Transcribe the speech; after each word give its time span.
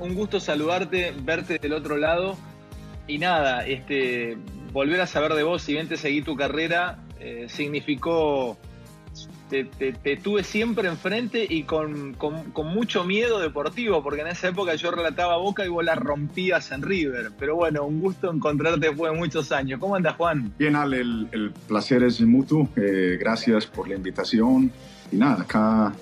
un 0.00 0.14
gusto 0.14 0.40
saludarte, 0.40 1.14
verte 1.22 1.58
del 1.58 1.74
otro 1.74 1.96
lado. 1.96 2.36
Y 3.06 3.18
nada, 3.18 3.66
este, 3.66 4.36
volver 4.72 5.00
a 5.00 5.06
saber 5.06 5.34
de 5.34 5.42
vos, 5.42 5.62
si 5.62 5.72
bien 5.72 5.88
te 5.88 5.96
seguí 5.96 6.22
tu 6.22 6.36
carrera, 6.36 6.98
eh, 7.18 7.46
significó. 7.48 8.58
Te, 9.48 9.64
tuve 10.22 10.44
siempre 10.44 10.86
enfrente 10.86 11.44
y 11.48 11.64
con, 11.64 12.16
mucho 12.54 13.02
miedo 13.02 13.40
deportivo, 13.40 14.00
porque 14.00 14.20
en 14.20 14.28
esa 14.28 14.46
época 14.46 14.76
yo 14.76 14.92
relataba 14.92 15.38
Boca 15.38 15.66
y 15.66 15.68
vos 15.68 15.84
la 15.84 15.96
rompías 15.96 16.70
en 16.70 16.82
River. 16.82 17.32
Pero 17.36 17.56
bueno, 17.56 17.84
un 17.84 18.00
gusto 18.00 18.32
encontrarte 18.32 18.86
después 18.86 19.10
de 19.10 19.18
muchos 19.18 19.50
años. 19.50 19.80
¿Cómo 19.80 19.96
andas, 19.96 20.14
Juan? 20.14 20.54
Bien, 20.56 20.76
Ale, 20.76 21.00
el, 21.00 21.52
placer 21.66 22.04
es 22.04 22.20
mutuo. 22.20 22.68
Eh, 22.76 23.16
gracias 23.18 23.66
por 23.66 23.88
la 23.88 23.96
invitación. 23.96 24.70
Y 25.10 25.16
nada, 25.16 25.42
acá 25.42 25.92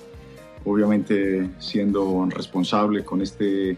obviamente 0.63 1.49
siendo 1.57 2.27
responsable 2.29 3.03
con 3.03 3.21
este 3.21 3.77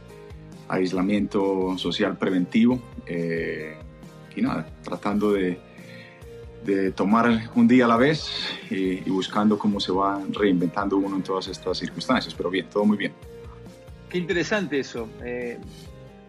aislamiento 0.72 1.78
social 1.78 2.18
preventivo 2.18 2.82
eh, 3.06 3.76
y 4.36 4.42
nada, 4.42 4.66
tratando 4.82 5.34
de, 5.34 5.60
de, 6.64 6.92
tomar 6.92 7.50
un 7.56 7.68
día 7.68 7.86
a 7.86 7.88
la 7.90 7.98
vez 7.98 8.32
y, 8.70 9.02
buscando 9.10 9.60
cómo 9.60 9.80
se 9.80 9.92
va 9.92 10.22
reinventando 10.32 10.98
uno 10.98 11.18
en 11.18 11.24
todas 11.24 11.50
estas 11.50 11.78
circunstancias, 11.78 12.34
pero 12.34 12.50
bien, 12.50 12.68
todo 12.72 12.86
muy 12.86 12.98
bien. 12.98 13.12
Qué 14.10 14.18
interesante 14.18 14.80
eso. 14.80 15.10
Eh, 15.24 15.58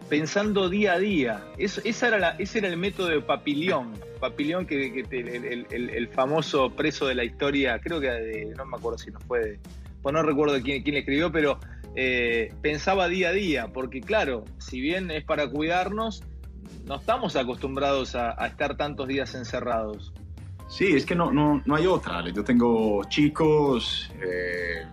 pensando 0.09 0.69
día 0.69 0.93
a 0.93 0.99
día. 0.99 1.45
Eso, 1.57 1.81
esa 1.85 2.09
era 2.09 2.19
la, 2.19 2.29
ese 2.31 2.59
era 2.59 2.67
el 2.67 2.77
método 2.77 3.07
de 3.07 3.21
Papillón. 3.21 3.93
Papillón, 4.19 4.65
que, 4.65 5.05
el, 5.09 5.67
el, 5.69 6.07
famoso 6.09 6.69
preso 6.69 7.07
de 7.07 7.15
la 7.15 7.23
historia, 7.23 7.79
creo 7.79 7.99
que 7.99 8.09
de, 8.09 8.53
no 8.57 8.65
me 8.65 8.77
acuerdo 8.77 8.97
si 8.97 9.11
no 9.11 9.19
fue 9.21 9.39
de, 9.39 9.59
pues 10.01 10.13
no 10.13 10.21
recuerdo 10.21 10.61
quién, 10.61 10.83
quién 10.83 10.93
le 10.93 10.99
escribió, 10.99 11.31
pero 11.31 11.59
eh, 11.95 12.53
pensaba 12.61 13.07
día 13.07 13.29
a 13.29 13.31
día, 13.33 13.67
porque 13.73 14.01
claro, 14.01 14.45
si 14.57 14.81
bien 14.81 15.11
es 15.11 15.23
para 15.23 15.49
cuidarnos, 15.49 16.23
no 16.85 16.95
estamos 16.95 17.35
acostumbrados 17.35 18.15
a, 18.15 18.31
estar 18.45 18.75
tantos 18.77 19.07
días 19.07 19.35
encerrados. 19.35 20.13
Sí, 20.67 20.87
es 20.95 21.05
que 21.05 21.15
no, 21.15 21.31
no, 21.31 21.61
no 21.65 21.75
hay 21.75 21.85
otra. 21.85 22.23
Yo 22.29 22.43
tengo 22.43 23.03
chicos, 23.05 24.11
eh, 24.21 24.85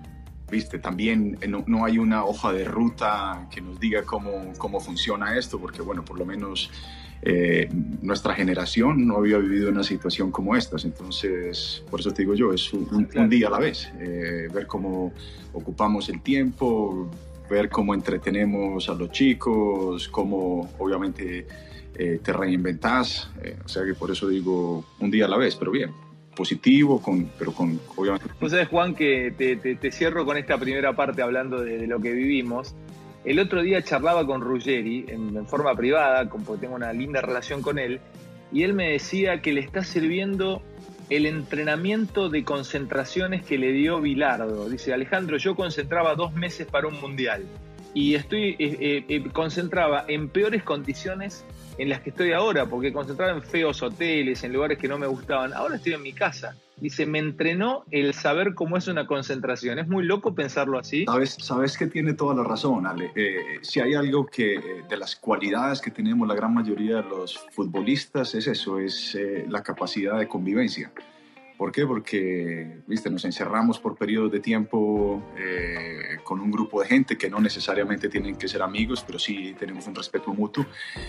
viste, 0.50 0.78
también 0.78 1.38
eh, 1.40 1.48
no, 1.48 1.64
no, 1.66 1.84
hay 1.84 1.98
una 1.98 2.24
hoja 2.24 2.52
de 2.52 2.64
ruta 2.64 3.48
que 3.50 3.60
nos 3.60 3.78
diga 3.78 4.02
cómo, 4.02 4.52
cómo 4.58 4.80
funciona 4.80 5.36
esto, 5.36 5.58
porque 5.58 5.82
bueno, 5.82 6.04
por 6.04 6.18
lo 6.18 6.26
menos 6.26 6.70
eh, 7.22 7.68
nuestra 8.00 8.34
generación 8.34 9.06
no 9.06 9.18
había 9.18 9.36
vivido 9.38 9.70
una 9.70 9.82
situación 9.82 10.30
como 10.30 10.56
estas. 10.56 10.84
Entonces, 10.84 11.84
por 11.90 12.00
eso 12.00 12.12
te 12.12 12.22
digo 12.22 12.34
yo, 12.34 12.52
es 12.52 12.72
un, 12.72 13.08
día 13.28 13.48
a 13.48 13.50
la 13.50 13.58
vez, 13.58 13.92
eh, 13.98 14.48
ver 14.52 14.66
cómo 14.66 15.12
ocupamos 15.52 16.08
el 16.08 16.22
tiempo, 16.22 17.10
ver 17.48 17.68
cómo 17.68 17.94
entretenemos 17.94 18.88
a 18.88 18.94
los 18.94 19.10
chicos, 19.10 20.08
cómo 20.08 20.70
obviamente 20.78 21.46
eh, 21.94 22.20
te 22.22 22.32
reinventas. 22.32 23.30
o 23.64 23.68
sea 23.68 23.84
que 23.84 23.94
por 23.94 24.10
eso 24.10 24.28
digo 24.28 24.84
un 25.00 25.10
día 25.10 25.26
a 25.26 25.28
la 25.28 25.36
vez, 25.36 25.56
pero 25.56 25.70
bien 25.70 26.09
positivo, 26.40 27.02
con, 27.02 27.30
pero 27.38 27.52
con 27.52 27.78
obviamente... 27.96 28.26
Pues 28.38 28.52
sabes, 28.52 28.68
Juan, 28.68 28.94
que 28.94 29.30
te, 29.36 29.92
cierro 29.92 30.24
con 30.24 30.38
esta 30.38 30.56
primera 30.56 30.94
parte 30.94 31.20
hablando 31.20 31.60
de, 31.60 31.86
lo 31.86 32.00
que 32.00 32.12
vivimos. 32.12 32.74
El 33.26 33.40
otro 33.40 33.60
día 33.60 33.82
charlaba 33.82 34.26
con 34.26 34.40
Ruggeri 34.40 35.04
en, 35.08 35.46
forma 35.46 35.74
privada, 35.74 36.26
porque 36.30 36.62
tengo 36.62 36.76
una 36.76 36.94
linda 36.94 37.20
relación 37.20 37.60
con 37.60 37.78
él, 37.78 38.00
y 38.50 38.62
él 38.62 38.72
me 38.72 38.92
decía 38.92 39.42
que 39.42 39.52
le 39.52 39.60
está 39.60 39.84
sirviendo 39.84 40.62
el 41.10 41.26
entrenamiento 41.26 42.30
de 42.30 42.42
concentraciones 42.42 43.44
que 43.44 43.58
le 43.58 43.72
dio 43.72 44.00
Bilardo. 44.00 44.70
Dice, 44.70 44.94
Alejandro, 44.94 45.36
yo 45.36 45.54
concentraba 45.54 46.14
dos 46.14 46.32
meses 46.32 46.66
para 46.66 46.88
un 46.88 46.98
mundial 47.02 47.44
y 47.92 48.14
estoy 48.14 48.56
eh, 48.58 48.76
eh, 48.80 49.04
eh, 49.08 49.24
concentraba 49.30 50.06
en 50.08 50.30
peores 50.30 50.62
condiciones 50.62 51.44
en 51.80 51.88
las 51.88 52.02
que 52.02 52.10
estoy 52.10 52.32
ahora, 52.32 52.66
porque 52.66 52.92
concentraba 52.92 53.32
en 53.32 53.42
feos 53.42 53.82
hoteles, 53.82 54.44
en 54.44 54.52
lugares 54.52 54.76
que 54.76 54.86
no 54.86 54.98
me 54.98 55.06
gustaban. 55.06 55.54
Ahora 55.54 55.76
estoy 55.76 55.94
en 55.94 56.02
mi 56.02 56.12
casa. 56.12 56.54
Dice, 56.76 57.06
me 57.06 57.18
entrenó 57.18 57.84
el 57.90 58.12
saber 58.12 58.54
cómo 58.54 58.76
es 58.76 58.86
una 58.86 59.06
concentración. 59.06 59.78
Es 59.78 59.88
muy 59.88 60.04
loco 60.04 60.34
pensarlo 60.34 60.78
así. 60.78 61.06
Sabes, 61.06 61.38
sabes 61.40 61.78
que 61.78 61.86
tiene 61.86 62.12
toda 62.12 62.34
la 62.34 62.44
razón, 62.44 62.86
Ale. 62.86 63.10
si 63.62 63.80
hay 63.80 63.94
algo 63.94 64.26
que 64.26 64.82
de 64.90 64.96
las 64.98 65.16
cualidades 65.16 65.80
que 65.80 65.90
tenemos 65.90 66.28
la 66.28 66.34
gran 66.34 66.52
mayoría 66.52 66.96
de 66.96 67.08
los 67.08 67.38
futbolistas 67.50 68.34
es 68.34 68.46
eso, 68.46 68.78
es 68.78 69.16
la 69.48 69.62
capacidad 69.62 70.18
de 70.18 70.28
convivencia. 70.28 70.92
¿Por 71.60 71.72
qué? 71.72 71.86
Porque, 71.86 72.80
viste, 72.86 73.10
nos 73.10 73.22
encerramos 73.26 73.78
por 73.78 73.94
periodos 73.94 74.32
de 74.32 74.40
tiempo 74.40 75.22
eh, 75.36 76.16
con 76.24 76.40
un 76.40 76.50
grupo 76.50 76.80
de 76.80 76.88
gente 76.88 77.18
que 77.18 77.28
no 77.28 77.38
necesariamente 77.38 78.08
tienen 78.08 78.36
que 78.36 78.48
ser 78.48 78.62
amigos, 78.62 79.04
pero 79.06 79.18
sí 79.18 79.54
tenemos 79.58 79.86
un 79.86 79.94
respeto 79.94 80.32
mutuo 80.32 80.64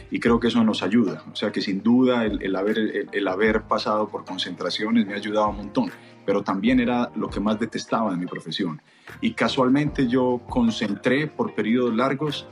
y 0.10 0.20
creo 0.20 0.42
que 0.42 0.50
eso 0.50 0.62
nos 0.62 0.84
ayuda. 0.84 1.24
O 1.32 1.38
sea 1.38 1.54
que 1.54 1.62
sin 1.62 1.82
duda 1.82 2.26
el, 2.26 2.54
haber, 2.58 3.08
el, 3.14 3.28
haber 3.30 3.62
pasado 3.62 4.10
por 4.10 4.26
concentraciones 4.26 5.08
me 5.08 5.14
ha 5.14 5.16
ayudado 5.16 5.48
un 5.48 5.56
montón, 5.56 5.90
pero 6.26 6.44
también 6.44 6.82
era 6.82 7.10
lo 7.16 7.30
que 7.30 7.40
más 7.40 7.58
detestaba 7.58 8.12
de 8.12 8.18
mi 8.18 8.26
profesión. 8.26 8.82
Y 9.22 9.32
casualmente 9.32 10.10
yo 10.10 10.42
concentré 10.50 11.28
por 11.28 11.56
periodos 11.56 11.96
largos 11.96 12.46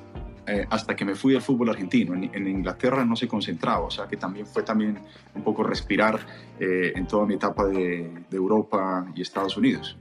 eh, 0.49 0.65
hasta 0.67 0.95
que 0.95 1.05
me 1.05 1.13
fui 1.13 1.35
al 1.35 1.41
fútbol 1.43 1.69
argentino. 1.69 2.15
En, 2.15 2.47
Inglaterra 2.47 3.05
no 3.05 3.15
se 3.15 3.27
concentraba, 3.27 3.81
o 3.81 3.91
sea 3.91 4.07
que 4.07 4.17
también 4.17 4.47
fue 4.47 4.63
también 4.63 4.97
un 5.35 5.43
poco 5.43 5.61
respirar 5.61 6.19
eh, 6.59 6.91
en 6.95 7.05
toda 7.05 7.27
mi 7.27 7.35
etapa 7.35 7.67
de, 7.67 8.09
Europa 8.31 9.05
y 9.15 9.21
Estados 9.21 9.57
Unidos. 9.57 9.95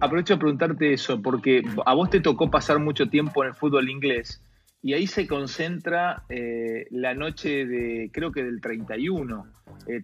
Aprovecho 0.00 0.34
a 0.34 0.38
preguntarte 0.38 0.94
eso, 0.94 1.20
porque 1.20 1.62
a 1.84 1.94
vos 1.94 2.08
te 2.08 2.20
tocó 2.20 2.50
pasar 2.50 2.78
mucho 2.78 3.10
tiempo 3.10 3.42
en 3.42 3.50
el 3.50 3.54
fútbol 3.54 3.90
inglés 3.90 4.42
y 4.82 4.94
ahí 4.94 5.06
se 5.06 5.26
concentra 5.26 6.24
eh, 6.30 6.86
la 6.90 7.12
noche 7.12 7.66
de, 7.66 8.10
creo 8.14 8.32
que 8.32 8.42
del 8.42 8.62
31. 8.62 9.46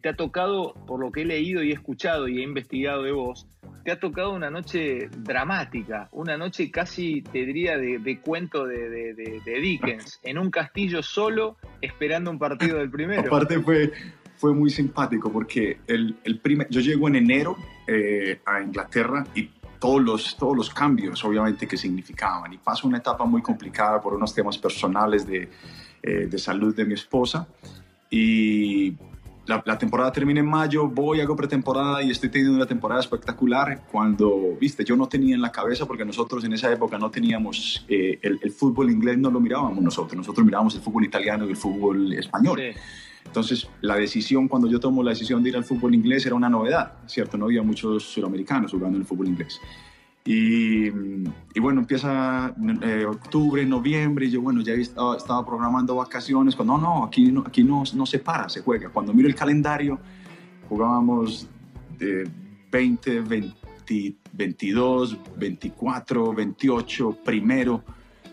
te 0.03 0.09
ha 0.11 0.16
tocado, 0.16 0.75
por 0.87 1.00
lo 1.00 1.11
que 1.12 1.22
he 1.22 1.25
leído 1.25 1.62
y 1.62 1.71
he 1.71 1.75
escuchado 1.75 2.28
y 2.28 2.41
he 2.41 2.43
investigado 2.43 3.05
de 3.05 3.12
vos, 3.12 3.47
te 3.86 3.92
ha 3.92 4.00
tocado 4.00 4.32
una 4.32 4.50
noche 4.50 5.08
dramática, 5.16 6.08
una 6.10 6.36
noche 6.36 6.72
casi, 6.72 7.22
te 7.22 7.47
diría, 7.47 7.78
de, 7.78 8.20
cuento 8.20 8.66
de, 8.66 9.14
Dickens, 9.62 10.19
en 10.24 10.38
un 10.38 10.50
castillo 10.50 11.04
solo, 11.04 11.56
esperando 11.80 12.32
un 12.32 12.38
partido 12.41 12.78
del 12.78 12.91
primero. 12.91 13.28
Aparte 13.28 13.60
fue, 13.60 13.92
fue 14.38 14.52
muy 14.52 14.70
simpático 14.70 15.30
porque 15.30 15.78
el, 15.86 16.16
el 16.24 16.41
primer, 16.41 16.69
yo 16.69 16.80
llego 16.80 17.06
en 17.06 17.14
enero 17.14 17.56
eh, 17.86 18.41
a 18.44 18.60
Inglaterra 18.60 19.24
y 19.36 19.50
todos 19.78 20.03
los, 20.03 20.36
todos 20.36 20.56
los 20.56 20.68
cambios, 20.68 21.24
obviamente, 21.24 21.68
que 21.68 21.76
significaban. 21.76 22.53
Y 22.53 22.58
paso 22.58 22.88
una 22.88 22.98
etapa 22.98 23.24
muy 23.24 23.41
complicada 23.41 24.00
por 24.00 24.14
unos 24.14 24.34
temas 24.34 24.58
personales 24.58 25.24
de, 25.28 25.48
eh, 26.03 26.26
de 26.26 26.38
salud 26.38 26.74
de 26.74 26.86
mi 26.86 26.94
esposa. 26.94 27.47
Y 28.10 28.97
la, 29.47 29.79
temporada 29.79 30.12
termina 30.12 30.41
en 30.41 30.47
mayo, 30.47 30.89
voy, 30.89 31.21
hago 31.21 31.37
pretemporada 31.37 32.03
y 32.03 32.11
estoy 32.11 32.29
teniendo 32.29 32.57
una 32.57 32.67
temporada 32.67 33.01
espectacular 33.01 33.83
cuando, 33.91 34.57
viste, 34.61 34.84
yo 34.84 34.97
no 34.97 35.09
tenía 35.09 35.34
en 35.34 35.43
la 35.43 35.53
cabeza, 35.53 35.87
porque 35.87 36.05
nosotros 36.05 36.45
en 36.45 36.53
esa 36.53 36.73
época 36.73 36.99
no 36.99 37.11
teníamos, 37.11 37.84
eh, 37.89 38.19
el, 38.23 38.51
fútbol 38.51 38.91
inglés 38.91 39.19
no 39.19 39.31
lo 39.31 39.41
mirábamos 39.41 39.83
nosotros, 39.83 40.17
nosotros 40.17 40.45
mirábamos 40.45 40.75
el 40.75 40.81
fútbol 40.81 41.05
italiano 41.05 41.47
y 41.47 41.51
el 41.51 41.57
fútbol 41.57 42.12
español. 42.15 42.61
Entonces, 43.25 43.69
la 43.81 43.97
decisión, 43.97 44.49
cuando 44.49 44.69
yo 44.69 44.81
tomo 44.81 45.03
la 45.03 45.11
decisión 45.11 45.43
de 45.43 45.51
ir 45.51 45.57
al 45.57 45.65
fútbol 45.65 45.95
inglés, 45.95 46.27
era 46.27 46.34
una 46.34 46.49
novedad, 46.49 46.95
¿cierto? 47.07 47.37
No 47.37 47.47
había 47.47 47.63
muchos 47.63 48.05
sudamericanos 48.05 48.71
jugando 48.71 48.97
en 48.97 49.03
el 49.03 49.07
fútbol 49.07 49.28
inglés. 49.28 49.61
Y, 50.26 50.91
bueno, 51.60 51.81
empieza 51.81 52.53
eh, 52.82 53.06
octubre, 53.06 53.64
noviembre, 53.64 54.26
y 54.26 54.31
yo, 54.31 54.42
bueno, 54.42 54.60
ya 54.60 54.75
estaba, 54.75 55.16
estaba, 55.16 55.47
programando 55.47 55.94
vacaciones, 55.94 56.56
cuando 56.56 56.76
no, 56.76 56.98
no, 56.98 57.04
aquí, 57.04 57.31
no, 57.31 57.44
aquí 57.47 57.62
no, 57.62 57.84
no 57.94 58.04
se 58.06 58.19
para, 58.19 58.48
se 58.48 58.60
juega. 58.60 58.88
Cuando 58.88 59.15
miro 59.15 59.28
el 59.28 59.36
calendario, 59.36 60.01
jugábamos 60.68 61.48
de 61.97 62.28
20, 62.72 63.21
20, 63.21 63.56
22, 64.33 65.16
24, 65.36 66.34
28, 66.34 67.18
primero, 67.24 67.84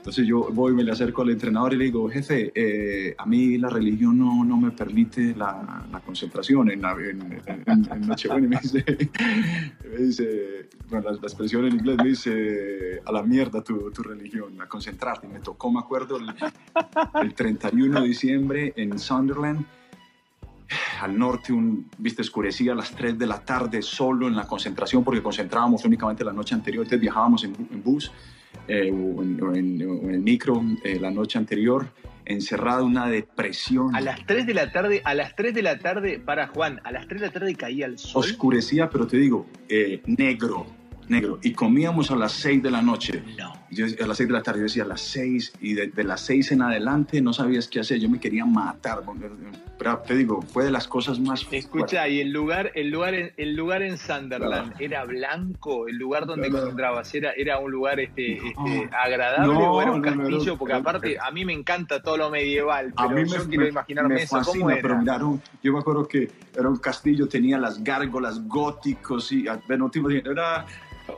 entonces 0.04 0.28
yo 0.28 0.50
voy, 0.52 0.74
me 0.74 0.84
le 0.84 0.92
acerco 0.92 1.22
al 1.22 1.30
entrenador 1.30 1.74
y 1.74 1.78
le 1.78 1.86
digo, 1.86 2.10
jefe, 2.10 2.52
eh, 2.54 3.16
a 3.18 3.26
mí 3.26 3.58
la 3.58 3.70
religión 3.70 4.20
no, 4.20 4.44
no 4.44 4.58
me 4.58 4.72
permite 4.72 5.34
la, 5.34 5.86
la 5.90 6.02
concentración 6.02 6.70
en, 6.72 6.84
en, 6.84 7.64
en, 7.66 8.02
Nochebuena. 8.02 8.46
Y 8.46 8.50
me 8.50 8.60
dice, 8.60 8.84
me 9.90 9.98
dice 10.06 10.70
bueno, 10.90 11.10
la, 11.10 11.16
expresión 11.16 11.68
en 11.68 11.76
inglés 11.76 11.96
me 12.04 12.10
dice, 12.10 13.02
a 13.06 13.14
la 13.14 13.24
mierda 13.24 13.64
tu, 13.64 13.92
tu 13.92 14.04
religión, 14.04 14.62
a 14.62 14.68
concentrarte. 14.68 15.26
Y 15.26 15.30
me 15.30 15.40
tocó, 15.40 15.72
me 15.72 15.80
acuerdo, 15.80 16.18
el, 16.18 16.36
el 17.22 17.34
31 17.34 18.02
de 18.02 18.06
diciembre 18.06 18.74
en 18.76 19.00
Sunderland 19.00 19.66
al 21.02 21.18
norte, 21.18 21.54
un, 21.54 21.90
viste, 21.98 22.24
escurecía 22.24 22.74
a 22.74 22.76
las 22.76 22.92
3 22.92 23.18
de 23.18 23.26
la 23.26 23.40
tarde 23.40 23.82
solo 23.82 24.28
en 24.28 24.36
la 24.36 24.46
concentración 24.46 25.02
porque 25.02 25.24
concentrábamos 25.24 25.86
únicamente 25.86 26.26
la 26.26 26.34
noche 26.34 26.56
anterior, 26.56 26.84
entonces 26.84 27.00
viajábamos 27.00 27.46
en, 27.46 27.56
en 27.72 27.82
bus 27.82 28.12
eh, 28.68 28.92
o, 28.92 29.22
en, 29.22 29.82
el 29.82 30.20
micro 30.20 30.64
eh, 30.84 31.00
la 31.00 31.12
noche 31.12 31.38
anterior, 31.38 31.88
encerrado, 32.26 32.86
una 32.86 33.08
depresión. 33.08 33.96
A 33.96 34.02
las 34.02 34.26
3 34.26 34.46
de 34.46 34.54
la 34.54 34.72
tarde, 34.72 35.02
a 35.04 35.14
las 35.14 35.36
3 35.36 35.54
de 35.54 35.62
la 35.62 35.80
tarde, 35.80 36.20
para 36.20 36.48
Juan, 36.48 36.80
a 36.84 36.92
las 36.92 37.08
3 37.08 37.22
de 37.22 37.28
la 37.28 37.34
tarde 37.34 37.56
caía 37.56 37.86
el 37.86 37.98
sol. 37.98 38.24
Oscurecía, 38.24 38.90
pero 38.90 39.08
te 39.08 39.18
digo, 39.18 39.46
eh, 39.70 40.02
negro, 40.06 40.66
negro. 41.10 41.40
Y 41.42 41.54
comíamos 41.54 42.12
a 42.12 42.16
las 42.16 42.32
6 42.34 42.64
de 42.64 42.72
la 42.72 42.82
noche. 42.82 43.24
Yo, 43.70 43.86
a 43.86 44.08
las 44.08 44.18
6 44.18 44.30
de 44.30 44.34
la 44.34 44.44
tarde 44.44 44.60
yo 44.60 44.64
decía 44.64 44.84
a 44.84 44.88
las 44.88 45.02
6 45.02 45.54
y 45.62 45.74
de, 45.74 46.04
las 46.04 46.22
6 46.22 46.52
en 46.52 46.62
adelante 46.62 47.22
no 47.22 47.34
sabías 47.34 47.68
qué 47.68 47.80
hacer. 47.80 48.00
Yo 48.00 48.10
me 48.10 48.20
quería 48.20 48.46
matar. 48.46 49.02
Pero 49.78 49.98
te 50.00 50.16
digo, 50.16 50.42
fue 50.42 50.66
de 50.66 50.72
las 50.72 50.88
cosas 50.88 51.20
más... 51.20 51.46
Escucha, 51.52 52.08
y 52.08 52.22
el 52.22 52.32
lugar, 52.32 52.72
el 52.76 52.90
lugar, 52.90 53.14
el 53.14 53.56
lugar 53.56 53.82
en 53.82 53.98
Sunderland 53.98 54.76
era 54.80 55.04
blanco, 55.06 55.88
el 55.88 55.98
lugar 55.98 56.26
donde 56.26 56.48
encontrabas, 56.48 57.14
era, 57.16 57.32
era 57.32 57.60
un 57.60 57.72
lugar 57.72 58.00
este, 58.00 58.38
este 58.38 58.90
agradable 58.92 59.54
o 59.54 59.82
era 59.82 59.92
un 59.92 60.02
castillo, 60.02 60.58
porque 60.58 60.74
aparte 60.74 61.18
a 61.20 61.32
mí 61.32 61.44
me 61.44 61.54
encanta 61.54 62.02
todo 62.02 62.18
lo 62.18 62.30
medieval, 62.30 62.94
pero 62.96 63.10
a 63.10 63.12
mí 63.12 63.24
me, 63.24 63.30
yo 63.30 63.48
quiero 63.50 63.68
imaginarme 63.68 64.24
eso. 64.24 64.42
¿Cómo 64.44 64.70
era? 64.70 64.82
Pero 64.82 65.00
miraron, 65.00 65.42
yo 65.62 65.74
me 65.74 65.80
acuerdo 65.80 66.08
que 66.08 66.30
era 66.56 66.70
un 66.70 66.78
castillo, 66.78 67.28
tenía 67.28 67.58
las 67.58 67.84
gárgolas 67.84 68.48
góticos 68.48 69.32
y 69.32 69.46
bueno, 69.68 69.92
era 69.94 70.66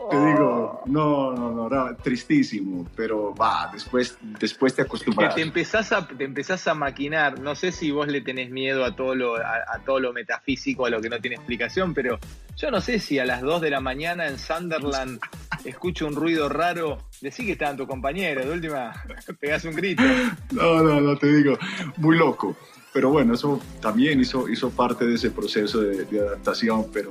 te 0.09 0.17
digo, 0.17 0.81
no, 0.85 1.33
no, 1.33 1.51
no, 1.51 1.67
era 1.67 1.95
tristísimo, 1.95 2.87
pero 2.95 3.33
va, 3.33 3.69
después, 3.71 4.17
después 4.39 4.75
te 4.75 4.83
acostumbras. 4.83 5.35
te 5.35 5.41
empezás, 5.41 5.91
a, 5.91 6.07
te 6.07 6.23
empezás 6.23 6.67
a 6.67 6.73
maquinar, 6.73 7.39
no 7.39 7.55
sé 7.55 7.71
si 7.71 7.91
vos 7.91 8.07
le 8.07 8.21
tenés 8.21 8.49
miedo 8.51 8.83
a 8.83 8.95
todo, 8.95 9.15
lo, 9.15 9.35
a, 9.35 9.79
todo 9.85 9.99
lo 9.99 10.13
metafísico, 10.13 10.85
a 10.85 10.89
lo 10.89 11.01
que 11.01 11.09
no 11.09 11.19
tiene 11.19 11.35
explicación, 11.37 11.93
pero 11.93 12.19
yo 12.55 12.71
no 12.71 12.81
sé 12.81 12.99
si 12.99 13.19
a 13.19 13.25
las 13.25 13.41
2 13.41 13.61
de 13.61 13.69
la 13.69 13.79
mañana 13.79 14.27
en 14.27 14.37
Sunderland 14.37 15.19
escucho 15.65 16.07
un 16.07 16.15
ruido 16.15 16.49
raro, 16.49 16.97
decí 17.21 17.45
que 17.45 17.53
estaban 17.53 17.77
tus 17.77 17.87
compañeros, 17.87 18.45
de 18.45 18.51
última 18.51 18.93
pegás 19.39 19.65
un 19.65 19.75
grito. 19.75 20.03
No, 20.51 20.81
no, 20.81 21.01
no, 21.01 21.17
te 21.17 21.27
digo, 21.27 21.57
muy 21.97 22.17
loco. 22.17 22.55
Pero 22.95 23.09
bueno, 23.09 23.33
eso 23.33 23.59
también 23.81 24.21
hizo, 24.21 24.47
hizo 24.47 24.69
parte 24.69 25.05
de 25.05 25.15
ese 25.15 25.29
proceso 25.29 25.81
de, 25.81 26.17
adaptación, 26.17 26.85
pero 26.93 27.09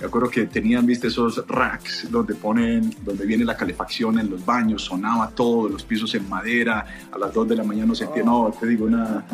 me 0.00 0.06
acuerdo 0.06 0.30
que 0.30 0.46
tenían, 0.46 0.86
viste, 0.86 1.08
esos 1.08 1.46
racks 1.46 2.10
donde 2.10 2.34
ponen, 2.34 2.90
donde 3.02 3.26
viene 3.26 3.44
la 3.44 3.54
calefacción 3.54 4.18
en 4.18 4.30
los 4.30 4.46
baños, 4.46 4.80
sonaba 4.80 5.28
todo, 5.28 5.68
los 5.68 5.84
pisos 5.84 6.14
en 6.14 6.26
madera, 6.26 6.86
a 7.12 7.18
las 7.18 7.34
2 7.34 7.50
de 7.50 7.56
la 7.56 7.64
mañana 7.64 7.88
no 7.88 7.94
sentía, 7.94 8.22
no, 8.22 8.50
te 8.58 8.66
digo, 8.66 8.86
una, 8.86 9.26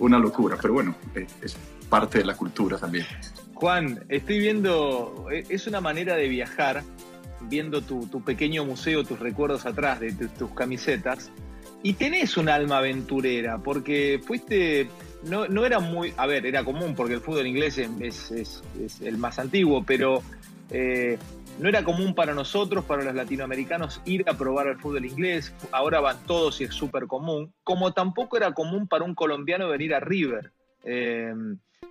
una 0.00 0.18
locura, 0.18 0.58
pero 0.60 0.74
bueno, 0.74 0.96
eh, 1.14 1.28
es 1.40 1.56
parte 1.88 2.18
de 2.18 2.24
la 2.24 2.34
cultura 2.34 2.76
también. 2.76 3.06
Juan, 3.54 4.04
estoy 4.08 4.40
viendo, 4.40 5.28
eh, 5.30 5.44
es 5.48 5.68
una 5.68 5.80
manera 5.80 6.16
de 6.16 6.26
viajar, 6.26 6.82
viendo 7.42 7.80
tu, 7.80 8.08
tu 8.08 8.24
pequeño 8.24 8.64
museo, 8.64 9.04
tus 9.04 9.20
recuerdos 9.20 9.66
atrás 9.66 10.00
de 10.00 10.10
tus 10.10 10.50
camisetas, 10.50 11.30
y 11.80 11.92
tenés 11.92 12.36
un 12.36 12.48
alma 12.48 12.78
aventurera, 12.78 13.58
porque 13.58 14.20
fuiste 14.26 14.88
no, 15.24 15.46
no 15.48 15.66
era 15.66 15.80
muy, 15.80 16.12
a 16.16 16.26
ver, 16.26 16.46
era 16.46 16.64
común 16.64 16.94
porque 16.94 17.14
el 17.14 17.20
fútbol 17.20 17.46
inglés 17.46 17.78
es, 17.78 18.30
es, 18.30 18.62
el 19.00 19.18
más 19.18 19.38
antiguo, 19.38 19.84
pero 19.84 20.22
eh, 20.70 21.18
no 21.58 21.68
era 21.68 21.82
común 21.82 22.14
para 22.14 22.34
nosotros, 22.34 22.84
para 22.84 23.02
los 23.02 23.14
latinoamericanos, 23.14 24.00
ir 24.04 24.28
a 24.28 24.34
probar 24.34 24.68
el 24.68 24.78
fútbol 24.78 25.04
inglés. 25.04 25.52
Ahora 25.72 26.00
van 26.00 26.18
todos 26.26 26.60
y 26.60 26.64
es 26.64 26.74
súper 26.74 27.06
común. 27.06 27.52
Como 27.64 27.92
tampoco 27.92 28.36
era 28.36 28.52
común 28.52 28.86
para 28.86 29.04
un 29.04 29.14
colombiano 29.14 29.68
venir 29.68 29.94
a 29.94 30.00
River. 30.00 30.52
Eh, 30.84 31.34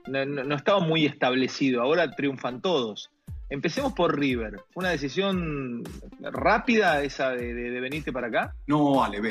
no, 0.07 0.55
estaba 0.55 0.79
muy 0.79 1.05
establecido. 1.05 1.81
Ahora 1.81 2.09
triunfan 2.11 2.61
todos. 2.61 3.11
Empecemos 3.49 3.93
por 3.93 4.17
River. 4.17 4.61
¿Fue 4.71 4.81
una 4.81 4.89
decisión 4.89 5.83
rápida 6.21 7.03
esa 7.03 7.31
de, 7.31 7.53
de, 7.53 7.79
venirte 7.79 8.11
para 8.11 8.27
acá? 8.27 8.55
No, 8.67 9.03
Ale, 9.03 9.21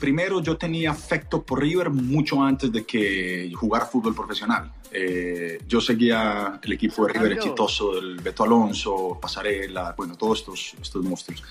primero 0.00 0.42
yo 0.42 0.56
tenía 0.56 0.90
afecto 0.90 1.42
por 1.42 1.60
River 1.60 1.90
mucho 1.90 2.42
antes 2.42 2.72
de 2.72 2.84
que 2.84 3.52
jugar 3.54 3.88
fútbol 3.88 4.14
profesional. 4.14 4.72
Eh, 4.90 5.62
yo 5.68 5.80
seguía 5.80 6.58
el 6.60 6.72
equipo 6.72 7.06
de 7.06 7.12
River 7.12 7.32
exitoso 7.32 7.94
del 7.94 8.16
Beto 8.16 8.42
Alonso, 8.42 9.18
Pasarela, 9.20 9.94
bueno, 9.96 10.16
todos 10.16 10.40
estos, 10.40 10.74
estos 10.80 11.04
monstruos. 11.04 11.44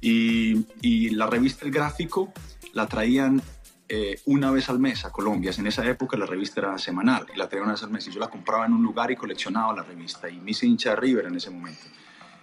Y, 0.00 0.66
y 0.82 1.10
la 1.10 1.26
revista 1.26 1.64
El 1.64 1.72
Gráfico 1.72 2.32
la 2.74 2.86
traían 2.86 3.42
eh, 3.88 4.20
una 4.26 4.50
vez 4.50 4.68
al 4.68 4.78
mes 4.78 5.04
a 5.04 5.10
Colombia. 5.10 5.52
En 5.56 5.66
esa 5.66 5.84
época 5.86 6.16
la 6.16 6.26
revista 6.26 6.60
era 6.60 6.78
semanal 6.78 7.26
y 7.34 7.38
la 7.38 7.48
traían 7.48 7.64
una 7.64 7.72
vez 7.72 7.82
al 7.82 7.90
mes. 7.90 8.06
Y 8.06 8.12
yo 8.12 8.20
la 8.20 8.28
compraba 8.28 8.66
en 8.66 8.74
un 8.74 8.82
lugar 8.82 9.10
y 9.10 9.16
coleccionaba 9.16 9.74
la 9.74 9.82
revista. 9.82 10.28
Y 10.28 10.38
me 10.38 10.50
hice 10.50 10.66
hincha 10.66 10.90
de 10.90 10.96
River 10.96 11.26
en 11.26 11.36
ese 11.36 11.50
momento. 11.50 11.86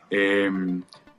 Eh, 0.09 0.49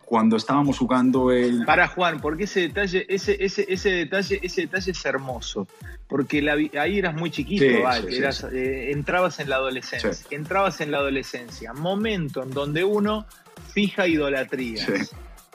cuando 0.04 0.36
estábamos 0.36 0.78
jugando 0.78 1.30
el... 1.30 1.64
Para 1.64 1.88
Juan, 1.88 2.20
porque 2.20 2.44
ese 2.44 2.60
detalle, 2.60 3.06
ese, 3.08 3.42
ese, 3.42 3.66
ese 3.68 3.90
detalle, 3.90 4.40
ese 4.42 4.62
detalle 4.62 4.90
es 4.90 5.04
hermoso. 5.04 5.66
Porque 6.06 6.42
la, 6.42 6.52
ahí 6.52 6.98
eras 6.98 7.14
muy 7.14 7.30
chiquito, 7.30 7.64
eh, 7.64 8.90
entrabas 8.92 9.40
en 9.40 9.48
la 9.48 9.56
adolescencia. 9.56 10.12
Entrabas 10.30 10.80
en 10.80 10.90
la 10.90 10.98
adolescencia. 10.98 11.72
Momento 11.72 12.42
en 12.42 12.50
donde 12.50 12.84
uno 12.84 13.26
fija 13.72 14.06
idolatría. 14.06 14.86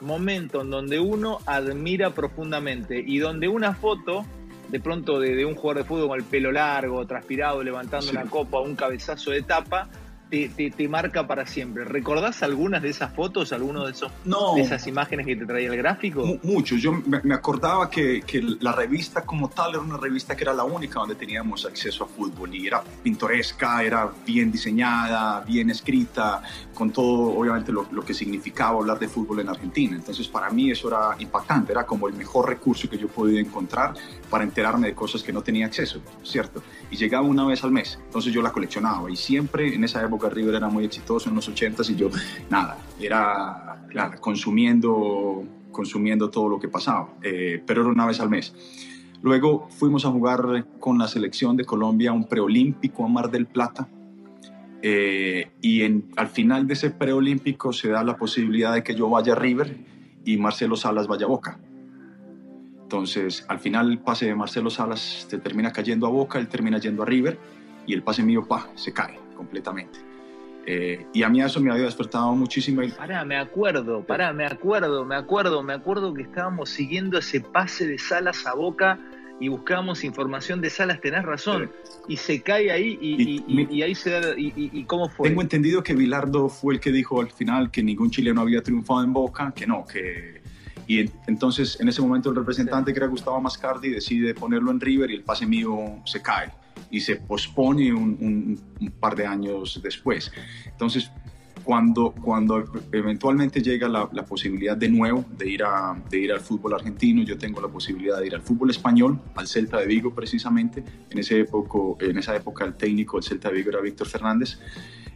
Momento 0.00 0.62
en 0.62 0.70
donde 0.70 0.98
uno 0.98 1.38
admira 1.46 2.10
profundamente. 2.10 3.02
Y 3.04 3.18
donde 3.18 3.48
una 3.48 3.74
foto 3.74 4.26
de 4.70 4.80
pronto 4.80 5.18
de, 5.18 5.44
un 5.44 5.54
jugador 5.54 5.82
de 5.82 5.88
fútbol 5.88 6.08
con 6.08 6.18
el 6.18 6.24
pelo 6.24 6.52
largo, 6.52 7.06
transpirado, 7.06 7.62
levantando 7.62 8.10
una 8.10 8.24
copa, 8.24 8.60
un 8.60 8.76
cabezazo 8.76 9.32
de 9.32 9.42
tapa, 9.42 9.88
te, 10.30 10.88
marca 10.88 11.26
para 11.26 11.46
siempre. 11.46 11.84
¿Recordás 11.84 12.42
algunas 12.42 12.82
de 12.82 12.90
esas 12.90 13.12
fotos, 13.12 13.52
algunas 13.52 13.84
de, 13.86 13.90
esos, 13.92 14.12
de 14.54 14.60
esas 14.60 14.86
imágenes 14.86 15.26
que 15.26 15.36
te 15.36 15.44
traía 15.44 15.68
el 15.68 15.76
gráfico? 15.76 16.38
Mucho. 16.42 16.76
Yo 16.76 16.92
me, 16.92 17.34
acordaba 17.34 17.90
que, 17.90 18.22
que, 18.22 18.40
la 18.60 18.72
revista 18.72 19.22
como 19.22 19.48
tal 19.48 19.70
era 19.70 19.80
una 19.80 19.96
revista 19.96 20.36
que 20.36 20.44
era 20.44 20.52
la 20.52 20.64
única 20.64 21.00
donde 21.00 21.14
teníamos 21.14 21.66
acceso 21.66 22.04
a 22.04 22.06
fútbol 22.06 22.54
y 22.54 22.66
era 22.66 22.82
pintoresca, 23.02 23.82
era 23.82 24.10
bien 24.24 24.52
diseñada, 24.52 25.40
bien 25.40 25.70
escrita, 25.70 26.42
con 26.74 26.90
todo, 26.90 27.38
obviamente, 27.38 27.72
lo, 27.72 27.86
lo 27.90 28.04
que 28.04 28.14
significaba 28.14 28.78
hablar 28.78 28.98
de 28.98 29.08
fútbol 29.08 29.40
en 29.40 29.48
Argentina. 29.48 29.96
Entonces, 29.96 30.28
para 30.28 30.50
mí 30.50 30.70
eso 30.70 30.88
era 30.88 31.16
impactante, 31.18 31.72
era 31.72 31.84
como 31.84 32.08
el 32.08 32.14
mejor 32.14 32.48
recurso 32.48 32.88
que 32.88 32.98
yo 32.98 33.08
podía 33.08 33.40
encontrar 33.40 33.94
para 34.30 34.44
enterarme 34.44 34.88
de 34.88 34.94
cosas 34.94 35.22
que 35.22 35.32
no 35.32 35.42
tenía 35.42 35.66
acceso, 35.66 36.00
¿cierto? 36.22 36.62
Y 36.90 36.96
llegaba 36.96 37.26
una 37.26 37.44
vez 37.44 37.64
al 37.64 37.72
mes, 37.72 37.98
entonces 38.04 38.32
yo 38.32 38.40
la 38.40 38.52
coleccionaba 38.52 39.10
y 39.10 39.16
siempre 39.16 39.74
en 39.74 39.84
esa 39.84 40.02
época 40.02 40.30
River 40.30 40.54
era 40.54 40.68
muy 40.68 40.84
exitoso 40.84 41.28
en 41.28 41.34
los 41.34 41.48
80 41.48 41.82
y 41.88 41.96
yo, 41.96 42.10
nada, 42.48 42.78
era 43.00 43.84
consumiendo, 44.20 45.42
consumiendo 45.72 46.30
todo 46.30 46.48
lo 46.48 46.58
que 46.58 46.68
pasaba, 46.68 47.08
eh, 47.22 47.62
pero 47.66 47.82
era 47.82 47.90
una 47.90 48.06
vez 48.06 48.20
al 48.20 48.30
mes. 48.30 48.54
Luego 49.22 49.68
fuimos 49.70 50.06
a 50.06 50.10
jugar 50.10 50.66
con 50.78 50.98
la 50.98 51.06
selección 51.06 51.56
de 51.56 51.64
Colombia 51.64 52.12
un 52.12 52.26
preolímpico 52.26 53.04
a 53.04 53.08
Mar 53.08 53.30
del 53.30 53.46
Plata. 53.46 53.88
Eh, 54.82 55.50
y 55.60 55.82
al 56.16 56.28
final 56.28 56.66
de 56.66 56.72
ese 56.72 56.90
preolímpico 56.90 57.74
se 57.74 57.90
da 57.90 58.02
la 58.02 58.16
posibilidad 58.16 58.72
de 58.72 58.82
que 58.82 58.94
yo 58.94 59.10
vaya 59.10 59.34
a 59.34 59.36
River 59.36 59.76
y 60.24 60.38
Marcelo 60.38 60.76
Salas 60.76 61.06
vaya 61.06 61.26
a 61.26 61.28
Boca. 61.28 61.60
Entonces, 62.90 63.44
al 63.46 63.60
final 63.60 63.88
el 63.88 63.98
pase 64.00 64.26
de 64.26 64.34
Marcelo 64.34 64.68
Salas 64.68 65.24
se 65.28 65.38
termina 65.38 65.72
cayendo 65.72 66.08
a 66.08 66.10
Boca, 66.10 66.40
él 66.40 66.48
termina 66.48 66.76
yendo 66.78 67.04
a 67.04 67.06
River 67.06 67.38
y 67.86 67.94
el 67.94 68.02
pase 68.02 68.24
mío, 68.24 68.44
pa, 68.48 68.68
se 68.74 68.92
cae 68.92 69.16
completamente. 69.36 70.00
Eh, 70.66 71.06
y 71.12 71.22
a 71.22 71.28
mí 71.28 71.40
eso 71.40 71.60
me 71.60 71.70
había 71.70 71.84
despertado 71.84 72.34
muchísimo. 72.34 72.82
Pará, 72.98 73.24
me 73.24 73.36
acuerdo, 73.36 74.04
pará, 74.04 74.32
me 74.32 74.44
acuerdo, 74.44 75.04
me 75.04 75.14
acuerdo, 75.14 75.62
me 75.62 75.72
acuerdo 75.72 76.12
que 76.12 76.22
estábamos 76.22 76.70
siguiendo 76.70 77.18
ese 77.18 77.40
pase 77.40 77.86
de 77.86 77.96
Salas 77.96 78.44
a 78.44 78.54
Boca 78.54 78.98
y 79.38 79.46
buscábamos 79.46 80.02
información 80.02 80.60
de 80.60 80.68
Salas, 80.68 81.00
tenés 81.00 81.22
razón, 81.22 81.70
y 82.08 82.16
se 82.16 82.42
cae 82.42 82.72
ahí 82.72 82.98
y, 83.00 83.82
ahí 83.82 83.94
se 83.94 84.10
da, 84.10 84.34
y, 84.36 84.82
cómo 84.86 85.08
fue. 85.08 85.28
Tengo 85.28 85.42
entendido 85.42 85.84
que 85.84 85.94
Bilardo 85.94 86.48
fue 86.48 86.74
el 86.74 86.80
que 86.80 86.90
dijo 86.90 87.20
al 87.20 87.30
final 87.30 87.70
que 87.70 87.84
ningún 87.84 88.10
chileno 88.10 88.40
había 88.40 88.64
triunfado 88.64 89.04
en 89.04 89.12
Boca, 89.12 89.52
que 89.54 89.64
no, 89.64 89.86
que... 89.86 90.40
Y 90.90 91.08
entonces 91.28 91.78
en 91.78 91.88
ese 91.88 92.02
momento 92.02 92.30
el 92.30 92.34
representante 92.34 92.92
que 92.92 92.98
era 92.98 93.06
Gustavo 93.06 93.40
Mascardi 93.40 93.90
decide 93.90 94.34
ponerlo 94.34 94.72
en 94.72 94.80
River 94.80 95.08
y 95.08 95.14
el 95.14 95.22
pase 95.22 95.46
mío 95.46 96.02
se 96.04 96.20
cae 96.20 96.50
y 96.90 96.98
se 96.98 97.14
pospone 97.14 97.92
un, 97.92 98.60
par 98.98 99.14
de 99.14 99.24
años 99.24 99.80
después. 99.84 100.32
Entonces, 100.66 101.12
cuando, 101.64 102.12
cuando 102.12 102.64
eventualmente 102.92 103.62
llega 103.62 103.88
la, 103.88 104.08
posibilidad 104.24 104.76
de 104.76 104.88
nuevo 104.88 105.24
de 105.36 105.48
ir, 105.48 105.62
a, 105.62 105.96
de 106.08 106.18
ir 106.18 106.32
al 106.32 106.40
fútbol 106.40 106.74
argentino, 106.74 107.22
yo 107.22 107.36
tengo 107.38 107.60
la 107.60 107.68
posibilidad 107.68 108.18
de 108.18 108.26
ir 108.26 108.34
al 108.34 108.42
fútbol 108.42 108.70
español, 108.70 109.20
al 109.34 109.46
Celta 109.46 109.78
de 109.78 109.86
Vigo 109.86 110.14
precisamente. 110.14 110.84
En, 111.10 111.18
ese 111.18 111.40
época, 111.40 112.04
en 112.04 112.18
esa 112.18 112.36
época 112.36 112.64
el 112.64 112.74
técnico 112.74 113.16
del 113.16 113.24
Celta 113.24 113.48
de 113.48 113.54
Vigo 113.56 113.70
era 113.70 113.80
Víctor 113.80 114.06
Fernández. 114.06 114.58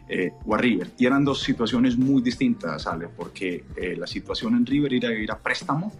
Eh, 0.07 0.33
o 0.45 0.53
a 0.53 0.59
River. 0.59 0.91
Y 0.99 1.07
eran 1.07 1.25
dos 1.25 1.41
situaciones 1.41 1.97
muy 1.97 2.21
distintas, 2.21 2.85
Ale, 2.85 3.07
porque 3.07 3.63
eh, 3.75 3.95
la 3.97 4.05
situación 4.05 4.55
en 4.55 4.63
River 4.63 4.93
era 4.93 5.11
ir 5.11 5.31
a 5.31 5.39
préstamo 5.39 5.91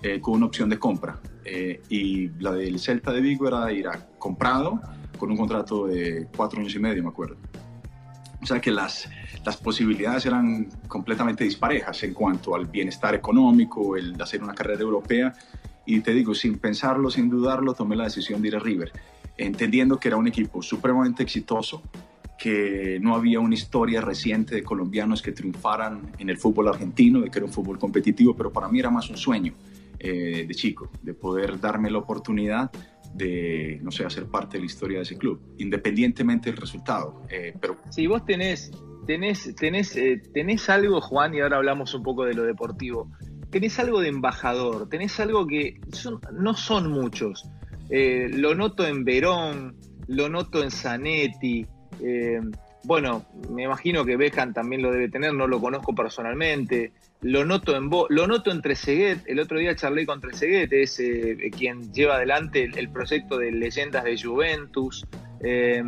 eh, 0.00 0.20
con 0.20 0.34
una 0.34 0.46
opción 0.46 0.68
de 0.68 0.78
compra. 0.78 1.18
y 1.88 2.28
la 2.40 2.52
del 2.52 2.78
Celta 2.78 3.10
de 3.10 3.20
Vigo 3.20 3.48
era 3.48 3.72
ir 3.72 3.88
a 3.88 4.06
comprado 4.16 4.80
con 5.18 5.30
un 5.30 5.36
contrato 5.36 5.86
de 5.86 6.28
cuatro 6.36 6.60
años 6.60 6.74
y 6.74 6.78
medio, 6.78 7.02
me 7.02 7.08
acuerdo. 7.08 7.36
O 8.40 8.46
sea 8.46 8.60
que 8.60 8.70
las, 8.70 9.08
las 9.44 9.56
posibilidades 9.56 10.26
eran 10.26 10.68
completamente 10.86 11.44
disparejas 11.44 12.02
en 12.04 12.14
cuanto 12.14 12.54
al 12.54 12.66
bienestar 12.66 13.14
económico, 13.14 13.96
el 13.96 14.20
hacer 14.20 14.42
una 14.42 14.54
carrera 14.54 14.82
europea. 14.82 15.34
Y 15.86 16.00
te 16.00 16.12
digo, 16.12 16.34
sin 16.34 16.58
pensarlo, 16.58 17.10
sin 17.10 17.28
dudarlo, 17.28 17.74
tomé 17.74 17.96
la 17.96 18.04
decisión 18.04 18.42
de 18.42 18.48
ir 18.48 18.56
a 18.56 18.60
River, 18.60 18.92
entendiendo 19.36 19.98
que 19.98 20.08
era 20.08 20.16
un 20.16 20.28
equipo 20.28 20.62
supremamente 20.62 21.22
exitoso, 21.22 21.82
que 22.38 22.98
no 23.00 23.14
había 23.16 23.40
una 23.40 23.54
historia 23.54 24.00
reciente 24.00 24.54
de 24.54 24.62
colombianos 24.62 25.22
que 25.22 25.32
triunfaran 25.32 26.12
en 26.18 26.30
el 26.30 26.38
fútbol 26.38 26.68
argentino, 26.68 27.20
de 27.20 27.30
que 27.30 27.38
era 27.38 27.46
un 27.46 27.52
fútbol 27.52 27.78
competitivo, 27.78 28.36
pero 28.36 28.52
para 28.52 28.68
mí 28.68 28.78
era 28.78 28.90
más 28.90 29.10
un 29.10 29.16
sueño 29.16 29.54
eh, 29.98 30.44
de 30.46 30.54
chico, 30.54 30.90
de 31.02 31.14
poder 31.14 31.58
darme 31.58 31.90
la 31.90 31.98
oportunidad 31.98 32.70
de, 33.14 33.78
no 33.82 33.90
sé, 33.90 34.04
hacer 34.04 34.26
parte 34.26 34.56
de 34.56 34.60
la 34.60 34.66
historia 34.66 34.98
de 34.98 35.02
ese 35.02 35.16
club, 35.16 35.40
independientemente 35.58 36.50
del 36.50 36.58
resultado. 36.58 37.22
Eh, 37.30 37.54
pero... 37.60 37.78
Si 37.90 38.06
vos 38.06 38.24
tenés, 38.24 38.70
tenés, 39.06 39.54
tenés, 39.56 39.96
eh, 39.96 40.22
tenés 40.32 40.68
algo, 40.68 41.00
Juan, 41.00 41.34
y 41.34 41.40
ahora 41.40 41.56
hablamos 41.56 41.94
un 41.94 42.02
poco 42.02 42.24
de 42.24 42.34
lo 42.34 42.42
deportivo, 42.42 43.10
tenés 43.50 43.78
algo 43.78 44.00
de 44.00 44.08
embajador, 44.08 44.88
tenés 44.88 45.18
algo 45.20 45.46
que 45.46 45.80
no 46.32 46.54
son 46.54 46.90
muchos. 46.90 47.48
lo 47.90 48.54
noto 48.54 48.86
en 48.86 49.04
Verón, 49.04 49.76
lo 50.06 50.28
noto 50.28 50.62
en 50.62 50.70
Zanetti, 50.70 51.66
eh, 52.00 52.40
bueno, 52.84 53.26
me 53.50 53.64
imagino 53.64 54.04
que 54.04 54.16
Beckham 54.16 54.52
también 54.52 54.82
lo 54.82 54.90
debe 54.90 55.08
tener, 55.08 55.34
no 55.34 55.46
lo 55.46 55.60
conozco 55.60 55.94
personalmente. 55.94 56.92
Lo 57.20 57.44
noto 57.44 57.76
en 57.76 57.90
lo 57.90 58.26
noto 58.26 58.52
en. 58.52 58.62
El 59.26 59.40
otro 59.40 59.58
día 59.58 59.74
charlé 59.74 60.06
con 60.06 60.20
Trezeguet, 60.20 60.72
es 60.72 61.00
eh, 61.00 61.50
quien 61.56 61.92
lleva 61.92 62.16
adelante 62.16 62.70
el, 62.74 62.90
proyecto 62.90 63.38
de 63.38 63.50
leyendas 63.50 64.04
de 64.04 64.20
Juventus. 64.20 65.04
Eh, 65.40 65.82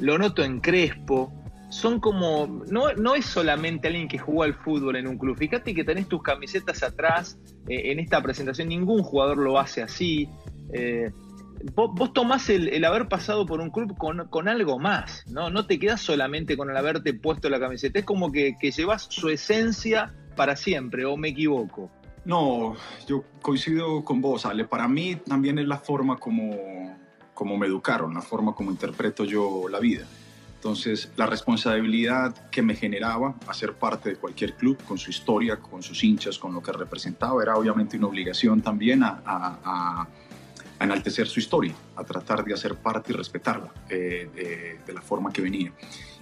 lo 0.00 0.18
noto 0.18 0.42
en 0.42 0.60
Crespo. 0.60 1.32
Son 1.70 2.00
como. 2.00 2.64
No, 2.68 2.92
no 2.94 3.14
es 3.14 3.26
solamente 3.26 3.88
alguien 3.88 4.08
que 4.08 4.18
jugó 4.18 4.42
al 4.42 4.54
fútbol 4.54 4.96
en 4.96 5.06
un 5.06 5.18
club. 5.18 5.36
Fíjate 5.38 5.72
que 5.72 5.84
tenés 5.84 6.08
tus 6.08 6.22
camisetas 6.22 6.82
atrás 6.82 7.38
en 7.68 8.00
esta 8.00 8.20
presentación. 8.20 8.68
Ningún 8.68 9.02
jugador 9.02 9.38
lo 9.38 9.58
hace 9.58 9.82
así 9.82 10.28
vos, 11.74 12.12
tomás 12.12 12.48
el, 12.50 12.84
haber 12.84 13.08
pasado 13.08 13.46
por 13.46 13.60
un 13.60 13.70
club 13.70 13.96
con, 13.96 14.48
algo 14.48 14.78
más, 14.78 15.24
¿no? 15.28 15.50
No 15.50 15.66
te 15.66 15.78
quedas 15.78 16.00
solamente 16.00 16.56
con 16.56 16.70
el 16.70 16.76
haberte 16.76 17.14
puesto 17.14 17.48
la 17.48 17.60
camiseta, 17.60 18.00
es 18.00 18.04
como 18.04 18.32
que, 18.32 18.56
llevas 18.60 19.06
su 19.10 19.28
esencia 19.28 20.14
para 20.34 20.56
siempre, 20.56 21.04
¿o 21.04 21.16
me 21.16 21.28
equivoco? 21.28 21.90
No, 22.24 22.76
yo 23.06 23.24
coincido 23.40 24.04
con 24.04 24.20
vos, 24.20 24.46
Ale. 24.46 24.64
Para 24.64 24.86
mí 24.88 25.16
también 25.16 25.58
es 25.58 25.66
la 25.66 25.78
forma 25.78 26.16
como, 26.16 26.96
como 27.34 27.56
me 27.56 27.66
educaron, 27.66 28.14
la 28.14 28.22
forma 28.22 28.54
como 28.54 28.70
interpreto 28.70 29.24
yo 29.24 29.68
la 29.68 29.80
vida. 29.80 30.06
Entonces, 30.54 31.10
la 31.16 31.26
responsabilidad 31.26 32.48
que 32.50 32.62
me 32.62 32.76
generaba 32.76 33.34
hacer 33.48 33.74
parte 33.74 34.10
de 34.10 34.16
cualquier 34.16 34.54
club, 34.54 34.78
con 34.86 34.96
su 34.96 35.10
historia, 35.10 35.56
con 35.56 35.82
sus 35.82 36.04
hinchas, 36.04 36.38
con 36.38 36.54
lo 36.54 36.62
que 36.62 36.70
representaba, 36.70 37.42
era 37.42 37.56
obviamente 37.56 37.96
una 37.96 38.06
obligación 38.06 38.62
también 38.62 39.02
a 39.02 39.20
a 39.24 40.06
enaltecer 40.84 41.26
su 41.26 41.40
historia, 41.40 41.74
a 41.96 42.04
tratar 42.04 42.44
de 42.44 42.54
hacer 42.54 42.76
parte 42.76 43.12
y 43.12 43.16
respetarla 43.16 43.72
eh, 43.88 44.78
de, 44.86 44.92
la 44.92 45.02
forma 45.02 45.32
que 45.32 45.42
venía. 45.42 45.72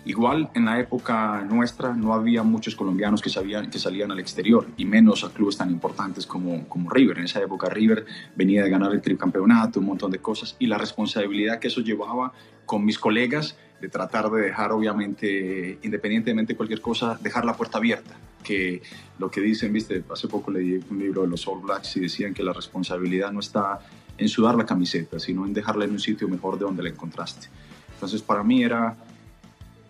Igual 0.05 0.49
en 0.55 0.65
la 0.65 0.81
época 0.81 1.45
nuestra 1.49 1.93
no 1.93 2.15
había 2.15 2.43
muchos 2.43 2.75
colombianos 2.75 3.21
que, 3.21 3.29
sabían, 3.29 3.71
que 3.71 3.79
salían 3.79 4.11
al 4.11 4.19
exterior 4.19 4.67
y 4.77 4.87
menos 4.87 5.25
a 5.25 5.31
clubes 5.31 5.59
tan 5.59 5.71
importantes 5.71 6.25
como, 6.27 6.67
como 6.69 6.89
River. 6.89 7.19
En 7.19 7.25
esa 7.25 7.41
época 7.43 7.69
River 7.69 8.07
venía 8.35 8.63
de 8.63 8.71
ganar 8.71 8.93
el 8.93 9.03
tricampeonato, 9.03 9.81
un 9.81 9.87
montón 9.87 10.11
de 10.11 10.19
cosas 10.19 10.57
y 10.59 10.67
la 10.67 10.79
responsabilidad 10.79 11.59
que 11.59 11.69
eso 11.69 11.83
llevaba 11.83 12.33
con 12.65 12.85
mis 12.85 12.99
colegas 12.99 13.57
de 13.81 13.89
tratar 13.89 14.31
de 14.31 14.43
dejar 14.43 14.73
obviamente, 14.73 15.79
independientemente 15.83 16.53
de 16.53 16.57
cualquier 16.57 16.81
cosa, 16.81 17.19
dejar 17.21 17.45
la 17.45 17.57
puerta 17.57 17.79
abierta. 17.79 18.17
Que 18.45 18.83
lo 19.19 19.31
que 19.31 19.41
dicen, 19.41 19.73
viste, 19.73 20.03
hace 20.11 20.29
poco 20.29 20.51
leí 20.51 20.81
un 20.91 20.99
libro 20.99 21.23
de 21.23 21.29
los 21.29 21.47
All 21.47 21.61
Blacks 21.61 21.97
y 21.97 22.01
decían 22.01 22.33
que 22.33 22.43
la 22.43 22.53
responsabilidad 22.53 23.33
no 23.33 23.41
está 23.41 23.81
en 24.21 24.29
sudar 24.29 24.55
la 24.55 24.67
camiseta, 24.67 25.19
sino 25.19 25.47
en 25.47 25.55
dejarla 25.55 25.87
en 25.87 25.93
un 25.93 25.99
sitio 25.99 26.29
mejor 26.29 26.59
de 26.59 26.67
donde 26.67 26.83
la 26.83 26.91
encontraste. 26.91 27.49
Entonces 27.95 28.23
para 28.23 28.45
mí 28.45 28.63
era 28.63 28.97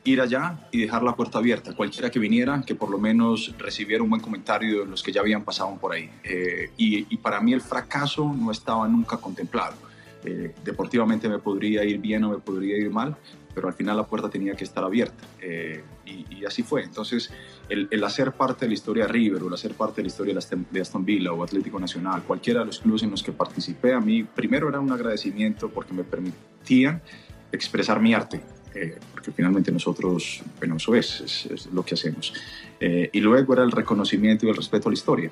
ir 0.04 0.20
allá 0.20 0.58
y 0.70 0.80
dejar 0.80 1.02
la 1.02 1.14
puerta 1.14 1.38
abierta, 1.38 1.75
cualquiera 1.75 2.10
que 2.10 2.18
viniera, 2.18 2.62
que 2.64 2.75
por 2.75 2.90
lo 2.90 2.99
menos 2.99 3.54
recibiera 3.58 4.02
un 4.02 4.08
buen 4.08 4.22
comentario 4.22 4.80
de 4.80 4.87
los 4.87 5.02
que 5.02 5.12
ya 5.12 5.20
habían 5.20 5.42
pasado 5.42 5.76
por 5.78 5.92
ahí. 5.92 6.08
Eh, 6.25 6.70
y, 6.76 7.16
para 7.18 7.40
mí 7.40 7.52
el 7.52 7.60
fracaso 7.60 8.32
no 8.32 8.50
estaba 8.50 8.88
nunca 8.88 9.18
contemplado. 9.18 9.75
Eh, 10.25 10.54
deportivamente 10.64 11.28
me 11.28 11.38
podría 11.38 11.84
ir 11.84 11.99
bien 11.99 12.25
o 12.25 12.30
me 12.30 12.38
podría 12.38 12.78
ir 12.78 12.90
mal, 12.90 13.16
pero 13.54 13.68
al 13.68 13.75
final 13.75 13.96
la 13.96 14.06
puerta 14.06 14.30
tenía 14.30 14.54
que 14.54 14.64
estar 14.64 14.84
abierta. 14.84 15.25
Eh, 15.40 15.82
y, 16.10 16.44
así 16.44 16.62
fue. 16.62 16.82
Entonces, 16.82 17.30
el, 17.68 18.04
hacer 18.04 18.32
parte 18.32 18.64
de 18.64 18.68
la 18.68 18.74
historia 18.74 19.06
de 19.06 19.12
River 19.12 19.42
o 19.42 19.48
el 19.48 19.54
hacer 19.54 19.74
parte 19.74 19.96
de 19.96 20.02
la 20.04 20.08
historia 20.08 20.34
de 20.70 20.80
Aston 20.80 21.04
Villa 21.04 21.32
o 21.32 21.42
Atlético 21.42 21.78
Nacional, 21.78 22.22
cualquiera 22.22 22.60
de 22.60 22.66
los 22.66 22.80
clubes 22.80 23.02
en 23.02 23.10
los 23.10 23.22
que 23.22 23.32
participé, 23.32 23.92
a 23.92 24.00
mí 24.00 24.24
primero 24.24 24.68
era 24.68 24.80
un 24.80 24.92
agradecimiento 24.92 25.68
porque 25.68 25.92
me 25.94 26.04
permitían 26.04 27.02
expresar 27.52 28.00
mi 28.00 28.14
arte. 28.14 28.40
Eh, 28.72 28.98
porque 29.12 29.32
finalmente 29.32 29.72
nosotros, 29.72 30.42
bueno, 30.58 30.76
eso 30.76 30.94
es, 30.94 31.46
es, 31.50 31.66
lo 31.72 31.84
que 31.84 31.94
hacemos. 31.94 32.32
Eh, 32.78 33.10
y 33.12 33.20
luego 33.20 33.52
era 33.52 33.64
el 33.64 33.72
reconocimiento 33.72 34.46
y 34.46 34.50
el 34.50 34.56
respeto 34.56 34.88
a 34.88 34.92
la 34.92 34.94
historia 34.94 35.30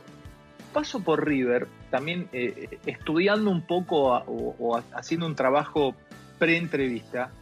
paso 0.72 1.00
por 1.00 1.26
River, 1.26 1.66
también 1.90 2.28
estudiando 2.86 3.50
un 3.50 3.62
poco 3.62 4.12
o, 4.12 4.80
haciendo 4.92 5.26
un 5.26 5.34
trabajo 5.34 5.94
pre-entrevista, 6.38 7.32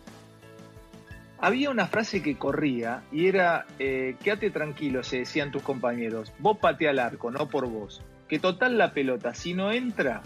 había 1.38 1.70
una 1.70 1.86
frase 1.86 2.22
que 2.22 2.36
corría 2.36 3.02
y 3.12 3.26
era, 3.26 3.66
eh, 3.78 4.16
quédate 4.22 4.50
tranquilo, 4.50 5.02
se 5.02 5.18
decían 5.18 5.50
tus 5.50 5.62
compañeros, 5.62 6.32
vos 6.38 6.58
patea 6.58 6.90
al 6.90 6.98
arco, 6.98 7.30
no 7.30 7.48
por 7.48 7.68
vos. 7.68 8.02
Que 8.28 8.38
total 8.38 8.76
la 8.78 8.92
pelota, 8.92 9.34
si 9.34 9.54
no 9.54 9.70
entra, 9.70 10.22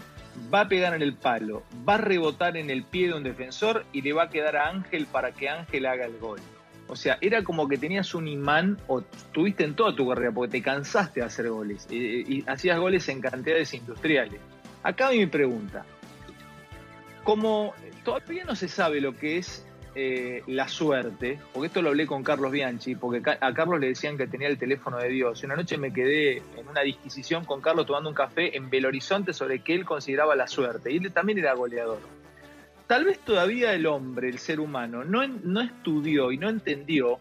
va 0.53 0.61
a 0.61 0.67
pegar 0.67 0.93
en 0.95 1.01
el 1.01 1.13
palo, 1.13 1.63
va 1.87 1.95
a 1.95 1.97
rebotar 1.97 2.57
en 2.57 2.69
el 2.69 2.83
pie 2.83 3.07
de 3.07 3.13
un 3.13 3.23
defensor 3.23 3.85
y 3.91 4.01
le 4.01 4.13
va 4.13 4.23
a 4.23 4.29
quedar 4.29 4.55
a 4.55 4.69
Ángel 4.69 5.05
para 5.05 5.31
que 5.31 5.49
Ángel 5.49 5.85
haga 5.85 6.05
el 6.05 6.17
gol. 6.17 6.39
O 6.87 6.95
sea, 6.95 7.17
era 7.21 7.43
como 7.43 7.67
que 7.67 7.77
tenías 7.77 8.13
un 8.15 8.27
imán 8.27 8.77
o 8.87 9.01
tuviste 9.31 9.63
en 9.63 9.75
toda 9.75 9.95
tu 9.95 10.09
carrera 10.09 10.31
porque 10.31 10.51
te 10.51 10.61
cansaste 10.61 11.21
de 11.21 11.25
hacer 11.25 11.49
goles 11.49 11.87
y, 11.89 12.43
hacías 12.47 12.79
goles 12.79 13.07
en 13.07 13.21
cantidades 13.21 13.73
industriales. 13.73 14.41
Acá 14.83 15.11
mi 15.11 15.25
pregunta, 15.27 15.85
como 17.23 17.73
todavía 18.03 18.43
no 18.45 18.55
se 18.55 18.67
sabe 18.67 18.99
lo 18.99 19.15
que 19.15 19.37
es 19.37 19.65
eh, 19.93 20.41
la 20.47 20.69
suerte, 20.69 21.37
porque 21.51 21.67
esto 21.67 21.81
lo 21.81 21.89
hablé 21.89 22.07
con 22.07 22.23
Carlos 22.23 22.49
Bianchi, 22.49 22.95
porque 22.95 23.21
a 23.29 23.53
Carlos 23.53 23.77
le 23.77 23.87
decían 23.87 24.17
que 24.17 24.25
tenía 24.25 24.47
el 24.47 24.57
teléfono 24.57 24.97
de 24.97 25.09
Dios. 25.09 25.41
Y 25.41 25.45
una 25.45 25.57
noche 25.57 25.77
me 25.77 25.91
quedé 25.91 26.37
en 26.37 26.67
una 26.69 26.81
disquisición 26.81 27.43
con 27.43 27.59
Carlos 27.59 27.85
tomando 27.85 28.09
un 28.09 28.15
café 28.15 28.55
en 28.55 28.69
Belo 28.69 28.87
Horizonte 28.87 29.33
sobre 29.33 29.59
qué 29.59 29.73
él 29.73 29.83
consideraba 29.83 30.33
la 30.35 30.47
suerte. 30.47 30.93
Y 30.93 30.97
él 30.97 31.11
también 31.11 31.39
era 31.39 31.53
goleador. 31.55 31.99
Tal 32.87 33.03
vez 33.03 33.19
todavía 33.19 33.73
el 33.73 33.85
hombre, 33.85 34.29
el 34.29 34.39
ser 34.39 34.61
humano, 34.61 35.03
no, 35.03 35.27
no 35.27 35.59
estudió 35.59 36.31
y 36.31 36.37
no 36.37 36.47
entendió 36.47 37.19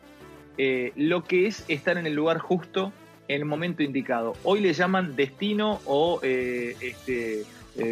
eh, 0.56 0.92
lo 0.94 1.24
que 1.24 1.48
es 1.48 1.64
estar 1.66 1.98
en 1.98 2.06
el 2.06 2.14
lugar 2.14 2.38
justo 2.38 2.92
en 3.26 3.40
el 3.40 3.46
momento 3.46 3.82
indicado. 3.82 4.34
Hoy 4.44 4.60
le 4.60 4.72
llaman 4.74 5.16
destino 5.16 5.80
o 5.86 6.20
eh, 6.22 6.76
este, 6.80 7.44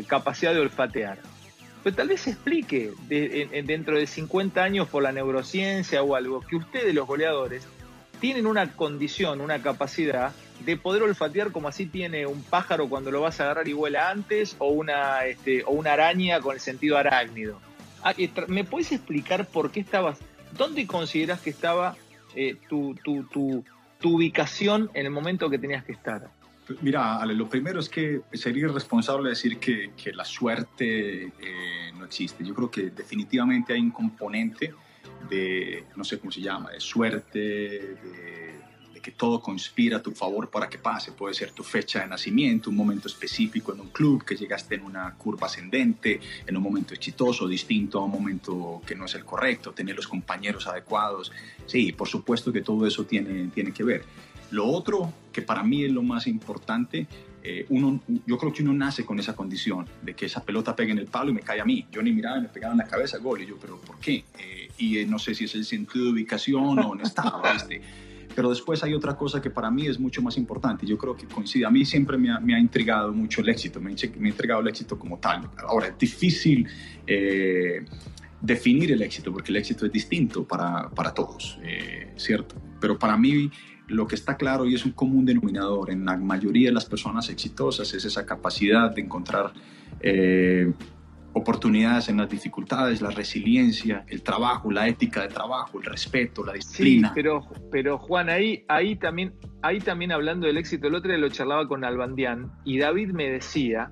capacidad 0.06 0.54
de 0.54 0.61
olfatear 0.61 1.18
pero 1.82 1.97
tal 1.97 2.08
vez 2.08 2.26
explique 2.26 2.92
dentro 3.08 3.97
de 3.97 4.06
50 4.06 4.62
años 4.62 4.88
por 4.88 5.02
la 5.02 5.12
neurociencia 5.12 6.02
o 6.02 6.14
algo, 6.14 6.40
que 6.40 6.56
ustedes 6.56 6.94
los 6.94 7.06
goleadores 7.06 7.66
tienen 8.20 8.47
una 8.47 8.73
condición, 8.75 9.40
una 9.40 9.62
capacidad 9.62 10.32
de 10.64 10.76
poder 10.76 11.02
olfatear 11.02 11.52
como 11.52 11.68
así 11.68 11.87
tiene 11.87 12.26
un 12.26 12.42
pájaro 12.42 12.88
cuando 12.88 13.11
lo 13.11 13.20
vas 13.20 13.40
a 13.40 13.44
agarrar 13.44 13.68
y 13.68 13.73
vuela 13.73 14.11
antes 14.11 14.56
o 14.58 14.68
una, 14.68 15.25
este, 15.25 15.62
o 15.64 15.70
una 15.70 15.92
araña 15.92 16.40
con 16.40 16.54
el 16.54 16.61
sentido 16.61 16.97
arácnido. 16.97 17.61
Ah, 18.02 18.14
¿Me 18.49 18.64
puedes 18.64 18.92
explicar 18.92 19.47
por 19.47 19.70
qué 19.70 19.80
estabas, 19.80 20.18
dónde 20.56 20.87
consideras 20.87 21.40
que 21.40 21.50
estaba 21.50 21.97
eh, 22.35 22.56
tu, 22.68 22.94
tu 23.04 23.64
ubicación 24.02 24.90
en 24.94 25.06
el 25.06 25.12
momento 25.12 25.49
que 25.50 25.58
tenías 25.58 25.85
que 25.85 25.92
estar? 25.92 26.30
Mira, 26.82 27.16
Ale, 27.16 27.34
lo 27.34 27.48
primero 27.48 27.80
es 27.80 27.88
que 27.88 28.22
sería 28.32 28.64
irresponsable 28.64 29.30
decir 29.30 29.58
que, 29.58 29.92
la 30.12 30.25
suerte 30.25 31.25
eh, 31.26 31.92
no 31.96 32.04
existe. 32.04 32.44
Yo 32.44 32.54
creo 32.54 32.70
que 32.70 32.90
definitivamente 32.90 33.72
hay 33.72 33.80
un 33.80 33.90
componente 33.90 34.75
de, 35.28 35.84
no 35.96 36.04
sé 36.04 36.18
cómo 36.18 36.30
se 36.30 36.40
llama, 36.40 36.70
de 36.70 36.80
suerte, 36.80 37.30
de 37.30 38.38
que 39.00 39.12
todo 39.12 39.40
conspira 39.40 39.98
a 39.98 40.02
tu 40.02 40.12
favor 40.12 40.50
para 40.50 40.68
que 40.68 40.78
pase. 40.78 41.12
Puede 41.12 41.34
ser 41.34 41.52
tu 41.52 41.62
fecha 41.62 42.00
de 42.00 42.06
nacimiento, 42.08 42.70
un 42.70 42.76
momento 42.76 43.08
específico 43.08 43.72
en 43.72 43.80
un 43.80 43.88
club, 43.88 44.25
que 44.25 44.37
llegaste 44.37 44.75
en 44.75 44.82
una 44.82 45.14
curva 45.14 45.46
ascendente, 45.46 46.20
en 46.46 46.56
un 46.56 46.62
momento 46.62 46.94
exitoso, 46.94 47.46
distinto 47.48 48.00
a 48.00 48.04
un 48.04 48.10
momento 48.10 48.82
que 48.87 48.94
no 48.94 49.06
es 49.06 49.14
el 49.14 49.25
correcto, 49.25 49.72
tener 49.72 49.96
los 49.96 50.08
compañeros 50.08 50.66
adecuados. 50.66 51.32
Sí, 51.66 51.92
por 51.92 52.08
supuesto 52.08 52.52
que 52.52 52.60
todo 52.60 52.87
eso 52.87 53.04
tiene, 53.04 53.48
tiene 53.48 53.72
que 53.72 53.84
ver. 53.84 54.04
Lo 54.50 54.66
otro, 54.66 55.12
que 55.32 55.42
para 55.42 55.62
mí 55.62 55.84
es 55.84 55.92
lo 55.92 56.02
más 56.02 56.26
importante, 56.26 57.06
eh, 57.42 57.66
uno, 57.68 58.00
yo 58.26 58.36
creo 58.36 58.52
que 58.52 58.62
uno 58.62 58.72
nace 58.72 59.04
con 59.04 59.18
esa 59.18 59.34
condición 59.34 59.86
de 60.02 60.14
que 60.14 60.26
esa 60.26 60.44
pelota 60.44 60.74
pegue 60.74 60.92
en 60.92 60.98
el 60.98 61.06
palo 61.06 61.30
y 61.30 61.34
me 61.34 61.40
cae 61.40 61.60
a 61.60 61.64
mí. 61.64 61.86
Yo 61.90 62.02
ni 62.02 62.12
miraba 62.12 62.38
y 62.38 62.42
me 62.42 62.48
pegaba 62.48 62.72
en 62.72 62.78
la 62.78 62.86
cabeza 62.86 63.18
gol. 63.18 63.42
Y 63.42 63.46
yo, 63.46 63.56
¿pero 63.60 63.78
por 63.80 63.98
qué? 63.98 64.24
Eh, 64.38 64.70
y 64.78 64.98
eh, 64.98 65.06
no 65.06 65.18
sé 65.18 65.34
si 65.34 65.44
es 65.44 65.54
el 65.54 65.64
sentido 65.64 66.06
de 66.06 66.12
ubicación 66.12 66.78
o 66.78 66.94
no 66.94 67.02
estaba, 67.02 67.52
este 67.56 67.80
pero 68.38 68.50
después 68.50 68.84
hay 68.84 68.94
otra 68.94 69.16
cosa 69.16 69.42
que 69.42 69.50
para 69.50 69.68
mí 69.68 69.88
es 69.88 69.98
mucho 69.98 70.22
más 70.22 70.36
importante. 70.36 70.86
Yo 70.86 70.96
creo 70.96 71.16
que 71.16 71.26
coincide. 71.26 71.66
A 71.66 71.70
mí 71.70 71.84
siempre 71.84 72.16
me 72.16 72.30
ha, 72.30 72.38
me 72.38 72.54
ha 72.54 72.60
intrigado 72.60 73.12
mucho 73.12 73.40
el 73.40 73.48
éxito, 73.48 73.80
me, 73.80 73.96
me, 74.16 74.28
ha 74.28 74.30
intrigado 74.30 74.60
el 74.60 74.68
éxito 74.68 74.96
como 74.96 75.18
tal. 75.18 75.50
Ahora, 75.66 75.88
es 75.88 75.98
difícil 75.98 76.64
eh, 77.04 77.84
definir 78.40 78.92
el 78.92 79.02
éxito, 79.02 79.32
porque 79.32 79.50
el 79.50 79.56
éxito 79.56 79.86
es 79.86 79.90
distinto 79.90 80.46
para, 80.46 80.88
para 80.88 81.12
todos, 81.12 81.58
eh, 81.64 82.12
¿cierto? 82.14 82.54
Pero 82.80 82.96
para 82.96 83.16
mí 83.16 83.50
lo 83.88 84.07
que 84.07 84.14
está 84.14 84.37
claro 84.37 84.66
y 84.66 84.75
es 84.75 84.85
un 84.85 84.92
común 84.92 85.25
denominador 85.25 85.90
en 85.90 86.04
la 86.04 86.16
mayoría 86.16 86.68
de 86.68 86.75
las 86.75 86.87
personas 86.87 87.28
exitosas 87.30 87.92
es 87.95 88.04
esa 88.04 88.25
capacidad 88.25 88.95
de 88.95 89.00
encontrar 89.00 89.52
eh, 90.00 90.73
oportunidades 91.33 92.09
en 92.09 92.16
las 92.18 92.28
dificultades, 92.28 93.00
la 93.00 93.11
resiliencia, 93.11 94.04
el 94.09 94.23
trabajo, 94.23 94.71
la 94.71 94.88
ética 94.88 95.23
de 95.23 95.28
trabajo, 95.28 95.78
el 95.78 95.85
respeto, 95.85 96.45
la 96.45 96.54
disciplina. 96.54 97.09
Sí, 97.09 97.14
pero, 97.14 97.47
pero 97.71 97.99
Juan, 97.99 98.28
ahí, 98.28 98.64
ahí, 98.68 98.97
también, 98.97 99.35
ahí 99.62 99.78
también 99.78 100.12
hablando 100.12 100.47
del 100.47 100.57
éxito, 100.57 100.88
el 100.88 100.95
otro 100.95 101.11
día 101.11 101.18
lo 101.18 101.28
charlaba 101.28 101.66
con 101.68 101.85
Albandián 101.85 102.52
y 102.64 102.78
David 102.78 103.11
me 103.12 103.30
decía 103.30 103.88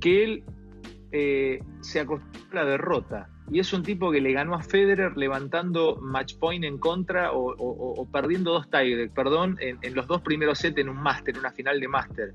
que 0.00 0.24
él 0.24 0.44
eh, 1.12 1.60
se 1.80 2.00
acostumbra 2.00 2.62
a 2.62 2.64
la 2.64 2.70
derrota. 2.70 3.28
Y 3.52 3.60
es 3.60 3.72
un 3.72 3.82
tipo 3.82 4.10
que 4.10 4.20
le 4.20 4.32
ganó 4.32 4.54
a 4.54 4.62
Federer 4.62 5.16
levantando 5.16 5.98
match 6.00 6.36
point 6.38 6.64
en 6.64 6.78
contra 6.78 7.32
o, 7.32 8.08
perdiendo 8.10 8.52
dos 8.52 8.70
tiebreaks, 8.70 9.12
perdón, 9.12 9.58
en, 9.60 9.78
en, 9.82 9.94
los 9.94 10.06
dos 10.06 10.22
primeros 10.22 10.58
sets 10.58 10.78
en 10.78 10.88
un 10.88 10.96
máster, 10.96 11.34
en 11.34 11.40
una 11.40 11.52
final 11.52 11.78
de 11.78 11.88
máster. 11.88 12.34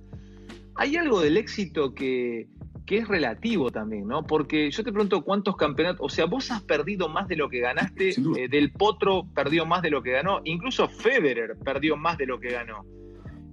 Hay 0.75 0.95
algo 0.95 1.19
del 1.21 1.37
éxito 1.37 1.95
que, 1.95 2.47
que 2.87 2.99
es 2.99 3.07
relativo 3.07 3.69
también, 3.69 4.07
¿no? 4.07 4.25
Porque 4.25 4.71
yo 4.71 4.83
te 4.83 4.93
pregunto 4.93 5.21
cuántos 5.21 5.57
campeonatos, 5.57 5.99
o 5.99 6.09
sea, 6.09 6.25
vos 6.25 6.49
has 6.51 6.63
perdido 6.63 7.09
más 7.09 7.27
de 7.27 7.35
lo 7.35 7.49
que 7.49 7.59
ganaste, 7.59 8.11
eh, 8.37 8.47
Del 8.47 8.71
Potro 8.71 9.27
perdió 9.35 9.65
más 9.65 9.81
de 9.81 9.89
lo 9.89 10.01
que 10.01 10.11
ganó, 10.11 10.39
incluso 10.45 10.87
Federer 10.87 11.57
perdió 11.63 11.97
más 11.97 12.17
de 12.17 12.27
lo 12.27 12.39
que 12.39 12.51
ganó. 12.51 12.85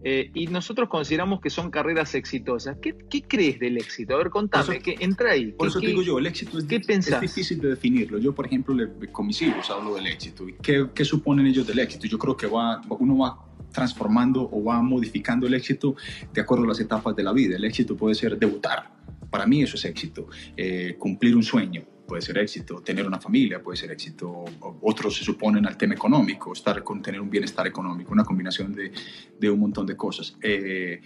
Eh, 0.07 0.31
y 0.35 0.47
nosotros 0.49 0.91
consideramos 0.91 1.41
que 1.41 1.49
son 1.49 1.71
carreras 1.71 2.15
exitosas. 2.15 2.77
¿Qué, 2.81 3.23
crees 3.23 3.59
del 3.59 3.79
éxito? 3.79 4.15
A 4.15 4.19
ver, 4.19 4.29
contame, 4.29 4.79
que 4.81 4.97
entra 5.01 5.31
ahí. 5.31 5.53
Por 5.53 5.69
eso 5.69 5.81
te 5.81 5.87
digo 5.87 6.03
yo, 6.03 6.19
el 6.19 6.27
éxito 6.27 6.59
es, 6.59 6.67
es, 6.69 7.21
difícil 7.21 7.59
de 7.59 7.69
definirlo. 7.71 8.19
Yo, 8.19 8.35
por 8.35 8.45
ejemplo, 8.45 8.77
con 9.11 9.27
mis 9.27 9.41
hijos 9.41 9.71
hablo 9.71 9.95
del 9.95 10.07
éxito. 10.07 10.45
¿Qué, 10.63 10.89
¿Qué 10.95 11.05
suponen 11.07 11.47
ellos 11.47 11.67
del 11.67 11.79
éxito? 11.79 12.07
Yo 12.07 12.19
creo 12.19 12.37
que 12.37 12.47
va, 12.47 12.83
uno 12.91 13.19
va 13.19 13.39
transformando 13.73 14.49
o 14.53 14.63
va 14.63 14.83
modificando 14.83 15.47
el 15.47 15.55
éxito 15.55 15.97
de 16.33 16.41
acuerdo 16.43 16.65
a 16.65 16.69
las 16.69 16.81
etapas 16.81 17.17
de 17.17 17.23
la 17.23 17.33
vida. 17.33 17.57
El 17.57 17.65
éxito 17.65 17.97
puede 17.97 18.15
ser 18.15 18.39
debutar, 18.39 18.91
para 19.31 19.47
mí 19.47 19.63
eso 19.63 19.77
es 19.77 19.87
éxito. 19.87 20.29
Eh, 20.55 20.97
cumplir 20.99 21.35
un 21.35 21.43
sueño 21.43 21.94
puede 22.07 22.23
ser 22.23 22.39
éxito. 22.39 22.81
Tener 22.83 23.07
una 23.07 23.21
familia 23.21 23.63
puede 23.63 23.77
ser 23.77 23.91
éxito. 23.91 24.45
Otros 24.83 25.17
se 25.17 25.25
suponen 25.25 25.67
al 25.67 25.77
tema 25.77 25.95
económico, 25.95 26.53
estar 26.53 26.83
con 26.83 27.03
tener 27.03 27.21
un 27.21 27.31
bienestar 27.31 27.67
económico, 27.67 28.13
una 28.13 28.25
combinación 28.25 28.73
de, 28.73 28.93
de 29.39 29.51
un 29.51 29.61
montón 29.61 29.87
de 29.87 29.97
cosas. 29.97 30.37
Eh, 30.43 31.01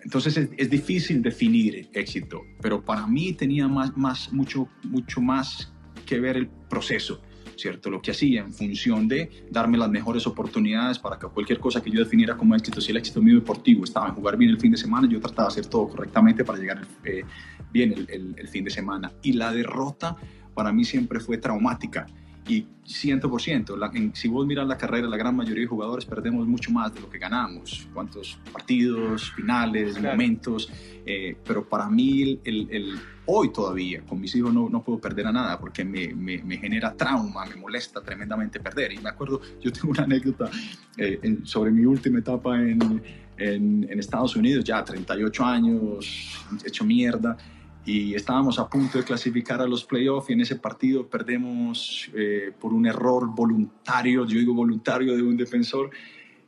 entonces 0.00 0.36
es, 0.36 0.50
es, 0.56 0.68
difícil 0.68 1.22
definir 1.22 1.88
éxito, 1.92 2.42
pero 2.60 2.84
para 2.84 3.06
mí 3.06 3.32
tenía 3.32 3.66
más, 3.68 3.96
más, 3.96 4.32
mucho, 4.32 4.68
mucho 4.82 5.20
más 5.22 5.72
que 6.04 6.20
ver 6.20 6.36
el 6.36 6.48
proceso. 6.48 7.22
¿Cierto? 7.56 7.90
Lo 7.90 8.00
que 8.00 8.10
hacía 8.10 8.40
en 8.40 8.52
función 8.52 9.08
de 9.08 9.30
darme 9.50 9.78
las 9.78 9.90
mejores 9.90 10.26
oportunidades 10.26 10.98
para 10.98 11.18
que 11.18 11.26
cualquier 11.26 11.58
cosa 11.60 11.82
que 11.82 11.90
yo 11.90 12.00
definiera 12.00 12.36
como 12.36 12.54
éxito, 12.54 12.80
si 12.80 12.90
el 12.90 12.98
éxito 12.98 13.22
mío 13.22 13.36
deportivo 13.36 13.84
estaba 13.84 14.08
en 14.08 14.14
jugar 14.14 14.36
bien 14.36 14.50
el 14.50 14.60
fin 14.60 14.72
de 14.72 14.76
semana, 14.76 15.08
yo 15.08 15.20
trataba 15.20 15.48
de 15.48 15.52
hacer 15.52 15.66
todo 15.66 15.88
correctamente 15.88 16.44
para 16.44 16.58
llegar 16.58 16.86
eh, 17.04 17.24
bien 17.72 17.92
el, 17.92 18.34
el, 18.36 18.48
fin 18.48 18.64
de 18.64 18.70
semana. 18.70 19.12
Y 19.22 19.32
la 19.32 19.52
derrota 19.52 20.16
para 20.54 20.72
mí 20.72 20.84
siempre 20.84 21.20
fue 21.20 21.38
traumática 21.38 22.06
y 22.46 22.66
100%, 22.86 23.76
la, 23.78 23.90
si 24.14 24.28
vos 24.28 24.46
miras 24.46 24.66
la 24.66 24.76
carrera, 24.76 25.08
la 25.08 25.16
gran 25.16 25.34
mayoría 25.34 25.62
de 25.62 25.66
jugadores 25.66 26.04
perdemos 26.04 26.46
mucho 26.46 26.70
más 26.70 26.92
de 26.92 27.00
lo 27.00 27.08
que 27.08 27.18
ganamos. 27.18 27.88
Cuántos 27.94 28.38
partidos, 28.52 29.32
finales, 29.32 30.00
momentos. 30.00 30.70
Eh, 31.06 31.36
pero 31.46 31.66
para 31.66 31.88
mí, 31.88 32.38
el, 32.44 32.68
el, 32.70 32.98
hoy 33.26 33.50
todavía, 33.50 34.02
con 34.02 34.20
mis 34.20 34.34
hijos 34.36 34.52
no, 34.52 34.68
no 34.68 34.82
puedo 34.82 34.98
perder 34.98 35.28
a 35.28 35.32
nada 35.32 35.58
porque 35.58 35.84
me, 35.84 36.08
me, 36.14 36.42
me, 36.42 36.58
genera 36.58 36.94
trauma, 36.94 37.46
me 37.46 37.56
molesta 37.56 38.02
tremendamente 38.02 38.60
perder. 38.60 38.92
Y 38.92 38.98
me 38.98 39.08
acuerdo, 39.08 39.40
yo 39.62 39.72
tengo 39.72 39.88
una 39.88 40.02
anécdota 40.02 40.50
eh, 40.98 41.38
sobre 41.44 41.70
mi 41.70 41.86
última 41.86 42.18
etapa 42.18 42.60
en, 42.60 43.02
en, 43.38 43.86
en 43.88 43.98
Estados 43.98 44.36
Unidos, 44.36 44.62
ya 44.62 44.84
38 44.84 45.44
años, 45.44 46.44
hecho 46.66 46.84
mierda 46.84 47.38
y 47.86 48.14
estábamos 48.14 48.58
a 48.58 48.68
punto 48.68 48.98
de 48.98 49.04
clasificar 49.04 49.60
a 49.60 49.66
los 49.66 49.84
playoffs 49.84 50.30
y 50.30 50.32
en 50.32 50.40
ese 50.40 50.56
partido 50.56 51.06
perdemos 51.06 52.10
eh, 52.14 52.52
por 52.58 52.72
un 52.72 52.86
error 52.86 53.34
voluntario, 53.34 54.24
yo 54.26 54.38
digo 54.38 54.54
voluntario 54.54 55.14
de 55.14 55.22
un 55.22 55.36
defensor, 55.36 55.90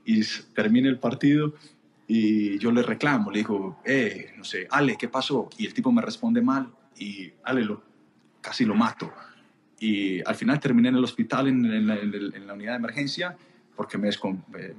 y 0.05 0.22
termina 0.55 0.88
el 0.88 0.99
partido 0.99 1.55
y 2.09 2.59
yo 2.59 2.70
le 2.70 2.83
reclamo, 2.83 3.31
le 3.31 3.38
digo, 3.38 3.81
eh, 3.85 4.33
no 4.37 4.44
sé, 4.44 4.66
Ale, 4.70 4.96
¿qué 4.96 5.09
pasó? 5.09 5.51
Y 5.59 5.66
el 5.66 5.75
tipo 5.75 5.92
me 5.92 6.01
responde 6.01 6.40
mal 6.40 6.70
y 6.96 7.33
Ale, 7.42 7.64
lo, 7.64 7.83
casi 8.40 8.64
lo 8.64 8.75
mato. 8.75 9.12
Y 9.79 10.22
al 10.27 10.37
final 10.37 10.59
terminé 10.59 10.88
en 10.88 10.96
el 10.96 11.05
hospital, 11.05 11.49
en, 11.49 11.66
en, 11.66 11.90
en 11.90 12.46
la 12.46 12.55
unidad 12.55 12.72
de 12.72 12.79
emergencia, 12.79 13.37
porque 13.77 13.99
me, 13.99 14.09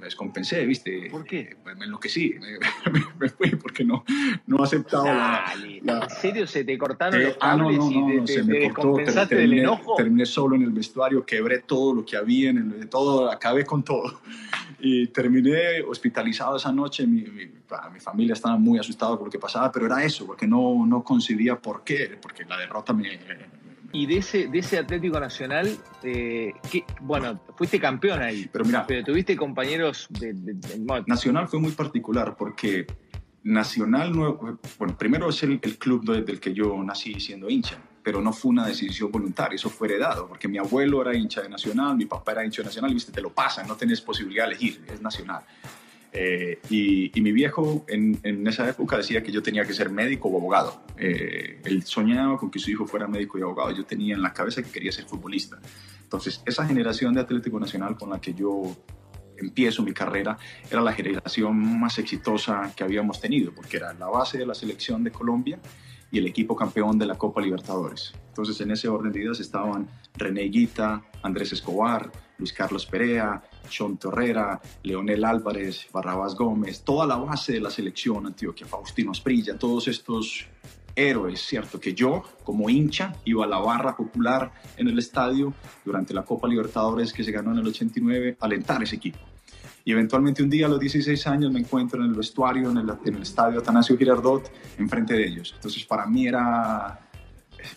descompensé, 0.00 0.66
¿viste? 0.66 1.08
¿Por 1.10 1.24
qué? 1.24 1.56
Me, 1.64 1.74
me 1.76 1.84
enloquecí, 1.84 2.34
me, 2.92 3.00
me, 3.18 3.28
fui 3.28 3.50
porque 3.50 3.84
no, 3.84 4.04
no 4.46 4.62
aceptaba 4.62 5.54
la, 5.82 6.02
¿En 6.02 6.10
serio 6.10 6.46
se 6.46 6.64
te 6.64 6.76
cortaron 6.76 7.22
los 7.22 7.36
cables 7.36 7.40
ah, 7.40 7.56
no, 7.56 7.70
no, 7.70 7.90
no, 7.90 8.14
y 8.14 8.24
te, 8.24 8.34
se 8.34 8.40
te, 8.40 8.44
me 8.44 8.72
cortó, 8.72 8.96
terminé, 9.04 9.36
del 9.36 9.58
enojo? 9.60 9.94
terminé 9.96 10.26
solo 10.26 10.56
en 10.56 10.62
el 10.62 10.70
vestuario, 10.70 11.24
quebré 11.24 11.60
todo 11.60 11.94
lo 11.94 12.04
que 12.04 12.16
había, 12.16 12.50
en 12.50 12.58
el, 12.58 12.88
todo, 12.88 13.30
acabé 13.30 13.64
con 13.64 13.82
todo. 13.82 14.20
Y 14.80 15.08
terminé 15.08 15.82
hospitalizado 15.82 16.56
esa 16.56 16.70
noche, 16.70 17.04
mi, 17.04 17.22
mi, 17.22 17.46
mi 17.46 18.00
familia 18.00 18.34
estaba 18.34 18.56
muy 18.56 18.78
asustada 18.78 19.16
por 19.16 19.26
lo 19.26 19.30
que 19.30 19.38
pasaba, 19.38 19.72
pero 19.72 19.86
era 19.86 20.04
eso, 20.04 20.24
porque 20.24 20.46
no, 20.46 20.86
no 20.86 21.02
concebía 21.02 21.56
por 21.56 21.82
qué, 21.82 22.16
porque 22.22 22.44
la 22.44 22.56
derrota 22.56 22.92
me, 22.92 23.18
y 23.92 24.06
de 24.06 24.18
ese, 24.18 24.48
de 24.48 24.58
ese 24.58 24.78
Atlético 24.78 25.18
Nacional, 25.18 25.76
eh, 26.02 26.52
que, 26.70 26.84
bueno, 27.00 27.40
fuiste 27.56 27.80
campeón 27.80 28.22
ahí. 28.22 28.48
Pero 28.52 28.64
mira, 28.64 28.86
pero 28.86 29.04
tuviste 29.04 29.36
compañeros 29.36 30.06
de, 30.10 30.32
de, 30.34 30.54
de, 30.54 31.04
Nacional 31.06 31.48
fue 31.48 31.60
muy 31.60 31.72
particular 31.72 32.36
porque 32.36 32.86
Nacional, 33.44 34.14
no, 34.14 34.58
bueno, 34.78 34.96
primero 34.98 35.30
es 35.30 35.42
el, 35.42 35.58
el 35.62 35.78
club 35.78 36.04
del 36.04 36.38
que 36.38 36.52
yo 36.52 36.82
nací 36.82 37.18
siendo 37.18 37.48
hincha, 37.48 37.78
pero 38.02 38.20
no 38.20 38.32
fue 38.32 38.50
una 38.50 38.66
decisión 38.66 39.10
voluntaria, 39.10 39.56
eso 39.56 39.70
fue 39.70 39.88
heredado, 39.88 40.28
porque 40.28 40.48
mi 40.48 40.58
abuelo 40.58 41.00
era 41.00 41.16
hincha 41.16 41.40
de 41.40 41.48
Nacional, 41.48 41.96
mi 41.96 42.06
papá 42.06 42.32
era 42.32 42.44
hincha 42.44 42.62
de 42.62 42.66
Nacional, 42.66 42.90
y 42.90 42.94
viste, 42.94 43.12
te 43.12 43.22
lo 43.22 43.30
pasan, 43.30 43.66
no 43.66 43.76
tenés 43.76 44.00
posibilidad 44.00 44.44
de 44.44 44.50
elegir, 44.52 44.84
es 44.92 45.00
Nacional. 45.00 45.44
Eh, 46.12 46.58
y, 46.70 47.16
y, 47.16 47.20
mi 47.20 47.32
viejo 47.32 47.84
en, 47.86 48.18
en, 48.22 48.46
esa 48.46 48.68
época 48.68 48.96
decía 48.96 49.22
que 49.22 49.30
yo 49.30 49.42
tenía 49.42 49.64
que 49.64 49.74
ser 49.74 49.90
médico 49.90 50.28
o 50.28 50.38
abogado. 50.38 50.82
Eh, 50.96 51.60
él 51.64 51.82
soñaba 51.82 52.38
con 52.38 52.50
que 52.50 52.58
su 52.58 52.70
hijo 52.70 52.86
fuera 52.86 53.06
médico 53.06 53.38
y 53.38 53.42
abogado. 53.42 53.70
Yo 53.72 53.84
tenía 53.84 54.14
en 54.14 54.22
la 54.22 54.32
cabeza 54.32 54.62
que 54.62 54.70
quería 54.70 54.90
ser 54.90 55.04
futbolista. 55.04 55.58
Entonces, 56.02 56.42
esa 56.46 56.66
generación 56.66 57.12
de 57.14 57.20
Atlético 57.20 57.60
Nacional 57.60 57.96
con 57.96 58.10
la 58.10 58.20
que 58.20 58.32
yo 58.32 58.74
empiezo 59.36 59.82
mi 59.82 59.92
carrera 59.92 60.38
era 60.70 60.80
la 60.80 60.92
generación 60.92 61.56
más 61.78 61.98
exitosa 61.98 62.72
que 62.74 62.82
habíamos 62.82 63.20
tenido, 63.20 63.52
porque 63.54 63.76
era 63.76 63.92
la 63.92 64.06
base 64.06 64.38
de 64.38 64.46
la 64.46 64.54
selección 64.54 65.04
de 65.04 65.12
Colombia 65.12 65.58
y 66.10 66.18
el 66.18 66.26
equipo 66.26 66.56
campeón 66.56 66.98
de 66.98 67.06
la 67.06 67.16
Copa 67.16 67.40
Libertadores. 67.40 68.12
Entonces, 68.28 68.60
en 68.60 68.70
ese 68.70 68.88
orden 68.88 69.12
de 69.12 69.20
ideas 69.20 69.40
estaban 69.40 69.88
René 70.14 70.42
Guita, 70.42 71.02
Andrés 71.22 71.52
Escobar, 71.52 72.10
Luis 72.38 72.52
Carlos 72.52 72.86
Perea, 72.86 73.42
Sean 73.68 73.96
Torrera, 73.96 74.60
Leonel 74.82 75.24
Álvarez, 75.24 75.86
Barrabás 75.92 76.34
Gómez, 76.34 76.82
toda 76.82 77.06
la 77.06 77.16
base 77.16 77.54
de 77.54 77.60
la 77.60 77.70
selección 77.70 78.26
Antioquia, 78.26 78.66
Faustino 78.66 79.10
Asprilla, 79.10 79.58
todos 79.58 79.88
estos 79.88 80.46
héroes, 80.94 81.40
¿cierto? 81.40 81.78
Que 81.78 81.94
yo, 81.94 82.24
como 82.44 82.68
hincha, 82.70 83.14
iba 83.24 83.44
a 83.44 83.48
la 83.48 83.58
barra 83.58 83.96
popular 83.96 84.52
en 84.76 84.88
el 84.88 84.98
estadio 84.98 85.52
durante 85.84 86.14
la 86.14 86.24
Copa 86.24 86.48
Libertadores 86.48 87.12
que 87.12 87.24
se 87.24 87.32
ganó 87.32 87.52
en 87.52 87.58
el 87.58 87.66
89 87.68 88.36
a 88.40 88.44
alentar 88.46 88.82
ese 88.82 88.96
equipo. 88.96 89.18
Y 89.88 89.92
eventualmente 89.92 90.42
un 90.42 90.50
día 90.50 90.66
a 90.66 90.68
los 90.68 90.78
16 90.78 91.26
años 91.28 91.50
me 91.50 91.60
encuentro 91.60 92.04
en 92.04 92.10
el 92.10 92.14
vestuario, 92.14 92.70
en 92.70 92.76
el, 92.76 92.90
en 93.06 93.14
el 93.14 93.22
estadio 93.22 93.60
Atanasio 93.60 93.96
Girardot, 93.96 94.52
enfrente 94.76 95.14
de 95.14 95.26
ellos. 95.26 95.54
Entonces 95.56 95.82
para 95.86 96.04
mí 96.04 96.26
era 96.26 97.08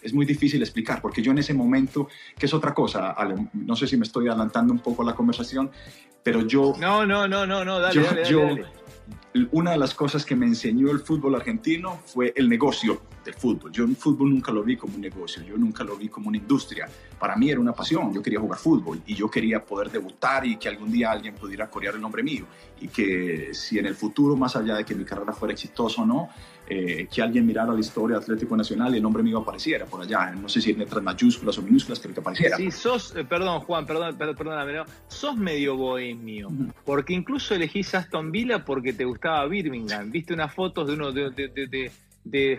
es 0.01 0.13
muy 0.13 0.25
difícil 0.25 0.61
explicar, 0.61 1.01
porque 1.01 1.21
yo 1.21 1.31
en 1.31 1.37
ese 1.37 1.53
momento, 1.53 2.09
que 2.37 2.47
es 2.47 2.53
otra 2.53 2.73
cosa, 2.73 3.11
Ale, 3.11 3.47
no 3.53 3.77
sé 3.77 3.87
si 3.87 3.95
me 3.95 4.03
estoy 4.03 4.27
adelantando 4.27 4.73
un 4.73 4.79
poco 4.79 5.05
la 5.05 5.13
conversación, 5.13 5.71
pero 6.21 6.45
yo... 6.45 6.73
No, 6.77 7.05
no, 7.05 7.29
no, 7.29 7.47
no, 7.47 7.63
no, 7.63 7.79
dale, 7.79 7.95
yo, 7.95 8.03
dale, 8.03 8.21
dale, 8.21 8.29
yo, 8.29 8.41
dale. 8.41 8.65
Una 9.51 9.71
de 9.71 9.77
las 9.77 9.95
cosas 9.95 10.25
que 10.25 10.35
me 10.35 10.45
enseñó 10.45 10.91
el 10.91 10.99
fútbol 10.99 11.35
argentino 11.35 12.01
fue 12.05 12.33
el 12.35 12.49
negocio 12.49 13.01
del 13.23 13.33
fútbol. 13.33 13.71
Yo 13.71 13.85
el 13.85 13.95
fútbol 13.95 14.29
nunca 14.29 14.51
lo 14.51 14.61
vi 14.61 14.75
como 14.75 14.95
un 14.95 15.01
negocio, 15.01 15.41
yo 15.41 15.55
nunca 15.55 15.85
lo 15.85 15.95
vi 15.95 16.09
como 16.09 16.27
una 16.27 16.37
industria. 16.37 16.89
Para 17.17 17.37
mí 17.37 17.49
era 17.49 17.61
una 17.61 17.71
pasión, 17.71 18.13
yo 18.13 18.21
quería 18.21 18.41
jugar 18.41 18.59
fútbol 18.59 19.01
y 19.05 19.15
yo 19.15 19.31
quería 19.31 19.63
poder 19.63 19.89
debutar 19.89 20.45
y 20.45 20.57
que 20.57 20.67
algún 20.67 20.91
día 20.91 21.11
alguien 21.11 21.35
pudiera 21.35 21.69
corear 21.69 21.95
el 21.95 22.01
nombre 22.01 22.23
mío 22.23 22.45
y 22.81 22.89
que 22.89 23.53
si 23.53 23.79
en 23.79 23.85
el 23.85 23.95
futuro, 23.95 24.35
más 24.35 24.57
allá 24.57 24.75
de 24.75 24.83
que 24.83 24.95
mi 24.95 25.05
carrera 25.05 25.31
fuera 25.31 25.53
exitosa 25.53 26.01
o 26.01 26.05
no, 26.05 26.29
eh, 26.67 27.07
que 27.13 27.21
alguien 27.21 27.45
mirara 27.45 27.73
la 27.73 27.79
historia 27.79 28.17
de 28.17 28.23
Atlético 28.23 28.55
Nacional 28.55 28.93
y 28.93 28.97
el 28.97 29.03
nombre 29.03 29.23
mío 29.23 29.39
apareciera 29.39 29.85
por 29.85 30.01
allá. 30.01 30.31
No 30.31 30.47
sé 30.47 30.61
si 30.61 30.71
en 30.71 30.79
letras 30.79 31.03
mayúsculas 31.03 31.57
o 31.57 31.61
minúsculas, 31.61 31.99
pero 31.99 32.13
que 32.13 32.19
apareciera. 32.19 32.57
Sí, 32.57 32.71
sos, 32.71 33.15
eh, 33.15 33.25
perdón 33.25 33.59
Juan, 33.61 33.85
perdón, 33.85 34.17
perdón, 34.17 34.35
perdóname, 34.35 34.73
no, 34.73 34.85
sos 35.07 35.35
medio 35.35 35.75
bohemio, 35.75 36.47
uh 36.47 36.51
-huh. 36.51 36.73
porque 36.85 37.13
incluso 37.13 37.55
elegís 37.55 37.93
Aston 37.93 38.31
Villa 38.31 38.63
porque 38.63 38.93
te 38.93 39.05
gustaba 39.05 39.45
Birmingham. 39.47 40.11
Viste 40.11 40.33
unas 40.33 40.53
fotos 40.53 40.87
de 40.87 40.93
uno 40.93 41.11
de, 41.11 41.29
de, 41.31 41.47
de, 41.49 41.67
de 41.67 41.91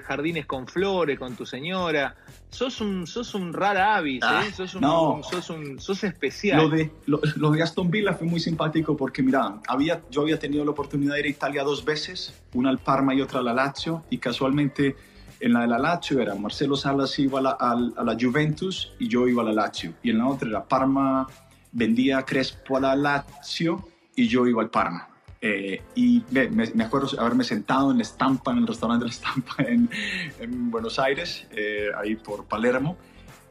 jardines 0.03 0.47
con 0.47 0.67
flores, 0.67 1.19
con 1.19 1.35
tu 1.37 1.47
señora. 1.47 2.17
Sos 2.51 2.81
un, 2.81 3.07
sos 3.07 3.35
un 3.35 3.53
rara 3.53 3.97
avis, 3.97 4.23
ah, 4.23 4.45
¿eh? 4.47 4.53
sos, 4.53 4.75
un, 4.75 4.83
no. 4.83 5.21
sos, 5.23 5.49
un, 5.51 5.81
sos 5.81 6.05
especial. 6.05 6.59
Lo 6.59 6.69
de, 6.69 6.91
lo, 7.07 7.51
de 7.51 7.63
Aston 7.63 7.91
Villa 7.91 8.13
fue 8.13 8.27
muy 8.27 8.41
simpático 8.41 8.97
porque, 8.97 9.23
mira, 9.23 9.61
había, 9.67 10.03
yo 10.11 10.23
había 10.23 10.39
tenido 10.39 10.65
la 10.65 10.73
oportunidad 10.73 11.15
de 11.15 11.21
ir 11.21 11.27
a 11.27 11.31
Italia 11.31 11.63
dos 11.63 11.85
veces, 11.85 12.35
una 12.53 12.71
al 12.71 12.79
Parma 12.79 13.15
y 13.15 13.23
otra 13.23 13.41
a 13.41 13.43
la 13.43 13.55
Lazio, 13.55 14.05
y 14.11 14.19
casualmente 14.19 14.97
en 15.41 15.55
la 15.55 15.63
de 15.63 15.69
la 15.69 15.79
Lazio 15.79 16.21
era 16.21 16.35
Marcelo 16.35 16.77
Salas 16.77 17.19
iba 17.19 17.39
a 17.39 17.43
la, 17.43 17.51
a 17.51 18.05
la 18.05 18.17
Juventus 18.21 18.93
y 18.99 19.09
yo 19.09 19.27
iba 19.27 19.43
a 19.43 19.47
la 19.47 19.53
Lazio, 19.53 19.95
y 20.03 20.11
en 20.11 20.19
la 20.19 20.29
otra 20.29 20.49
era 20.49 20.65
Parma 20.65 21.27
vendía 21.73 22.23
Crespo 22.23 22.77
a 22.77 22.81
la 22.81 22.95
Lazio 22.95 23.89
y 24.15 24.29
yo 24.29 24.47
iba 24.47 24.63
al 24.63 24.71
Parma. 24.71 25.12
Eh, 25.45 25.83
y 25.97 26.23
me, 26.31 26.49
me, 26.49 26.85
acuerdo 26.85 27.21
haberme 27.21 27.43
sentado 27.43 27.91
en 27.91 27.97
la 27.97 28.05
estampa, 28.05 28.53
en 28.53 28.59
el 28.59 28.67
restaurante 28.67 29.05
de 29.05 29.09
la 29.09 29.15
estampa 29.15 29.57
en, 29.59 29.91
en 30.39 30.71
Buenos 30.71 31.01
Aires, 31.01 31.49
eh, 31.51 31.89
ahí 32.01 32.15
por 32.15 32.45
Palermo. 32.45 32.97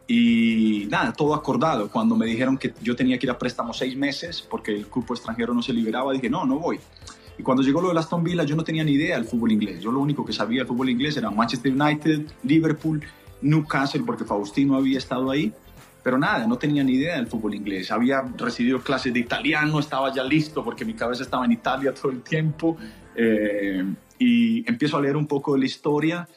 Y 0.08 0.88
nada, 0.89 1.12
todo 1.12 1.36
acordado. 1.36 1.89
Cuando 1.89 2.15
me 2.15 2.25
dijeron 2.25 2.58
que 2.58 2.73
yo 2.82 2.95
tenía 2.95 3.19
que 3.19 3.25
ir 3.25 3.32
a 3.32 3.38
préstamo 3.38 3.73
seis 3.73 3.95
meses 3.97 4.41
porque 4.41 4.73
el 4.73 4.88
cupo 4.88 5.13
extranjero 5.13 5.54
no 5.54 5.62
se 5.62 5.73
liberaba, 5.73 6.13
dije, 6.13 6.30
no, 6.30 6.45
no 6.45 6.60
voy. 6.60 6.80
Y 7.38 7.43
cuando 7.43 7.62
llegó 7.62 7.82
lo 7.82 7.91
de 7.93 7.99
Aston 7.99 8.23
Villa, 8.23 8.43
yo 8.43 8.56
no 8.56 8.63
tenía 8.63 8.84
ni 8.84 8.93
idea 8.93 9.15
del 9.15 9.25
fútbol 9.25 9.51
inglés. 9.51 9.82
Yo 9.82 9.91
lo 9.91 9.99
único 9.99 10.23
que 10.25 10.32
sabía 10.32 10.60
del 10.60 10.67
fútbol 10.67 10.89
inglés 10.89 11.17
era 11.17 11.30
Manchester 11.30 11.73
United, 11.73 12.21
Liverpool, 12.43 13.01
Newcastle, 13.41 14.04
porque 14.06 14.23
Faustino 14.23 14.75
había 14.75 14.97
estado 14.97 15.30
ahí. 15.30 15.54
Pero 16.03 16.17
nada, 16.17 16.47
no 16.47 16.57
tenía 16.57 16.83
ni 16.83 16.93
idea 16.93 17.15
del 17.15 17.27
fútbol 17.27 17.55
inglés. 17.55 17.91
Había 17.91 18.21
recibido 18.37 18.81
clases 18.81 19.13
de 19.13 19.19
italiano, 19.19 19.79
estaba 19.79 20.13
ya 20.13 20.23
listo 20.23 20.63
porque 20.63 20.83
mi 20.83 20.93
cabeza 20.93 21.23
estaba 21.23 21.45
en 21.45 21.51
Italia 21.51 21.93
todo 21.93 22.11
el 22.11 22.21
tiempo. 22.23 22.77
Eh, 23.15 23.85
y 24.17 24.67
empiezo 24.69 24.97
a 24.97 25.01
leer 25.01 25.15
un 25.15 25.27
poco 25.27 25.53
de 25.53 25.59
la 25.59 25.65
historia 25.65 26.27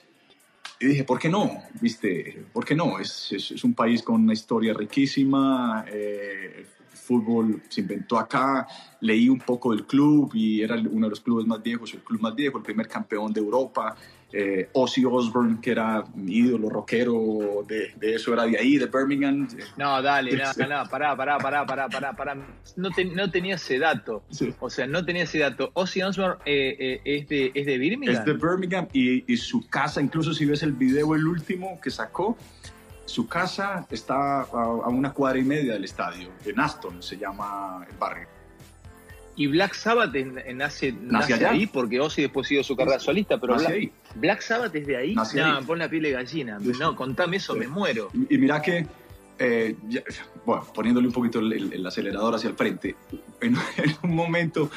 y 0.81 0.87
dije, 0.87 1.05
¿por 1.05 1.19
qué 1.19 1.29
no? 1.29 1.63
¿Viste? 1.81 2.47
¿Por 2.53 2.65
qué 2.65 2.75
no? 2.75 2.99
Es, 2.99 3.33
es, 3.33 3.65
un 3.65 3.75
país 3.75 4.03
con 4.03 4.23
una 4.23 4.33
historia 4.33 4.75
riquísima. 4.75 5.85
Eh, 5.89 6.67
el 6.91 6.99
fútbol 6.99 7.63
se 7.69 7.81
inventó 7.81 8.19
acá. 8.19 8.67
Leí 9.01 9.29
un 9.29 9.39
poco 9.39 9.73
del 9.73 9.87
club 9.87 10.33
y 10.35 10.63
era 10.63 10.77
uno 10.77 11.07
de 11.07 11.11
los 11.11 11.21
clubes 11.21 11.47
más 11.47 11.63
viejos, 11.63 11.95
el 11.95 12.01
club 12.01 12.21
más 12.21 12.35
viejo, 12.35 12.59
el 12.59 12.65
primer 12.65 12.89
campeón 12.89 13.33
de 13.33 13.41
Europa 13.41 13.97
eh, 14.37 14.69
Ozzy 14.73 15.05
Osbourne, 15.05 15.61
que 15.61 15.71
era 15.71 16.05
mi 16.15 16.39
ídolo 16.39 16.69
rockero, 16.69 17.65
de, 17.69 17.95
eso 18.01 18.33
era 18.33 18.45
de 18.45 18.59
ahí, 18.59 18.79
de 18.79 18.87
Birmingham. 18.87 19.47
No, 19.77 20.03
dale, 20.03 20.33
nada, 20.37 20.67
nada, 20.67 20.85
pará, 20.87 21.17
pará, 21.17 21.39
pará, 21.39 21.65
pará, 21.65 21.89
pará, 21.89 22.13
pará. 22.13 22.35
No, 22.77 22.91
no 23.15 23.31
tenía 23.31 23.55
ese 23.55 23.79
dato. 23.79 24.25
O 24.59 24.69
sea, 24.69 24.89
no 24.89 25.05
tenía 25.05 25.23
ese 25.23 25.39
dato. 25.39 25.71
Ozzy 25.75 26.03
Osbourne 26.03 26.39
eh, 26.45 26.77
eh, 26.79 27.01
es, 27.05 27.29
de, 27.29 27.53
es 27.55 27.65
de 27.65 27.79
Birmingham. 27.79 28.17
Es 28.17 28.25
de 28.25 28.33
Birmingham 28.33 28.89
y, 28.93 29.33
y, 29.33 29.37
su 29.37 29.69
casa, 29.69 30.03
incluso 30.03 30.35
si 30.35 30.45
ves 30.45 30.65
el 30.65 30.73
video, 30.73 31.15
el 31.15 31.27
último 31.27 31.81
que 31.81 31.91
sacó, 31.91 32.37
su 33.05 33.29
casa 33.29 33.87
está 33.91 34.41
a, 34.41 34.45
a 34.45 34.89
una 34.89 35.13
cuadra 35.13 35.39
y 35.39 35.45
media 35.45 35.75
del 35.75 35.85
estadio, 35.85 36.31
en 36.45 36.59
Aston 36.59 37.03
se 37.03 37.17
llama 37.17 37.87
el 37.89 37.97
barrio. 37.97 38.34
Y 39.37 39.49
Black 39.49 39.75
Sabbath 39.75 40.15
nace, 40.15 40.93
nace, 40.93 41.35
ahí 41.47 41.67
porque 41.67 41.99
Ozzy 42.01 42.23
después 42.23 42.47
siguió 42.47 42.63
su 42.63 42.77
carrera 42.77 43.01
solista, 43.01 43.41
pero 43.41 43.57
Black, 43.57 43.91
Black, 44.15 44.41
Sabbath 44.41 44.75
es 44.77 44.87
de 44.87 44.97
ahí. 44.97 45.15
no, 45.15 45.61
pon 45.67 45.79
la 45.79 45.89
piel 45.89 46.05
de 46.05 46.13
gallina. 46.13 46.59
No, 46.79 46.95
contame 46.95 47.39
eso, 47.39 47.55
me 47.55 47.67
muero. 47.67 48.11
Y, 48.31 48.39
mira 48.39 48.63
que, 48.63 48.87
eh, 49.41 49.75
bueno, 50.47 50.65
poniéndole 50.73 51.09
un 51.09 51.13
poquito 51.13 51.41
el, 51.41 51.85
acelerador 51.85 52.37
hacia 52.37 52.51
el 52.51 52.55
frente, 52.55 52.95
en, 53.41 53.57
un 54.03 54.15
momento, 54.15 54.71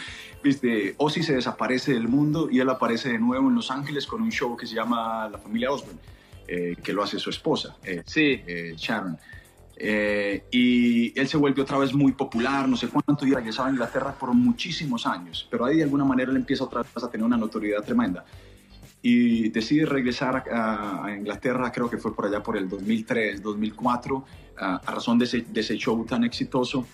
viste, 0.43 0.96
Ozzy 0.98 1.22
se 1.22 1.36
desaparece 1.36 1.93
del 1.93 2.08
mundo 2.08 2.50
y 2.52 2.60
él 2.60 2.70
aparece 2.70 3.10
de 3.10 3.20
nuevo 3.20 3.50
en 3.50 3.56
Los 3.56 3.70
Ángeles 3.70 4.08
con 4.08 4.24
un 4.24 4.32
show 4.32 4.58
que 4.58 4.65
se 4.65 4.74
llama 4.74 5.30
La 5.30 5.38
Familia 5.38 5.72
Osbourne, 5.72 6.00
eh, 6.48 6.76
que 6.82 6.93
lo 6.93 7.04
hace 7.04 7.20
su 7.20 7.30
esposa, 7.30 7.78
eh, 7.84 8.02
sí. 8.06 8.41
Sharon. 8.76 9.20
Eh, 9.80 10.46
y 10.52 11.20
él 11.20 11.28
se 11.28 11.38
vuelve 11.38 11.62
otra 11.62 11.78
vez 11.78 11.94
muy 11.94 12.12
popular, 12.12 12.68
no 12.68 12.76
sé 12.76 12.88
cuánto, 12.88 13.26
y 13.28 13.34
regresaba 13.34 13.68
a 13.68 13.72
Inglaterra 13.72 14.16
por 14.18 14.34
muchísimos 14.34 15.06
años, 15.06 15.48
pero 15.52 15.66
ahí 15.66 15.78
de 15.78 15.84
alguna 15.84 16.04
manera 16.04 16.32
él 16.32 16.38
empieza 16.38 16.63
otra 16.63 16.82
vez 16.82 17.04
a 17.04 17.10
tener 17.12 17.26
una 17.26 17.38
notoriedad 17.38 17.84
tremenda. 17.84 18.26
Y 19.04 19.50
decide 19.50 19.86
regresar 19.86 20.44
a, 20.52 21.16
Inglaterra, 21.16 21.72
creo 21.72 21.90
que 21.90 21.98
fue 21.98 22.16
por 22.16 22.26
allá 22.26 22.42
por 22.42 22.58
el 22.58 22.68
2003, 22.68 23.42
2004, 23.42 24.26
a 24.58 24.92
razón 24.92 25.20
de 25.20 25.26
ese, 25.26 25.42
de 25.42 25.62
ese, 25.62 25.78
show 25.78 26.04
tan 26.06 26.24
exitoso. 26.24 26.86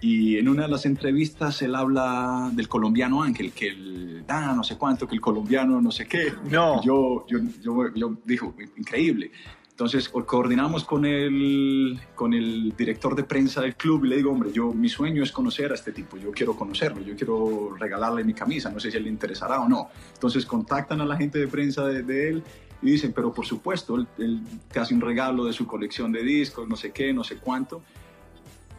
Y 0.00 0.38
en 0.38 0.48
una 0.48 0.62
de 0.62 0.68
las 0.68 0.86
entrevistas 0.86 1.60
él 1.60 1.74
habla 1.74 2.50
del 2.54 2.66
colombiano 2.66 3.22
Ángel, 3.22 3.52
que 3.52 3.68
el, 3.68 4.24
ah, 4.28 4.54
no 4.56 4.64
sé 4.64 4.78
cuánto, 4.78 5.06
que 5.06 5.14
el 5.14 5.20
colombiano 5.20 5.80
no 5.82 5.92
sé 5.92 6.06
qué. 6.06 6.32
No. 6.50 6.82
Yo, 6.82 7.26
yo, 7.28 7.38
yo, 7.60 7.94
yo 7.94 8.16
dijo, 8.24 8.54
increíble. 8.78 9.30
Entonces 9.80 10.10
coordinamos 10.10 10.84
con 10.84 11.06
el, 11.06 11.98
con 12.14 12.34
el 12.34 12.76
director 12.76 13.16
de 13.16 13.24
prensa 13.24 13.62
del 13.62 13.76
club 13.76 14.04
y 14.04 14.08
le 14.08 14.16
digo, 14.16 14.30
hombre, 14.30 14.52
yo, 14.52 14.74
mi 14.74 14.90
sueño 14.90 15.22
es 15.22 15.32
conocer 15.32 15.72
a 15.72 15.74
este 15.74 15.90
tipo, 15.90 16.18
yo 16.18 16.32
quiero 16.32 16.54
conocerlo, 16.54 17.00
yo 17.00 17.16
quiero 17.16 17.74
regalarle 17.78 18.22
mi 18.22 18.34
camisa, 18.34 18.68
no 18.68 18.78
sé 18.78 18.90
si 18.90 18.98
él 18.98 19.04
le 19.04 19.08
interesará 19.08 19.58
o 19.58 19.70
no. 19.70 19.88
Entonces 20.12 20.44
contactan 20.44 21.00
a 21.00 21.06
la 21.06 21.16
gente 21.16 21.38
de 21.38 21.48
prensa 21.48 21.86
de, 21.86 22.28
él 22.28 22.42
y 22.82 22.90
dicen, 22.90 23.14
pero 23.14 23.32
por 23.32 23.46
supuesto, 23.46 23.96
él, 24.18 24.42
casi 24.70 24.92
un 24.92 25.00
regalo 25.00 25.46
de 25.46 25.54
su 25.54 25.66
colección 25.66 26.12
de 26.12 26.24
discos, 26.24 26.68
no 26.68 26.76
sé 26.76 26.90
qué, 26.90 27.14
no 27.14 27.24
sé 27.24 27.36
cuánto. 27.36 27.80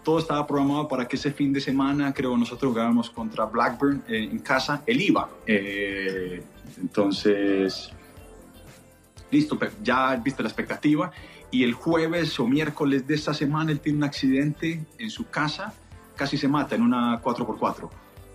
Todo 0.03 0.19
estaba 0.19 0.45
programado 0.45 0.87
para 0.87 1.07
que 1.07 1.15
ese 1.15 1.31
fin 1.31 1.51
de 1.51 1.61
semana, 1.61 2.13
creo, 2.13 2.37
nosotros 2.37 2.73
jugábamos 2.73 3.09
contra 3.09 3.45
Blackburn 3.45 4.03
eh, 4.07 4.29
en 4.31 4.37
casa, 4.37 4.83
él 4.85 5.01
iba. 5.01 5.31
Eh, 5.47 6.43
entonces 6.79 7.91
listo, 9.31 9.57
ya 9.83 10.15
viste 10.15 10.43
la 10.43 10.49
expectativa. 10.49 11.11
Y 11.49 11.63
el 11.63 11.73
jueves 11.73 12.39
o 12.39 12.47
miércoles 12.47 13.07
de 13.07 13.15
esta 13.15 13.33
semana 13.33 13.71
él 13.71 13.79
tiene 13.79 13.97
un 13.99 14.03
accidente 14.03 14.85
en 14.97 15.09
su 15.09 15.29
casa, 15.29 15.73
casi 16.15 16.37
se 16.37 16.47
mata 16.47 16.75
en 16.75 16.83
una 16.83 17.21
4x4. 17.21 17.89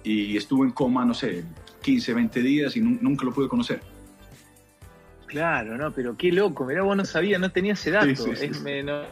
Y 0.04 0.36
estuvo 0.36 0.64
en 0.64 0.70
coma, 0.70 1.04
no 1.04 1.14
sé, 1.14 1.44
15, 1.82 2.14
20 2.14 2.42
días 2.42 2.76
y 2.76 2.80
nunca 2.80 3.24
lo 3.24 3.32
pude 3.32 3.48
conocer. 3.48 3.80
Claro, 5.26 5.76
no, 5.76 5.90
pero 5.90 6.16
qué 6.16 6.30
loco, 6.30 6.64
mirá, 6.64 6.82
vos 6.82 6.96
no 6.96 7.04
sabías, 7.04 7.40
no 7.40 7.50
tenía 7.50 7.72
ese 7.72 7.90
dato. 7.90 8.06
es, 8.06 8.60
me, 8.60 8.82
no, 8.82 9.02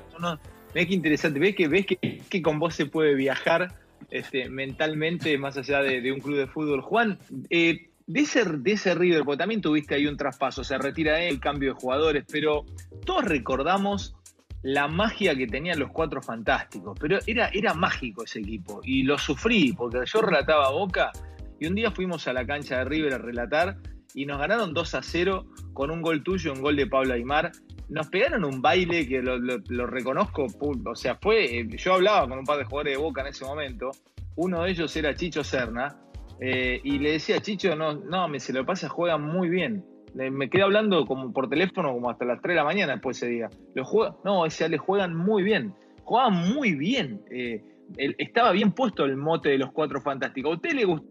qué 0.72 0.86
interesante, 0.90 1.38
ves 1.38 1.56
que, 1.56 1.68
ves 1.68 1.86
que, 1.86 2.22
que, 2.28 2.42
con 2.42 2.58
vos 2.58 2.74
se 2.74 2.86
puede 2.86 3.14
viajar 3.14 3.74
este, 4.10 4.48
mentalmente 4.48 5.36
más 5.38 5.56
allá 5.56 5.80
de, 5.80 6.12
un 6.12 6.20
club 6.20 6.36
de 6.36 6.46
fútbol. 6.46 6.80
Juan, 6.82 7.18
eh, 7.50 7.90
de 8.06 8.20
ese, 8.20 8.44
de 8.44 8.72
ese 8.72 8.94
River, 8.94 9.24
porque 9.24 9.38
también 9.38 9.60
tuviste 9.60 9.94
ahí 9.94 10.06
un 10.06 10.16
traspaso, 10.16 10.62
se 10.62 10.76
retira 10.78 11.22
él, 11.22 11.40
cambio 11.40 11.74
de 11.74 11.80
jugadores, 11.80 12.24
pero 12.30 12.64
todos 13.04 13.24
recordamos 13.24 14.14
la 14.62 14.88
magia 14.88 15.34
que 15.34 15.46
tenían 15.46 15.78
los 15.78 15.90
cuatro 15.90 16.22
fantásticos, 16.22 16.98
pero 16.98 17.18
era, 17.26 17.48
era 17.52 17.74
mágico 17.74 18.24
ese 18.24 18.40
equipo 18.40 18.80
y 18.82 19.02
lo 19.02 19.18
sufrí 19.18 19.72
porque 19.72 19.98
yo 20.06 20.22
relataba 20.22 20.70
Boca 20.70 21.12
y 21.60 21.66
un 21.66 21.74
día 21.74 21.90
fuimos 21.90 22.26
a 22.28 22.32
la 22.32 22.46
cancha 22.46 22.78
de 22.78 22.84
River 22.84 23.14
a 23.14 23.18
relatar 23.18 23.76
y 24.14 24.26
nos 24.26 24.38
ganaron 24.38 24.72
2 24.72 24.94
a 24.94 25.02
0 25.02 25.46
con 25.72 25.90
un 25.90 26.00
gol 26.00 26.22
tuyo, 26.22 26.52
un 26.52 26.62
gol 26.62 26.76
de 26.76 26.86
Pablo 26.86 27.14
Aymar. 27.14 27.52
Nos 27.88 28.06
pegaron 28.08 28.44
un 28.44 28.62
baile 28.62 29.06
que 29.06 29.20
lo, 29.20 29.36
lo 29.38 29.86
reconozco, 29.86 30.46
o 30.86 30.94
sea, 30.94 31.16
fue, 31.16 31.58
eh, 31.58 31.68
yo 31.76 31.94
hablaba 31.94 32.26
con 32.26 32.38
un 32.38 32.44
par 32.44 32.58
de 32.58 32.64
jugadores 32.64 32.96
de 32.96 33.02
Boca 33.02 33.20
en 33.20 33.26
ese 33.26 33.44
momento, 33.44 33.90
uno 34.36 34.62
de 34.62 34.70
ellos 34.70 34.96
era 34.96 35.14
Chicho 35.14 35.44
Serna, 35.44 35.94
eh, 36.40 36.80
y 36.82 36.98
le 36.98 37.12
decía, 37.12 37.40
Chicho, 37.40 37.74
no, 37.76 37.94
no, 37.94 38.28
me 38.28 38.40
se 38.40 38.52
lo 38.52 38.64
pasa, 38.64 38.88
juega 38.88 39.18
muy 39.18 39.48
bien. 39.48 39.84
me 40.14 40.48
quedé 40.48 40.62
hablando 40.62 41.06
como 41.06 41.32
por 41.32 41.48
teléfono 41.48 41.92
como 41.92 42.10
hasta 42.10 42.24
las 42.24 42.40
3 42.40 42.52
de 42.52 42.56
la 42.56 42.64
mañana 42.64 42.92
después 42.94 43.16
ese 43.16 43.28
día. 43.28 43.50
Lo 43.74 43.84
juega, 43.84 44.16
no, 44.24 44.46
ese 44.46 44.68
le 44.68 44.78
juegan 44.78 45.14
muy 45.14 45.42
bien. 45.42 45.74
Juegan 46.04 46.54
muy 46.54 46.74
bien. 46.74 47.22
Eh, 47.30 47.62
estaba 47.96 48.52
bien 48.52 48.72
puesto 48.72 49.04
el 49.04 49.16
mote 49.16 49.50
de 49.50 49.58
los 49.58 49.72
cuatro 49.72 50.00
fantásticos. 50.00 50.52
¿A 50.52 50.54
usted 50.56 50.72
le 50.72 50.84
gustó 50.84 51.06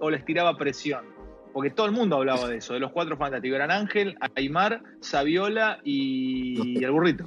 o 0.00 0.10
les 0.10 0.24
tiraba 0.24 0.56
presión? 0.56 1.04
Porque 1.52 1.70
todo 1.70 1.86
el 1.86 1.92
mundo 1.92 2.16
hablaba 2.16 2.48
de 2.48 2.58
eso, 2.58 2.74
de 2.74 2.80
los 2.80 2.92
cuatro 2.92 3.16
fantásticos. 3.16 3.56
Eran 3.56 3.70
Ángel, 3.70 4.16
Aymar, 4.34 4.82
Saviola 5.00 5.80
y, 5.84 6.84
el 6.84 6.90
burrito. 6.90 7.24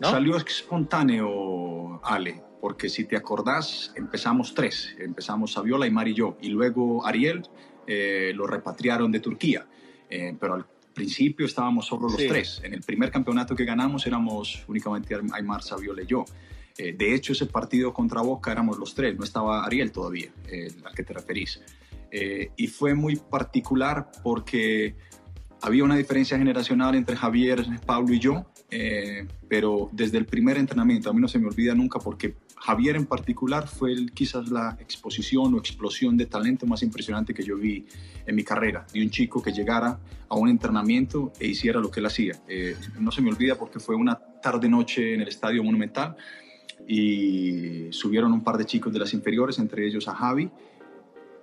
Salió 0.00 0.36
espontáneo, 0.36 2.00
Ale 2.02 2.48
porque 2.60 2.88
si 2.88 3.04
te 3.04 3.16
acordás, 3.16 3.92
empezamos 3.96 4.54
tres, 4.54 4.94
empezamos 4.98 5.52
Saviola 5.52 5.86
y 5.86 5.90
Mar 5.90 6.08
y 6.08 6.14
yo, 6.14 6.36
y 6.40 6.48
luego 6.48 7.06
Ariel 7.06 7.42
eh, 7.86 8.32
lo 8.34 8.46
repatriaron 8.46 9.12
de 9.12 9.20
Turquía, 9.20 9.66
eh, 10.10 10.36
pero 10.38 10.54
al 10.54 10.66
principio 10.94 11.46
estábamos 11.46 11.86
solo 11.86 12.08
los 12.08 12.16
tres. 12.16 12.60
En 12.64 12.74
el 12.74 12.82
primer 12.82 13.10
campeonato 13.10 13.54
que 13.54 13.64
ganamos 13.64 14.06
éramos 14.06 14.64
únicamente 14.66 15.16
Aymar, 15.32 15.62
Saviola 15.62 16.02
y 16.02 16.06
yo. 16.06 16.24
Eh, 16.76 16.92
de 16.92 17.14
hecho, 17.14 17.32
ese 17.32 17.46
partido 17.46 17.92
contra 17.92 18.20
Boca 18.20 18.50
éramos 18.50 18.78
los 18.78 18.94
tres, 18.94 19.16
no 19.16 19.24
estaba 19.24 19.64
Ariel 19.64 19.92
todavía, 19.92 20.32
al 20.84 20.94
que 20.94 21.02
te 21.02 21.12
referís. 21.12 21.60
y 22.10 22.66
fue 22.68 22.94
muy 22.94 23.16
particular 23.16 24.10
porque 24.22 24.96
había 25.60 25.84
una 25.84 25.96
diferencia 25.96 26.38
generacional 26.38 26.94
entre 26.94 27.16
Javier, 27.16 27.64
Pablo 27.84 28.14
y 28.14 28.18
yo, 28.18 28.46
pero 29.48 29.88
desde 29.92 30.18
el 30.18 30.26
primer 30.26 30.58
entrenamiento, 30.58 31.08
a 31.08 31.12
mí 31.12 31.20
no 31.20 31.28
se 31.28 31.38
me 31.38 31.46
olvida 31.46 31.74
nunca 31.74 31.98
porque 31.98 32.34
Javier 32.56 32.96
en 32.96 33.06
particular 33.06 33.68
fue 33.68 33.94
quizás 34.12 34.50
la 34.50 34.76
exposición 34.80 35.54
o 35.54 35.58
explosión 35.58 36.16
de 36.16 36.26
talento 36.26 36.66
más 36.66 36.82
impresionante 36.82 37.32
que 37.32 37.42
yo 37.42 37.56
vi 37.56 37.86
en 38.26 38.34
mi 38.34 38.44
carrera, 38.44 38.86
de 38.92 39.02
un 39.02 39.10
chico 39.10 39.42
que 39.42 39.52
llegara 39.52 39.98
a 40.28 40.36
un 40.36 40.48
entrenamiento 40.48 41.32
e 41.40 41.46
hiciera 41.46 41.80
lo 41.80 41.90
que 41.90 42.00
él 42.00 42.06
hacía. 42.06 42.34
Eh, 42.48 42.76
no 42.98 43.10
se 43.10 43.22
me 43.22 43.30
olvida 43.30 43.54
porque 43.56 43.78
fue 43.78 43.94
una 43.94 44.16
tarde-noche 44.16 45.14
en 45.14 45.22
el 45.22 45.28
Estadio 45.28 45.62
Monumental 45.64 46.16
y 46.86 47.88
subieron 47.90 48.32
un 48.32 48.42
par 48.42 48.58
de 48.58 48.64
chicos 48.64 48.92
de 48.92 48.98
las 48.98 49.14
inferiores, 49.14 49.58
entre 49.58 49.86
ellos 49.86 50.08
a 50.08 50.14
Javi, 50.14 50.50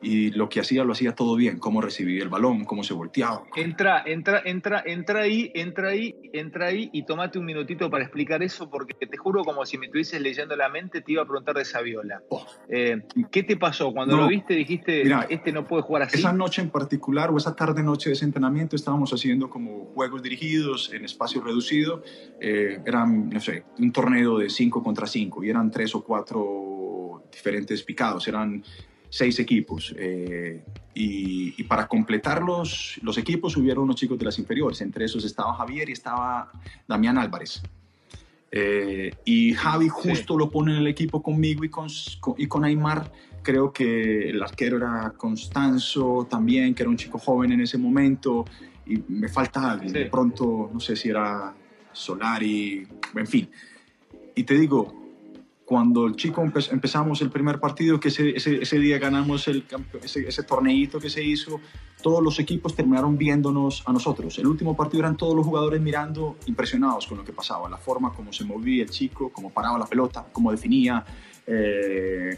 y 0.01 0.31
lo 0.31 0.49
que 0.49 0.59
hacía 0.59 0.83
lo 0.83 0.93
hacía 0.93 1.15
todo 1.15 1.35
bien, 1.35 1.59
cómo 1.59 1.81
recibía 1.81 2.23
el 2.23 2.29
balón, 2.29 2.65
cómo 2.65 2.83
se 2.83 2.93
volteaba. 2.93 3.43
Entra, 3.55 4.03
entra, 4.05 4.41
entra, 4.45 4.83
entra 4.85 5.21
ahí, 5.21 5.51
entra 5.53 5.89
ahí, 5.89 6.15
entra 6.33 6.67
ahí 6.67 6.89
y 6.93 7.05
tomate 7.05 7.39
un 7.39 7.45
minutito 7.45 7.89
para 7.89 8.03
explicar 8.03 8.43
eso 8.43 8.69
porque 8.69 8.93
te 9.05 9.17
juro 9.17 9.43
como 9.43 9.65
si 9.65 9.77
me 9.77 9.87
estuvieses 9.87 10.21
leyendo 10.21 10.55
la 10.55 10.69
mente 10.69 11.01
te 11.01 11.11
iba 11.11 11.23
a 11.23 11.25
preguntar 11.25 11.55
de 11.55 11.65
Saviola. 11.65 12.21
Oh. 12.29 12.45
Eh, 12.69 13.01
¿Qué 13.31 13.43
te 13.43 13.57
pasó 13.57 13.91
cuando 13.91 14.17
lo 14.17 14.27
viste? 14.27 14.53
Dijiste, 14.53 15.03
este 15.29 15.51
no 15.51 15.65
puede 15.65 15.83
jugar 15.83 16.03
así. 16.03 16.17
Esa 16.17 16.33
noche 16.33 16.61
en 16.61 16.69
particular 16.69 17.31
o 17.31 17.37
esa 17.37 17.55
tarde 17.55 17.83
noche 17.83 18.09
de 18.09 18.13
ese 18.13 18.25
entrenamiento 18.25 18.75
estábamos 18.75 19.11
haciendo 19.13 19.49
como 19.49 19.85
juegos 19.93 20.21
dirigidos 20.21 20.91
en 20.93 21.05
espacio 21.05 21.41
reducido. 21.41 22.03
Eh, 22.39 22.79
eran, 22.85 23.29
no 23.29 23.39
sé, 23.39 23.65
un 23.79 23.91
torneo 23.91 24.37
de 24.37 24.49
5 24.49 24.83
contra 24.83 25.07
5 25.07 25.43
y 25.43 25.49
eran 25.49 25.71
tres 25.71 25.95
o 25.95 26.03
cuatro 26.03 27.23
diferentes 27.31 27.83
picados. 27.83 28.27
Eran 28.27 28.63
seis 29.15 29.39
equipos. 29.39 29.95
Eh, 29.97 30.61
y, 30.93 31.63
para 31.63 31.87
completar 31.87 32.43
los, 32.43 32.99
los 33.01 33.17
equipos 33.17 33.55
hubieron 33.55 33.85
unos 33.85 33.95
chicos 33.95 34.17
de 34.19 34.25
las 34.25 34.37
inferiores, 34.39 34.81
entre 34.81 35.05
esos 35.05 35.23
estaba 35.23 35.53
Javier 35.55 35.89
y 35.89 35.93
estaba 35.93 36.51
Damián 36.87 37.17
Álvarez. 37.17 37.61
Eh, 38.51 39.13
y 39.23 39.53
Javi 39.53 39.87
justo 39.87 40.37
lo 40.37 40.49
pone 40.49 40.73
en 40.73 40.79
el 40.79 40.87
equipo 40.87 41.21
conmigo 41.21 41.63
y 41.63 41.69
con, 41.69 41.87
y 42.37 42.47
con 42.47 42.65
Aymar. 42.65 43.11
Creo 43.41 43.71
que 43.71 44.29
el 44.29 44.43
arquero 44.43 44.77
era 44.77 45.13
Constanzo 45.15 46.27
también, 46.29 46.75
que 46.75 46.83
era 46.83 46.89
un 46.89 46.97
chico 46.97 47.17
joven 47.17 47.53
en 47.53 47.61
ese 47.61 47.77
momento. 47.77 48.45
Y 48.85 49.01
me 49.07 49.29
falta 49.29 49.71
alguien. 49.71 49.93
De 49.93 50.05
pronto, 50.07 50.69
no 50.73 50.79
sé 50.79 50.95
si 50.95 51.09
era 51.09 51.53
Solari, 51.93 52.85
en 53.15 53.27
fin. 53.27 53.49
Y 54.35 54.43
te 54.43 54.55
digo, 54.55 55.04
cuando 55.65 56.05
el 56.05 56.15
chico 56.15 56.43
empezamos 56.43 57.21
el 57.21 57.31
primer 57.31 57.59
partido, 57.59 57.99
que 57.99 58.09
ese, 58.09 58.35
ese, 58.35 58.79
día 58.79 58.99
ganamos 58.99 59.47
el, 59.47 59.65
ese, 60.03 60.27
ese 60.27 60.43
torneito 60.43 60.99
que 60.99 61.09
se 61.09 61.23
hizo, 61.23 61.59
todos 62.03 62.23
los 62.23 62.39
equipos 62.39 62.75
terminaron 62.75 63.17
viéndonos 63.17 63.81
a 63.87 63.91
nosotros. 63.91 64.37
El 64.37 64.45
último 64.45 64.75
partido 64.77 65.01
eran 65.01 65.17
todos 65.17 65.35
los 65.35 65.43
jugadores 65.43 65.81
mirando, 65.81 66.37
impresionados 66.45 67.07
con 67.07 67.17
lo 67.17 67.25
que 67.25 67.33
pasaba, 67.33 67.67
la 67.67 67.77
forma 67.77 68.13
como 68.13 68.31
se 68.31 68.45
movía 68.45 68.83
el 68.83 68.91
chico, 68.91 69.31
cómo 69.33 69.49
paraba 69.49 69.79
la 69.79 69.87
pelota, 69.87 70.27
cómo 70.31 70.51
definía, 70.51 71.03
eh, 71.47 72.37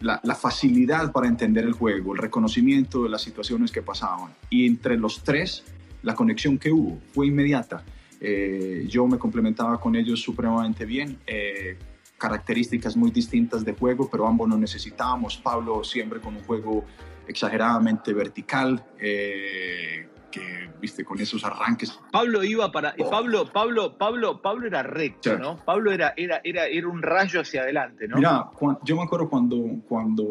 la, 0.00 0.20
la, 0.22 0.34
facilidad 0.34 1.12
para 1.12 1.28
entender 1.28 1.64
el 1.64 1.72
juego, 1.72 2.12
el 2.12 2.18
reconocimiento 2.18 3.04
de 3.04 3.08
las 3.08 3.22
situaciones 3.22 3.72
que 3.72 3.80
pasaban. 3.80 4.32
Y 4.50 4.66
entre 4.66 4.98
los 4.98 5.22
tres, 5.24 5.64
la 6.02 6.14
conexión 6.14 6.58
que 6.58 6.70
hubo 6.70 6.98
fue 7.12 7.26
inmediata. 7.26 7.82
Eh, 8.20 8.86
yo 8.88 9.06
me 9.06 9.18
complementaba 9.18 9.80
con 9.80 9.96
ellos 9.96 10.20
supremamente 10.20 10.84
bien. 10.84 11.18
Eh, 11.26 11.76
características 12.20 12.96
muy 12.96 13.10
distintas 13.10 13.64
de 13.64 13.72
juego, 13.72 14.08
pero 14.10 14.28
ambos 14.28 14.46
no 14.46 14.58
necesitábamos. 14.58 15.38
Pablo 15.38 15.82
siempre 15.82 16.20
con 16.20 16.36
un 16.36 16.44
juego 16.44 16.84
exageradamente 17.26 18.12
vertical, 18.12 18.84
eh, 18.98 20.06
que 20.30 20.70
viste 20.80 21.04
con 21.04 21.20
esos 21.20 21.44
arranques. 21.44 21.98
Pablo 22.12 22.44
iba 22.44 22.70
para 22.70 22.94
oh. 22.98 23.10
Pablo 23.10 23.50
Pablo 23.52 23.98
Pablo 23.98 24.40
Pablo 24.40 24.66
era 24.66 24.82
recto, 24.82 25.36
¿no? 25.36 25.56
Pablo 25.56 25.92
era 25.92 26.14
era 26.16 26.40
era 26.44 26.66
era 26.66 26.88
un 26.88 27.02
rayo 27.02 27.40
hacia 27.40 27.62
adelante, 27.62 28.06
¿no? 28.08 28.16
Mira, 28.16 28.50
yo 28.84 28.96
me 28.96 29.02
acuerdo 29.02 29.28
cuando 29.28 29.80
cuando 29.88 30.24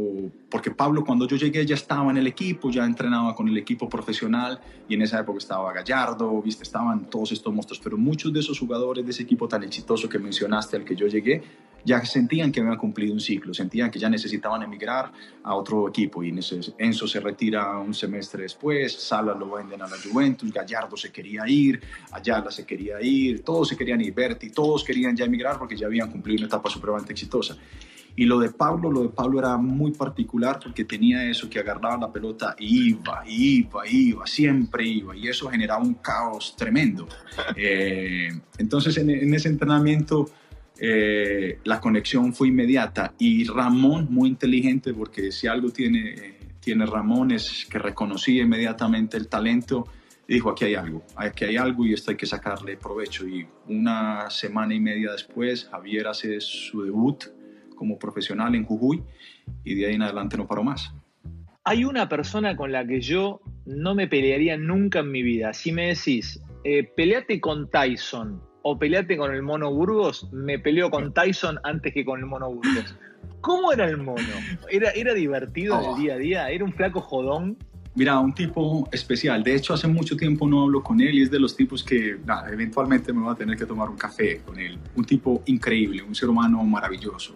porque 0.50 0.72
Pablo 0.72 1.04
cuando 1.04 1.28
yo 1.28 1.38
llegué 1.38 1.66
ya 1.66 1.76
estaba 1.76 2.10
en 2.12 2.18
el 2.18 2.28
equipo, 2.28 2.72
ya 2.72 2.86
entrenaba 2.86 3.36
con 3.36 3.48
el 3.48 3.58
equipo 3.58 3.90
profesional 3.90 4.60
y 4.88 4.96
en 4.96 5.02
esa 5.02 5.20
época 5.20 5.40
estaba 5.40 5.74
Gallardo, 5.74 6.42
viste, 6.42 6.64
estaban 6.64 7.10
todos 7.10 7.32
estos 7.32 7.54
monstruos, 7.54 7.82
pero 7.84 7.98
muchos 7.98 8.32
de 8.34 8.40
esos 8.40 8.58
jugadores 8.58 9.06
de 9.06 9.12
ese 9.12 9.24
equipo 9.24 9.48
tan 9.48 9.64
exitoso 9.64 10.08
que 10.08 10.18
mencionaste 10.18 10.78
al 10.78 10.86
que 10.86 10.96
yo 10.96 11.08
llegué 11.08 11.44
ya 11.86 12.04
sentían 12.06 12.52
que 12.52 12.60
habían 12.60 12.78
cumplido 12.78 13.14
un 13.14 13.20
ciclo, 13.20 13.54
sentían 13.54 13.90
que 13.92 14.00
ya 14.00 14.10
necesitaban 14.10 14.62
emigrar 14.64 15.12
a 15.44 15.56
otro 15.56 15.88
equipo 15.90 16.24
y 16.24 16.30
Enzo 16.78 17.08
se 17.08 17.20
retira 17.20 17.78
un 17.78 17.94
semestre 17.94 18.44
después, 18.44 18.94
Sala 18.94 19.34
lo 19.34 19.52
venden 19.52 19.82
a 19.82 19.88
la 19.88 19.98
Juventus, 19.98 20.52
Gallardo 20.52 20.98
se 20.98 21.12
quería 21.12 21.48
ir, 21.48 21.82
Ayala 22.12 22.52
se 22.52 22.66
quería 22.66 23.02
ir, 23.02 23.44
todos 23.44 23.70
se 23.70 23.78
querían 23.78 24.02
ir, 24.02 24.14
Berti, 24.14 24.50
todos 24.50 24.84
querían 24.84 25.16
ya 25.16 25.26
emigrar 25.26 25.58
porque 25.58 25.76
ya 25.76 25.88
habían 25.88 26.12
cumplido 26.12 26.40
una 26.40 26.48
etapa 26.48 26.70
supremamente 26.70 27.14
exitosa. 27.14 27.58
Y 28.16 28.26
lo 28.26 28.38
de 28.38 28.50
Pablo, 28.50 28.92
lo 28.92 29.04
de 29.04 29.10
Pablo 29.10 29.40
era 29.40 29.56
muy 29.56 29.92
particular 29.92 30.60
porque 30.62 30.84
tenía 30.84 31.24
eso 31.30 31.50
que 31.50 31.60
agarraba 31.60 31.98
la 31.98 32.12
pelota 32.12 32.54
y 32.60 32.90
iba, 32.90 33.24
iba, 33.26 33.88
iba, 33.88 34.28
siempre 34.28 34.86
iba. 34.86 35.16
Y 35.16 35.30
eso 35.30 35.50
generaba 35.50 35.82
un 35.82 35.94
caos 35.94 36.54
tremendo. 36.58 37.08
Eh, 37.56 38.30
entonces 38.58 38.98
en, 38.98 39.10
en, 39.10 39.34
ese 39.34 39.48
entrenamiento 39.48 40.30
eh, 40.82 41.60
la 41.66 41.80
conexión 41.80 42.34
fue 42.34 42.48
inmediata 42.48 43.14
y 43.20 43.46
Ramón, 43.46 44.08
muy 44.10 44.30
inteligente, 44.30 44.94
porque 44.94 45.32
si 45.32 45.48
algo 45.48 45.70
tiene, 45.70 46.38
tiene 46.60 46.86
Ramón 46.86 47.32
es 47.32 47.68
que 47.70 47.80
reconocía 47.80 48.44
inmediatamente 48.44 49.18
el 49.18 49.28
talento 49.28 49.86
dijo, 50.36 50.52
aquí 50.52 50.66
hay 50.66 50.76
algo, 50.76 51.04
aquí 51.16 51.46
hay 51.46 51.58
algo 51.58 51.86
y 51.86 51.94
esto 51.94 52.12
hay 52.12 52.18
que 52.18 52.26
sacarle 52.26 52.78
provecho. 52.78 53.28
Y 53.28 53.48
una 53.68 54.30
semana 54.30 54.74
y 54.74 54.80
media 54.80 55.12
después, 55.12 55.68
Javier 55.72 56.08
hace 56.08 56.40
su 56.40 56.84
debut 56.84 57.26
como 57.76 57.98
profesional 57.98 58.54
en 58.56 58.64
Jujuy 58.64 59.02
y 59.64 59.76
de 59.76 59.88
ahí 59.88 59.96
en 59.96 60.04
adelante 60.04 60.38
no 60.38 60.46
paró 60.46 60.64
más. 60.64 60.94
Hay 61.64 61.84
una 61.84 62.08
persona 62.10 62.56
con 62.56 62.72
la 62.72 62.86
que 62.86 63.02
yo 63.02 63.42
no 63.66 63.96
me 63.96 64.08
pelearía 64.08 64.58
nunca 64.58 65.00
en 65.00 65.12
mi 65.12 65.24
vida. 65.24 65.54
Si 65.54 65.72
me 65.72 65.88
decís, 65.88 66.42
eh, 66.64 66.84
peleate 66.84 67.40
con 67.42 67.70
Tyson 67.70 68.42
o 68.62 68.78
peleate 68.78 69.18
con 69.18 69.34
el 69.34 69.42
mono 69.42 69.72
Burgos, 69.72 70.28
me 70.32 70.60
peleo 70.60 70.90
con 70.90 71.14
Tyson 71.14 71.60
antes 71.64 71.94
que 71.94 72.06
con 72.06 72.20
el 72.20 72.26
mono 72.26 72.54
Burgos. 72.54 72.96
¿Cómo 73.42 73.72
era 73.72 73.86
el 73.86 73.98
mono? 73.98 74.22
¿Era, 74.70 74.92
era 74.92 75.14
divertido 75.14 75.80
en 75.80 75.86
el 75.86 75.90
oh. 75.92 75.98
día 75.98 76.14
a 76.14 76.18
día? 76.18 76.50
¿Era 76.50 76.66
un 76.66 76.74
flaco 76.74 77.02
jodón? 77.02 77.58
Mira, 77.96 78.20
un 78.20 78.34
tipo 78.34 78.88
especial. 78.92 79.44
De 79.44 79.56
hecho, 79.56 79.74
hace 79.74 79.88
mucho 79.88 80.16
tiempo 80.16 80.48
no 80.48 80.64
hablo 80.64 80.84
con 80.84 81.02
él 81.02 81.16
y 81.16 81.22
es 81.24 81.32
de 81.32 81.40
los 81.40 81.56
tipos 81.56 81.84
que 81.84 82.18
eventualmente 82.52 83.12
me 83.12 83.22
voy 83.22 83.34
a 83.34 83.36
tener 83.36 83.58
que 83.58 83.66
tomar 83.66 83.90
un 83.90 83.98
café 83.98 84.42
con 84.46 84.60
él. 84.60 84.78
Un 84.96 85.06
tipo 85.06 85.42
increíble, 85.48 86.04
un 86.04 86.16
ser 86.16 86.30
humano 86.30 86.64
maravilloso. 86.64 87.36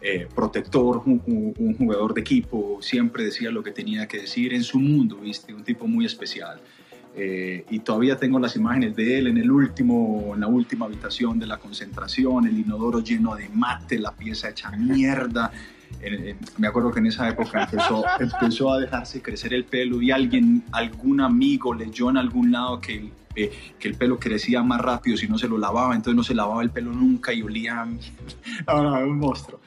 Eh, 0.00 0.26
protector, 0.34 1.02
un, 1.06 1.22
un, 1.56 1.74
jugador 1.76 2.12
de 2.12 2.20
equipo, 2.20 2.78
siempre 2.82 3.24
decía 3.24 3.50
lo 3.50 3.62
que 3.62 3.70
tenía 3.70 4.06
que 4.06 4.18
decir 4.18 4.52
en 4.52 4.62
su 4.62 4.78
mundo, 4.78 5.16
¿viste? 5.16 5.54
Un 5.54 5.64
tipo 5.64 5.86
muy 5.86 6.04
especial. 6.04 6.60
Eh, 7.16 7.64
y 7.70 7.78
todavía 7.80 8.16
tengo 8.16 8.40
las 8.40 8.56
imágenes 8.56 8.96
de 8.96 9.18
él 9.18 9.28
en, 9.28 9.38
el 9.38 9.50
último, 9.50 10.32
en 10.34 10.40
la 10.40 10.48
última 10.48 10.86
habitación 10.86 11.38
de 11.38 11.46
la 11.46 11.58
concentración, 11.58 12.46
el 12.46 12.58
inodoro 12.58 13.00
lleno 13.00 13.36
de 13.36 13.48
mate, 13.50 13.98
la 13.98 14.12
pieza 14.12 14.50
hecha 14.50 14.70
mierda. 14.72 15.52
me 16.58 16.66
acuerdo 16.66 16.90
que 16.90 16.98
en 16.98 17.06
esa 17.06 17.28
época 17.28 17.62
empezó, 17.64 18.04
empezó 18.18 18.72
a 18.72 18.80
dejarse 18.80 19.22
crecer 19.22 19.54
el 19.54 19.64
pelo 19.64 20.02
y 20.02 20.10
alguien, 20.10 20.64
algún 20.72 21.20
amigo 21.20 21.72
leyó 21.72 22.10
en 22.10 22.16
algún 22.16 22.50
lado 22.50 22.80
que, 22.80 23.10
eh, 23.36 23.52
que 23.78 23.88
el 23.88 23.94
pelo 23.94 24.18
crecía 24.18 24.64
más 24.64 24.80
rápido 24.80 25.16
si 25.16 25.28
no 25.28 25.38
se 25.38 25.46
lo 25.46 25.56
lavaba, 25.56 25.94
entonces 25.94 26.16
no 26.16 26.24
se 26.24 26.34
lavaba 26.34 26.62
el 26.62 26.70
pelo 26.70 26.92
nunca 26.92 27.32
y 27.32 27.42
olía... 27.42 27.86
No, 28.66 28.98
un 28.98 29.18
monstruo 29.18 29.60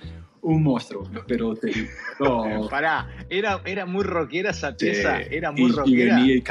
un 0.48 0.64
monstruo, 0.64 1.04
pero 1.28 1.56
te, 1.56 1.72
no. 2.20 2.68
Pará, 2.70 3.26
era, 3.30 3.62
era 3.66 3.86
muy 3.86 4.04
rockera 4.04 4.52
esa 4.52 4.76
pieza, 4.76 5.20
era 5.22 5.52
muy 5.52 5.72
rockera. 5.72 6.22
Y 6.22 6.42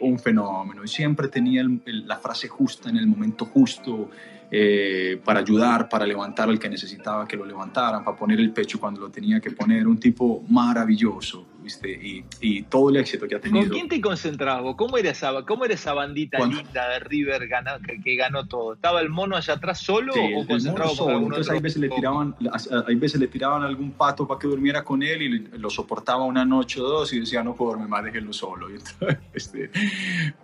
un, 0.00 0.18
fenómeno, 0.18 0.82
y 0.84 0.88
siempre 0.88 1.28
tenía 1.28 1.64
la 1.84 2.18
frase 2.18 2.48
justa 2.48 2.90
en 2.90 2.96
el 2.96 3.06
momento 3.06 3.46
justo, 3.46 4.10
eh, 4.50 5.20
para 5.24 5.40
ayudar, 5.40 5.88
para 5.88 6.06
levantar 6.06 6.48
al 6.48 6.58
que 6.58 6.68
necesitaba 6.68 7.26
que 7.26 7.36
lo 7.36 7.44
levantaran, 7.44 8.04
para 8.04 8.16
poner 8.16 8.40
el 8.40 8.50
pecho 8.50 8.80
cuando 8.80 9.00
lo 9.00 9.10
tenía 9.10 9.40
que 9.40 9.52
poner, 9.52 9.86
un 9.86 9.98
tipo 9.98 10.44
maravilloso, 10.48 11.46
Y, 11.64 12.24
y 12.40 12.62
todo 12.62 12.90
el 12.90 12.96
éxito 12.96 13.26
que 13.26 13.36
ha 13.36 13.40
tenido. 13.40 13.64
¿Con 13.66 13.72
quién 13.72 13.88
te 13.88 14.00
concentrabas? 14.00 14.74
¿Cómo 14.76 14.98
era 14.98 15.10
esa, 15.10 15.42
cómo 15.44 15.64
era 15.64 15.74
esa 15.74 15.94
bandita 15.94 16.44
linda 16.44 16.88
de 16.90 17.00
River 17.00 17.48
que, 18.02 18.16
ganó 18.16 18.46
todo? 18.46 18.74
¿Estaba 18.74 19.00
el 19.00 19.08
mono 19.08 19.36
allá 19.36 19.54
atrás 19.54 19.80
solo 19.80 20.12
o 20.14 20.46
concentrado 20.46 20.96
con 20.96 21.24
Entonces 21.24 21.50
hay 21.50 21.60
veces, 21.60 21.80
le 21.80 21.88
tiraban, 21.88 22.34
hay 22.86 22.94
veces 22.96 23.20
le 23.20 23.28
tiraban 23.28 23.62
algún 23.62 23.92
pato 23.92 24.26
para 24.26 24.38
que 24.38 24.46
durmiera 24.46 24.84
con 24.84 25.02
él 25.02 25.22
y 25.22 25.58
lo 25.58 25.70
soportaba 25.70 26.24
una 26.24 26.44
noche 26.44 26.80
o 26.80 26.84
dos 26.84 27.12
y 27.12 27.20
decía, 27.20 27.42
no 27.42 27.54
puedo 27.54 27.72
dormir 27.72 27.88
más, 27.88 28.04
déjenlo 28.04 28.32
solo. 28.32 28.68
este, 29.32 29.70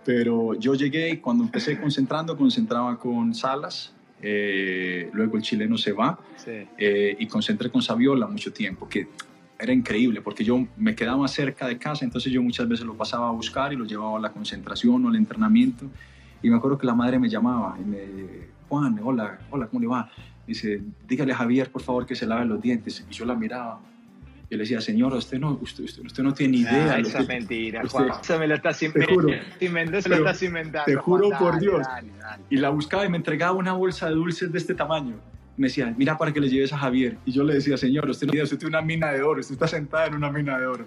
pero 0.03 0.55
yo 0.55 0.73
llegué 0.73 1.09
y 1.09 1.17
cuando 1.17 1.43
empecé 1.43 1.79
concentrando, 1.79 2.35
concentraba 2.37 2.97
con 2.97 3.33
Salas, 3.35 3.93
eh, 4.21 5.09
luego 5.13 5.37
el 5.37 5.43
chileno 5.43 5.77
se 5.77 5.93
va 5.93 6.19
eh, 6.45 7.15
y 7.17 7.27
concentré 7.27 7.69
con 7.71 7.81
Saviola 7.81 8.27
mucho 8.27 8.53
tiempo, 8.53 8.87
que 8.87 9.07
era 9.61 9.73
increíble 9.73 10.21
porque 10.21 10.43
yo 10.43 10.67
me 10.75 10.95
quedaba 10.95 11.27
cerca 11.27 11.67
de 11.67 11.77
casa, 11.77 12.03
entonces 12.03 12.31
yo 12.31 12.41
muchas 12.41 12.67
veces 12.67 12.85
lo 12.85 12.95
pasaba 12.95 13.29
a 13.29 13.31
buscar 13.31 13.71
y 13.71 13.75
lo 13.75 13.85
llevaba 13.85 14.17
a 14.17 14.21
la 14.21 14.31
concentración 14.31 15.05
o 15.05 15.09
al 15.09 15.15
entrenamiento. 15.15 15.85
Y 16.41 16.49
me 16.49 16.57
acuerdo 16.57 16.77
que 16.77 16.87
la 16.87 16.95
madre 16.95 17.19
me 17.19 17.29
llamaba 17.29 17.77
y 17.79 17.83
me, 17.83 17.99
Juan, 18.67 18.99
hola, 19.03 19.37
hola, 19.51 19.67
¿cómo 19.67 19.79
le 19.79 19.87
va? 19.87 20.09
Dice, 20.47 20.81
dígale 21.07 21.33
a 21.33 21.35
Javier, 21.35 21.69
por 21.69 21.81
favor, 21.81 22.05
que 22.05 22.15
se 22.15 22.25
lave 22.25 22.45
los 22.45 22.61
dientes. 22.61 23.05
Y 23.09 23.13
yo 23.13 23.25
la 23.25 23.35
miraba. 23.35 23.79
Yo 24.49 24.57
le 24.57 24.63
decía, 24.63 24.81
señor, 24.81 25.13
usted 25.13 25.39
no, 25.39 25.59
usted, 25.61 25.83
usted, 25.83 26.23
no 26.23 26.33
tiene 26.33 26.57
idea. 26.57 26.93
Ah, 26.95 26.99
esa 26.99 27.19
es 27.19 27.27
mentira, 27.27 27.83
Juan. 27.87 28.09
Esa 28.21 28.37
me 28.37 28.47
la 28.47 28.55
estás 28.55 28.81
inventando. 28.81 29.27
Te, 29.59 29.65
inventando. 29.65 30.85
Te 30.85 30.95
juro 30.95 31.29
por 31.37 31.59
Dios. 31.59 31.87
Y 32.49 32.57
la 32.57 32.69
buscaba 32.69 33.05
y 33.05 33.09
me 33.09 33.17
entregaba 33.17 33.53
una 33.53 33.73
bolsa 33.73 34.07
de 34.07 34.15
dulces 34.15 34.51
de 34.51 34.57
este 34.57 34.73
tamaño. 34.73 35.15
Me 35.57 35.67
decía, 35.67 35.93
mira 35.97 36.17
para 36.17 36.31
que 36.31 36.39
le 36.39 36.49
lleves 36.49 36.73
a 36.73 36.77
Javier. 36.77 37.17
Y 37.25 37.31
yo 37.31 37.43
le 37.43 37.55
decía, 37.55 37.77
señor, 37.77 38.09
usted 38.09 38.27
usted 38.41 38.57
tiene 38.57 38.77
una 38.77 38.81
mina 38.81 39.11
de 39.11 39.21
oro, 39.21 39.39
usted 39.39 39.53
está 39.53 39.67
sentada 39.67 40.07
en 40.07 40.15
una 40.15 40.31
mina 40.31 40.57
de 40.57 40.65
oro. 40.65 40.85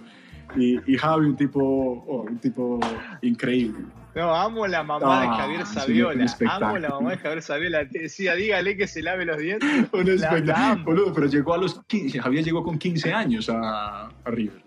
Y, 0.57 0.79
y 0.93 0.97
Javi, 0.97 1.27
un 1.27 1.37
tipo, 1.37 1.61
oh, 1.61 2.23
un 2.23 2.39
tipo 2.39 2.81
increíble. 3.23 3.85
No, 4.15 4.33
amo 4.33 4.67
la 4.67 4.85
mamá 4.85 5.23
de 5.23 5.27
ah, 5.27 5.37
Javier 5.37 5.67
Saviola. 5.67 6.27
amo 6.49 6.79
la 6.79 6.89
mamá 6.91 7.11
de 7.11 7.19
Javier 7.19 7.43
Saviola. 7.43 7.89
Te 7.89 8.01
decía, 8.01 8.35
dígale 8.35 8.77
que 8.77 8.87
se 8.87 9.03
lave 9.03 9.25
los 9.25 9.39
dientes. 9.39 9.69
Un 9.93 10.09
espectáculo. 10.09 11.13
pero 11.13 11.27
llegó 11.27 11.55
a 11.55 11.59
los 11.59 11.83
15, 11.85 12.21
Javier 12.21 12.45
llegó 12.45 12.63
con 12.63 12.79
15 12.79 13.13
años 13.13 13.51
a, 13.51 14.07
a 14.07 14.31
River. 14.31 14.64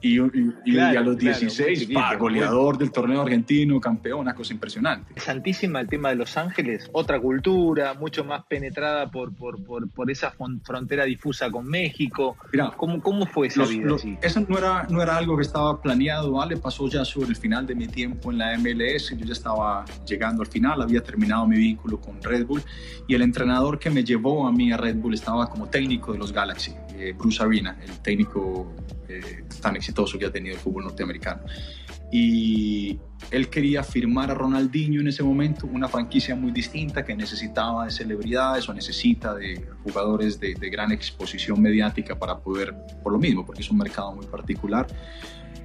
Y, 0.00 0.18
a 0.18 1.00
los 1.00 1.18
16, 1.18 1.88
goleador 2.18 2.78
del 2.78 2.92
torneo 2.92 3.22
argentino, 3.22 3.80
campeón, 3.80 4.20
una 4.20 4.34
cosa 4.34 4.52
impresionante. 4.52 5.20
Santísima 5.20 5.80
el 5.80 5.88
tema 5.88 6.10
de 6.10 6.16
Los 6.16 6.36
Ángeles, 6.36 6.88
otra 6.92 7.20
cultura, 7.20 7.94
mucho 7.94 8.24
más 8.24 8.44
penetrada 8.46 9.10
por, 9.10 9.34
por, 9.34 9.58
por, 9.64 10.10
esa 10.10 10.32
frontera 10.62 11.04
difusa 11.04 11.50
con 11.50 11.66
México. 11.66 12.36
¿Cómo, 12.76 13.02
¿Cómo 13.02 13.26
fue 13.26 13.48
esa 13.48 13.66
vida? 13.66 13.96
eso 14.22 14.44
no 14.48 14.58
era, 14.58 14.86
no 14.88 15.02
era 15.02 15.16
algo 15.16 15.36
que 15.36 15.42
estaba 15.42 15.80
planeado, 15.80 16.32
¿vale? 16.32 16.56
Pasó 16.56 16.88
ya 16.88 17.04
sobre 17.04 17.30
el 17.30 17.36
final 17.36 17.66
de 17.66 17.74
mi 17.74 17.88
tiempo 17.88 18.30
en 18.30 18.38
la 18.38 18.56
MLS, 18.56 19.16
yo 19.16 19.24
ya 19.24 19.32
estaba 19.32 19.84
llegando 20.06 20.42
al 20.42 20.48
final, 20.48 20.80
había 20.80 21.02
terminado 21.02 21.46
mi 21.46 21.56
vínculo 21.56 22.00
con 22.00 22.22
Red 22.22 22.46
Bull 22.46 22.62
y 23.06 23.14
el 23.14 23.22
entrenador 23.22 23.78
que 23.78 23.90
me 23.90 24.04
llevó 24.04 24.46
a 24.46 24.52
mí 24.52 24.72
a 24.72 24.76
Red 24.76 24.96
Bull 24.96 25.14
estaba 25.14 25.48
como 25.48 25.66
técnico 25.66 26.12
de 26.12 26.18
los 26.18 26.32
Galaxy, 26.32 26.72
eh, 26.94 27.14
Bruce 27.16 27.42
Arena, 27.42 27.78
el 27.82 27.98
técnico 28.00 28.72
eh, 29.08 29.44
tan 29.60 29.74
exitoso 29.76 29.87
que 30.18 30.26
ha 30.26 30.30
tenido 30.30 30.54
el 30.54 30.60
fútbol 30.60 30.84
norteamericano. 30.84 31.42
Y 32.10 32.98
él 33.30 33.48
quería 33.48 33.82
firmar 33.82 34.30
a 34.30 34.34
Ronaldinho 34.34 35.00
en 35.00 35.08
ese 35.08 35.22
momento, 35.22 35.66
una 35.66 35.88
franquicia 35.88 36.34
muy 36.34 36.52
distinta 36.52 37.04
que 37.04 37.14
necesitaba 37.14 37.84
de 37.84 37.90
celebridades 37.90 38.68
o 38.68 38.74
necesita 38.74 39.34
de 39.34 39.68
jugadores 39.84 40.40
de, 40.40 40.54
gran 40.70 40.92
exposición 40.92 41.60
mediática 41.60 42.18
para 42.18 42.38
poder, 42.38 42.74
por 43.02 43.12
lo 43.12 43.18
mismo, 43.18 43.44
porque 43.44 43.62
es 43.62 43.70
un 43.70 43.78
mercado 43.78 44.14
muy 44.14 44.26
particular. 44.26 44.86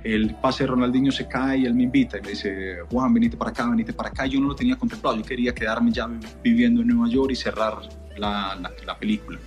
El 0.03 0.35
pase 0.35 0.63
de 0.63 0.67
Ronaldinho 0.67 1.11
se 1.11 1.27
cae 1.27 1.59
y 1.59 1.65
él 1.65 1.73
me 1.73 1.83
invita 1.83 2.17
y 2.17 2.21
me 2.21 2.29
dice, 2.29 2.77
Juan, 2.91 3.13
venite 3.13 3.37
para 3.37 3.51
acá, 3.51 3.69
venite 3.69 3.93
para 3.93 4.09
acá. 4.09 4.25
Yo 4.25 4.39
no 4.41 4.47
lo 4.47 4.55
tenía 4.55 4.75
contemplado, 4.75 5.15
yo 5.15 5.23
quería 5.23 5.53
quedarme 5.53 5.91
ya 5.91 6.09
viviendo 6.43 6.81
en 6.81 6.87
Nueva 6.87 7.09
York 7.09 7.31
y 7.31 7.35
cerrar 7.35 7.77
la, 8.17 8.57
la, 8.59 8.71
la 8.85 8.97
película 8.97 9.39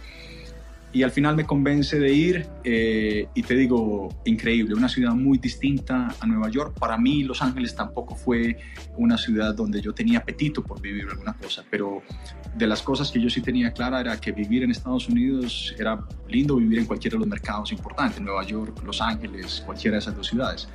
y 0.97 1.03
al 1.03 1.11
final 1.11 1.37
me 1.37 1.45
convence 1.45 1.99
de 1.99 2.11
ir 2.11 2.47
eh, 2.65 3.29
y 3.35 3.43
te 3.43 3.55
digo, 3.55 4.09
increíble, 4.25 4.75
una 4.75 4.89
ciudad 4.89 5.13
muy 5.13 5.37
distinta 5.37 6.09
a 6.19 6.27
Nueva 6.27 6.49
York. 6.49 6.79
Para 6.79 6.97
mí 6.97 7.23
Los 7.23 7.43
Ángeles 7.43 7.75
tampoco 7.75 8.17
fue 8.17 8.57
una 8.97 9.19
ciudad 9.19 9.55
donde 9.55 9.83
yo 9.83 9.93
tenía 9.93 10.21
apetito 10.21 10.65
por 10.65 10.81
vivir 10.81 11.07
alguna 11.11 11.35
cosa, 11.35 11.63
pero 11.71 12.01
de 12.55 12.67
las 12.67 12.81
cosas 12.81 13.11
que 13.11 13.21
yo 13.21 13.29
sí 13.29 13.43
tenía 13.43 13.75
clara 13.75 14.01
era 14.01 14.19
que 14.19 14.33
vivir 14.33 14.63
en 14.63 14.71
Estados 14.71 15.07
Unidos 15.11 15.75
era 15.79 16.03
lindo 16.31 16.57
vivir 16.57 16.79
en 16.79 16.87
cualquiera 16.87 17.17
de 17.17 17.19
los 17.19 17.29
mercados 17.29 17.73
importantes, 17.73 18.19
Nueva 18.23 18.47
York, 18.47 18.83
Los 18.83 19.03
Ángeles, 19.03 19.63
cualquiera 19.67 19.97
de 19.97 19.99
esas 19.99 20.17
dos 20.17 20.27
ciudades. 20.29 20.67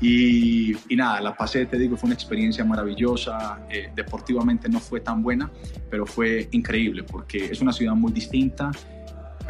Y, 0.00 0.74
nada, 0.96 1.20
la 1.20 1.36
pasé, 1.36 1.66
te 1.66 1.78
digo, 1.78 1.98
fue 1.98 2.06
una 2.06 2.14
experiencia 2.14 2.64
maravillosa. 2.64 3.66
Eh, 3.68 3.90
deportivamente 3.94 4.66
no 4.70 4.80
fue 4.80 5.00
tan 5.00 5.22
buena, 5.22 5.50
pero 5.90 6.06
fue 6.06 6.48
increíble 6.52 7.02
porque 7.02 7.50
es 7.52 7.60
una 7.60 7.74
ciudad 7.74 7.94
muy 7.94 8.10
distinta 8.10 8.70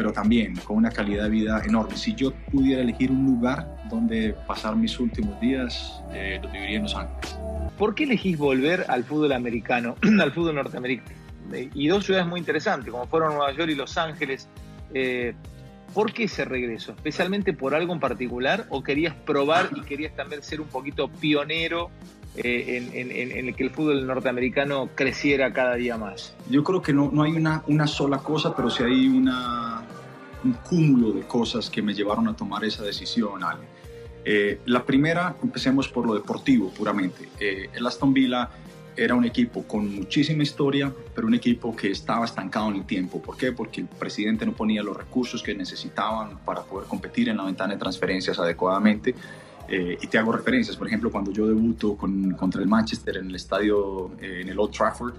pero 0.00 0.14
también 0.14 0.56
con 0.64 0.78
una 0.78 0.90
calidad 0.90 1.24
de 1.24 1.28
vida 1.28 1.62
enorme. 1.62 1.94
Si 1.94 2.14
yo 2.14 2.32
pudiera 2.50 2.80
elegir 2.80 3.10
un 3.10 3.26
lugar 3.26 3.68
donde 3.90 4.34
pasar 4.46 4.74
mis 4.74 4.98
últimos 4.98 5.38
días, 5.42 6.02
eh, 6.14 6.40
lo 6.42 6.48
viviría 6.48 6.78
en 6.78 6.84
Los 6.84 6.94
Ángeles. 6.94 7.36
¿Por 7.76 7.94
qué 7.94 8.04
elegís 8.04 8.38
volver 8.38 8.86
al 8.88 9.04
fútbol 9.04 9.32
americano, 9.32 9.96
al 10.22 10.32
fútbol 10.32 10.54
norteamericano? 10.54 11.10
Y 11.74 11.88
dos 11.88 12.06
ciudades 12.06 12.26
muy 12.26 12.40
interesantes, 12.40 12.90
como 12.90 13.06
fueron 13.08 13.34
Nueva 13.34 13.52
York 13.52 13.68
y 13.72 13.74
Los 13.74 13.98
Ángeles. 13.98 14.48
Eh, 14.94 15.34
¿Por 15.92 16.14
qué 16.14 16.24
ese 16.24 16.46
regreso? 16.46 16.92
¿Especialmente 16.92 17.52
por 17.52 17.74
algo 17.74 17.92
en 17.92 18.00
particular? 18.00 18.64
¿O 18.70 18.82
querías 18.82 19.14
probar 19.14 19.68
y 19.76 19.82
querías 19.82 20.16
también 20.16 20.42
ser 20.42 20.62
un 20.62 20.68
poquito 20.68 21.08
pionero 21.08 21.90
eh, 22.36 22.88
en, 22.94 23.48
el 23.48 23.54
que 23.54 23.64
el 23.64 23.70
fútbol 23.70 24.06
norteamericano 24.06 24.88
creciera 24.94 25.52
cada 25.52 25.74
día 25.74 25.98
más? 25.98 26.34
Yo 26.48 26.64
creo 26.64 26.80
que 26.80 26.94
no, 26.94 27.10
no 27.12 27.24
hay 27.24 27.32
una, 27.32 27.62
una 27.66 27.86
sola 27.86 28.18
cosa, 28.18 28.56
pero 28.56 28.70
sí 28.70 28.84
hay 28.84 29.08
una, 29.08 29.80
un 30.44 30.53
cúmulo 30.55 31.12
de 31.12 31.22
cosas 31.22 31.68
que 31.70 31.83
me 31.83 31.94
llevaron 31.94 32.29
a 32.29 32.37
tomar 32.37 32.64
esa 32.64 32.83
decisión, 32.83 33.42
Ale. 33.44 33.66
Eh, 34.24 34.61
la 34.66 34.85
primera, 34.85 35.37
empecemos 35.42 35.88
por 35.88 36.07
lo 36.07 36.14
deportivo 36.14 36.70
puramente. 36.70 37.29
Eh, 37.38 37.70
el 37.72 37.87
Aston 37.87 38.12
Villa 38.12 38.50
era 38.96 39.14
un 39.14 39.24
equipo 39.24 39.62
con 39.62 39.94
muchísima 39.94 40.42
historia, 40.42 40.92
pero 41.14 41.26
un 41.26 41.35
equipo 41.35 41.74
que 41.74 41.90
estaba 41.90 42.24
estancado 42.24 42.68
en 42.68 42.76
el 42.76 42.85
tiempo. 42.85 43.20
¿Por 43.22 43.37
qué? 43.37 43.53
Porque 43.53 43.81
el 43.81 43.87
presidente 43.87 44.44
no 44.44 44.53
ponía 44.53 44.83
los 44.83 44.96
recursos 44.96 45.42
que 45.42 45.55
necesitaban 45.55 46.38
para 46.44 46.62
poder 46.62 46.87
competir 46.87 47.29
en 47.29 47.38
la 47.38 47.44
ventana 47.44 47.74
de 47.74 47.79
transferencias 47.79 48.38
adecuadamente. 48.38 49.14
Eh, 49.68 49.96
y 50.00 50.07
te 50.09 50.18
hago 50.18 50.33
referencias, 50.33 50.76
por 50.76 50.88
ejemplo, 50.88 51.11
cuando 51.12 51.31
yo 51.31 51.46
debuto 51.46 51.96
con, 51.96 52.33
contra 52.33 52.61
el 52.61 52.66
Manchester 52.66 53.18
en 53.18 53.29
el 53.29 53.37
estadio, 53.37 54.11
eh, 54.20 54.40
en 54.42 54.48
el 54.48 54.59
Old 54.59 54.72
Trafford, 54.72 55.14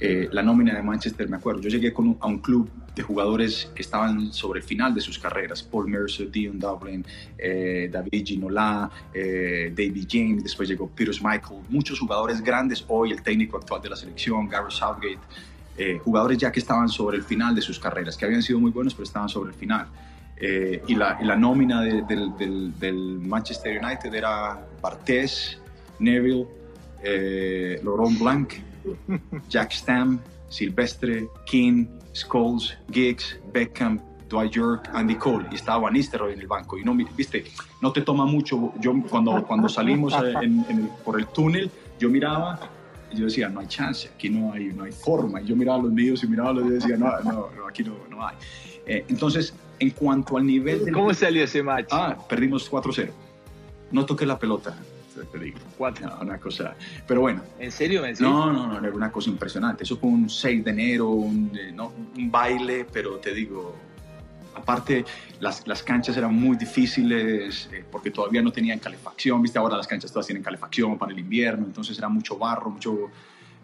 eh, 0.00 0.28
la 0.32 0.42
nómina 0.42 0.74
de 0.74 0.82
Manchester, 0.82 1.28
me 1.28 1.36
acuerdo, 1.36 1.60
yo 1.60 1.68
llegué 1.68 1.92
con 1.92 2.16
a 2.20 2.26
un 2.26 2.38
club 2.38 2.70
de 2.94 3.02
jugadores 3.02 3.70
que 3.74 3.82
estaban 3.82 4.32
sobre 4.32 4.60
el 4.60 4.66
final 4.66 4.94
de 4.94 5.00
sus 5.00 5.18
carreras, 5.18 5.62
Paul 5.62 5.88
Mercer, 5.88 6.30
Dion 6.30 6.58
Dublin, 6.58 7.04
David 7.38 8.24
Ginola, 8.26 8.90
David 9.14 10.06
James, 10.10 10.42
después 10.42 10.68
llegó 10.68 10.88
Peter 10.88 11.14
Michael, 11.22 11.60
muchos 11.68 12.00
jugadores 12.00 12.42
grandes, 12.42 12.84
hoy 12.88 13.12
el 13.12 13.22
técnico 13.22 13.58
actual 13.58 13.80
de 13.80 13.90
la 13.90 13.96
selección, 13.96 14.48
Gareth 14.48 14.72
Southgate, 14.72 15.20
jugadores 16.02 16.38
ya 16.38 16.50
que 16.50 16.58
estaban 16.58 16.88
sobre 16.88 17.16
el 17.16 17.22
final 17.22 17.54
de 17.54 17.62
sus 17.62 17.78
carreras, 17.78 18.16
que 18.16 18.24
habían 18.24 18.42
sido 18.42 18.58
muy 18.58 18.72
buenos, 18.72 18.92
pero 18.92 19.04
estaban 19.04 19.28
sobre 19.28 19.50
el 19.50 19.56
final. 19.56 19.86
Eh, 20.42 20.82
y, 20.86 20.94
la, 20.94 21.36
nómina 21.36 21.82
del, 21.82 22.72
del, 22.78 23.18
Manchester 23.20 23.78
United 23.84 24.14
era 24.14 24.58
Bartés, 24.80 25.58
Neville, 25.98 26.46
eh, 27.02 27.78
Laurent 27.84 28.18
Blanc, 28.18 28.54
Jack 29.48 29.72
Stam, 29.72 30.20
Silvestre, 30.48 31.28
King, 31.46 31.86
Scholes, 32.14 32.76
Giggs, 32.90 33.38
Beckham, 33.52 34.00
Dwight 34.28 34.52
York, 34.52 34.90
Andy 34.92 35.16
Cole. 35.16 35.46
Y 35.50 35.56
estaba 35.56 35.78
Van 35.78 35.92
Nistelrooy 35.92 36.34
en 36.34 36.40
el 36.40 36.46
banco. 36.46 36.78
Y 36.78 36.84
no 36.84 36.94
viste 36.94 37.44
no 37.80 37.92
te 37.92 38.02
toma 38.02 38.26
mucho. 38.26 38.72
Yo 38.80 38.92
cuando 39.08 39.42
cuando 39.46 39.68
salimos 39.68 40.14
por 41.04 41.18
el 41.18 41.26
túnel 41.26 41.70
yo 41.98 42.08
miraba 42.08 42.58
y 43.12 43.16
yo 43.16 43.24
decía 43.24 43.48
no 43.48 43.60
hay 43.60 43.66
chance 43.66 44.08
aquí 44.14 44.30
no 44.30 44.52
hay 44.52 44.66
no 44.66 44.84
hay 44.84 44.92
forma. 44.92 45.40
Y 45.40 45.46
yo 45.46 45.56
miraba 45.56 45.82
los 45.82 45.92
míos 45.92 46.22
y 46.22 46.26
miraba 46.26 46.52
los 46.52 46.66
y 46.66 46.70
decía 46.70 46.96
no 46.96 47.10
no, 47.20 47.48
aquí 47.68 47.82
no, 47.82 47.94
no 48.08 48.26
hay. 48.26 48.36
Eh, 48.86 49.04
entonces 49.08 49.54
en 49.80 49.90
cuanto 49.90 50.36
al 50.36 50.46
nivel... 50.46 50.92
¿Cómo 50.92 51.12
salió 51.14 51.42
ese 51.42 51.62
match? 51.62 51.88
Ah, 51.90 52.16
perdimos 52.28 52.70
4-0. 52.70 53.10
No 53.90 54.04
toqué 54.04 54.26
la 54.26 54.38
pelota, 54.38 54.76
te 55.24 55.38
digo. 55.38 55.58
No, 55.78 56.18
una 56.20 56.38
cosa... 56.38 56.74
Pero 57.06 57.20
bueno. 57.20 57.42
¿En 57.58 57.72
serio? 57.72 58.02
No, 58.20 58.52
no, 58.52 58.66
no, 58.66 58.78
era 58.78 58.94
una 58.94 59.10
cosa 59.12 59.30
impresionante. 59.30 59.84
Eso 59.84 59.96
fue 59.96 60.10
un 60.10 60.28
6 60.28 60.64
de 60.64 60.70
enero, 60.70 61.08
un, 61.08 61.50
eh, 61.54 61.72
no, 61.72 61.92
un 62.16 62.30
baile, 62.30 62.86
pero 62.92 63.16
te 63.18 63.32
digo, 63.32 63.74
aparte 64.54 65.04
las, 65.40 65.66
las, 65.66 65.82
canchas 65.82 66.16
eran 66.16 66.34
muy 66.34 66.56
difíciles 66.56 67.68
eh, 67.72 67.84
porque 67.90 68.10
todavía 68.10 68.42
no 68.42 68.52
tenían 68.52 68.78
calefacción, 68.78 69.42
viste, 69.42 69.58
ahora 69.58 69.76
las 69.76 69.86
canchas 69.86 70.12
todas 70.12 70.26
tienen 70.26 70.42
calefacción 70.42 70.98
para 70.98 71.12
el 71.12 71.18
invierno, 71.18 71.66
entonces 71.66 71.96
era 71.98 72.08
mucho 72.08 72.36
barro, 72.36 72.70
mucho 72.70 73.10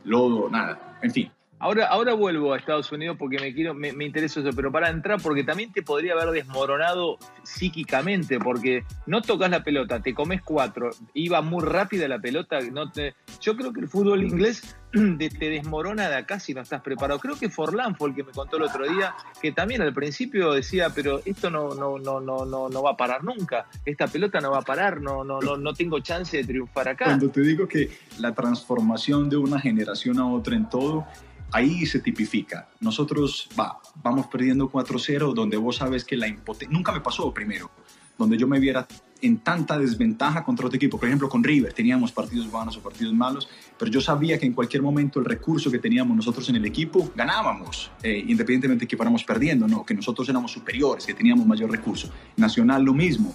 lodo, 0.05 0.49
nada, 0.49 0.99
en 1.03 1.13
fin. 1.13 1.31
Ahora, 1.59 1.87
ahora 1.87 2.13
vuelvo 2.13 2.53
a 2.53 2.59
Estados 2.59 2.93
Unidos 2.93 3.17
porque 3.19 3.39
me 3.39 3.55
quiero, 3.55 3.73
me, 3.73 3.89
interesa 4.05 4.41
eso, 4.41 4.51
pero 4.55 4.71
para 4.71 4.91
entrar, 4.91 5.21
porque 5.23 5.43
también 5.43 5.73
te 5.73 5.83
podría 5.83 6.13
haber 6.13 6.31
desmoronado 6.31 7.19
psíquicamente, 7.45 8.39
porque 8.39 8.85
no 9.07 9.23
tocas 9.23 9.51
la 9.51 9.65
pelota, 9.65 10.01
te 10.01 10.13
comes 10.13 10.43
cuatro, 10.43 10.91
iba 11.15 11.41
muy 11.41 11.65
rápida 11.65 12.09
la 12.09 12.19
pelota, 12.19 12.61
no 12.61 12.91
te, 12.93 13.15
yo 13.41 13.57
creo 13.57 13.73
que 13.73 13.81
el 13.81 13.89
fútbol 13.89 14.23
inglés 14.23 14.77
te 14.93 15.51
desmorona 15.51 16.11
de 16.11 16.17
acá 16.17 16.39
si 16.39 16.53
no 16.53 16.61
estás 16.61 16.83
preparado. 16.83 17.19
Creo 17.21 17.39
que 17.39 17.49
Forlán 17.49 17.97
fue 17.97 18.11
el 18.11 18.15
que 18.15 18.23
me 18.23 18.33
contó 18.33 18.59
el 18.59 18.65
otro 18.65 18.87
día, 18.87 19.15
que 19.41 19.53
también 19.53 19.81
al 19.81 19.95
principio 19.95 20.53
decía, 20.53 20.91
pero 20.95 21.21
esto 21.25 21.49
no, 21.49 21.75
no, 21.75 21.99
no, 21.99 22.21
no, 22.21 22.45
no, 22.45 22.69
no 22.69 22.83
va 22.83 22.91
a 22.91 22.97
parar 22.99 23.25
nunca, 23.25 23.67
esta 23.87 24.07
pelota 24.09 24.41
no 24.41 24.51
va 24.51 24.59
a 24.59 24.63
parar, 24.63 25.01
no, 25.01 25.25
no, 25.25 25.41
no, 25.41 25.57
no 25.57 25.73
tengo 25.73 26.01
chance 26.01 26.37
de 26.37 26.45
triunfar 26.45 26.89
acá. 26.89 27.07
Cuando 27.07 27.31
te 27.31 27.41
digo 27.41 27.67
que 27.67 27.91
la 28.19 28.35
transformación 28.35 29.31
de 29.31 29.39
una 29.39 29.59
generación 29.59 30.19
a 30.19 30.27
otra 30.27 30.55
en 30.55 30.69
todo 30.69 31.07
ahí 31.53 31.87
se 31.87 32.01
tipifica. 32.01 32.69
Nosotros 32.81 33.49
va, 33.59 33.79
vamos 34.03 34.27
perdiendo 34.27 34.71
4-0, 34.71 35.35
donde 35.35 35.57
vos 35.57 35.77
sabes 35.77 36.05
que 36.05 36.17
la 36.17 36.29
impotencia, 36.29 36.77
nunca 36.77 36.93
me 36.93 37.01
pasó 37.01 37.33
primero, 37.33 37.71
donde 38.19 38.37
yo 38.37 38.47
me 38.47 38.59
viera 38.59 38.87
en 39.23 39.39
tanta 39.39 39.79
desventaja 39.79 40.45
contra 40.45 40.67
otro 40.67 40.77
equipo. 40.77 40.99
Por 40.99 41.09
ejemplo, 41.09 41.29
con 41.29 41.43
River 41.43 41.73
teníamos 41.73 42.13
partidos 42.13 42.51
buenos 42.51 42.77
o 42.77 42.81
partidos 42.83 43.15
malos, 43.15 43.49
pero 43.79 43.91
yo 43.91 44.01
sabía 44.01 44.39
que 44.39 44.47
en 44.47 44.53
cualquier 44.53 44.83
momento 44.83 45.19
el 45.19 45.25
recurso 45.25 45.71
que 45.71 45.79
teníamos 45.79 46.17
nosotros 46.17 46.49
en 46.49 46.57
el 46.57 46.65
equipo 46.65 47.11
ganábamos, 47.15 47.91
eh, 48.03 48.25
independientemente 48.27 48.85
de 48.85 48.89
que 48.89 48.97
fuéramos 48.97 49.25
perdiendo, 49.25 49.67
no, 49.67 49.85
que 49.85 49.95
nosotros 49.95 50.29
éramos 50.29 50.53
superiores, 50.53 51.07
que 51.07 51.15
teníamos 51.15 51.47
mayor 51.47 51.71
recurso. 51.71 52.11
Nacional 52.37 52.83
lo 52.83 52.93
mismo. 52.93 53.35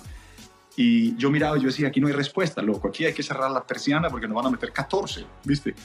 Y 0.75 1.15
yo 1.17 1.29
miraba 1.29 1.57
yo 1.57 1.65
decía, 1.65 1.89
aquí 1.89 1.99
no 1.99 2.07
hay 2.07 2.13
respuesta, 2.13 2.61
loco, 2.61 2.87
aquí 2.87 3.05
hay 3.05 3.13
que 3.13 3.23
cerrar 3.23 3.51
la 3.51 3.63
persiana 3.63 4.09
porque 4.09 4.27
nos 4.27 4.35
van 4.35 4.47
a 4.47 4.51
meter 4.51 4.71
14, 4.71 5.25
¿viste? 5.43 5.75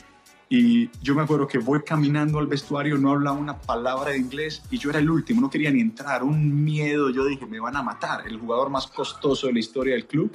Y 0.49 0.91
yo 1.03 1.15
me 1.15 1.23
acuerdo 1.23 1.49
que 1.49 1.59
voy 1.59 1.83
caminando 1.83 2.39
al 2.39 2.47
vestuario, 2.47 2.97
no 2.99 3.11
hablaba 3.11 3.37
una 3.37 3.59
palabra 3.59 4.13
de 4.13 4.19
inglés 4.19 4.63
y 4.71 4.79
yo 4.79 4.91
era 4.91 5.01
el 5.01 5.11
último, 5.11 5.41
no 5.41 5.51
quería 5.51 5.73
ni 5.73 5.81
entrar, 5.81 6.23
un 6.23 6.65
miedo, 6.65 7.11
yo 7.11 7.25
dije, 7.25 7.47
me 7.47 7.59
van 7.59 7.75
a 7.75 7.83
matar, 7.83 8.27
el 8.29 8.39
jugador 8.39 8.71
más 8.71 8.87
costoso 8.87 9.49
de 9.49 9.55
la 9.55 9.59
historia 9.59 9.95
del 9.95 10.07
club. 10.07 10.33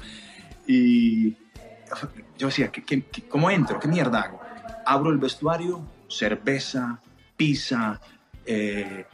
Y 0.68 1.32
yo 2.38 2.48
decía, 2.48 2.72
¿qué, 2.72 3.04
cómo 3.30 3.50
entro? 3.50 3.80
¿Qué 3.80 3.88
mierda 3.88 4.22
hago? 4.22 4.42
Abro 4.86 5.12
el 5.12 5.18
vestuario, 5.18 5.82
cerveza, 6.10 7.00
pizza, 7.38 8.00
eh, 8.46 9.06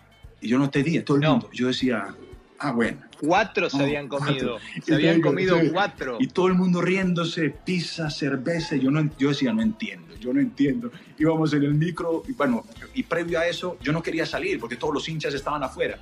y 0.42 0.48
yo 0.48 0.58
no 0.58 0.70
te 0.70 0.82
di 0.82 1.00
todo 1.02 1.18
el 1.18 1.28
mundo. 1.28 1.50
Yo 1.54 1.68
decía, 1.68 2.16
ah, 2.60 2.72
bueno. 2.72 3.07
Cuatro 3.20 3.70
se 3.70 3.82
habían 3.82 4.08
comido, 4.08 4.58
se 4.86 4.94
habían 4.94 5.22
comido 5.22 5.58
cuatro. 5.72 6.18
Y 6.20 6.28
todo 6.28 6.48
el 6.48 6.54
mundo 6.54 6.82
riéndose, 6.82 7.50
pizza, 7.50 8.10
cerveza, 8.10 8.76
yo, 8.76 8.92
no, 8.92 9.10
yo 9.18 9.30
decía, 9.30 9.54
no 9.54 9.62
entiendo 9.62 10.08
yo 10.20 10.34
no 10.34 10.40
entiendo. 10.40 10.92
Íbamos 11.18 11.54
en 11.54 11.64
el 11.64 11.74
micro, 11.74 12.24
y 12.28 12.34
bueno, 12.34 12.66
y 12.94 13.04
previo 13.04 13.40
a 13.40 13.48
eso, 13.48 13.78
yo 13.82 13.92
no 13.92 14.02
quería 14.02 14.26
salir 14.26 14.60
porque 14.60 14.76
todos 14.76 14.94
los 14.94 15.08
hinchas 15.08 15.34
estaban 15.34 15.64
afuera. 15.64 15.98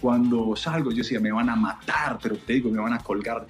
Cuando 0.00 0.56
salgo, 0.56 0.90
yo 0.90 0.98
decía, 0.98 1.20
me 1.20 1.32
van 1.32 1.48
a 1.48 1.56
matar, 1.56 2.18
pero 2.20 2.36
te 2.36 2.54
digo, 2.54 2.70
me 2.70 2.80
van 2.80 2.92
a 2.92 2.98
colgar. 2.98 3.46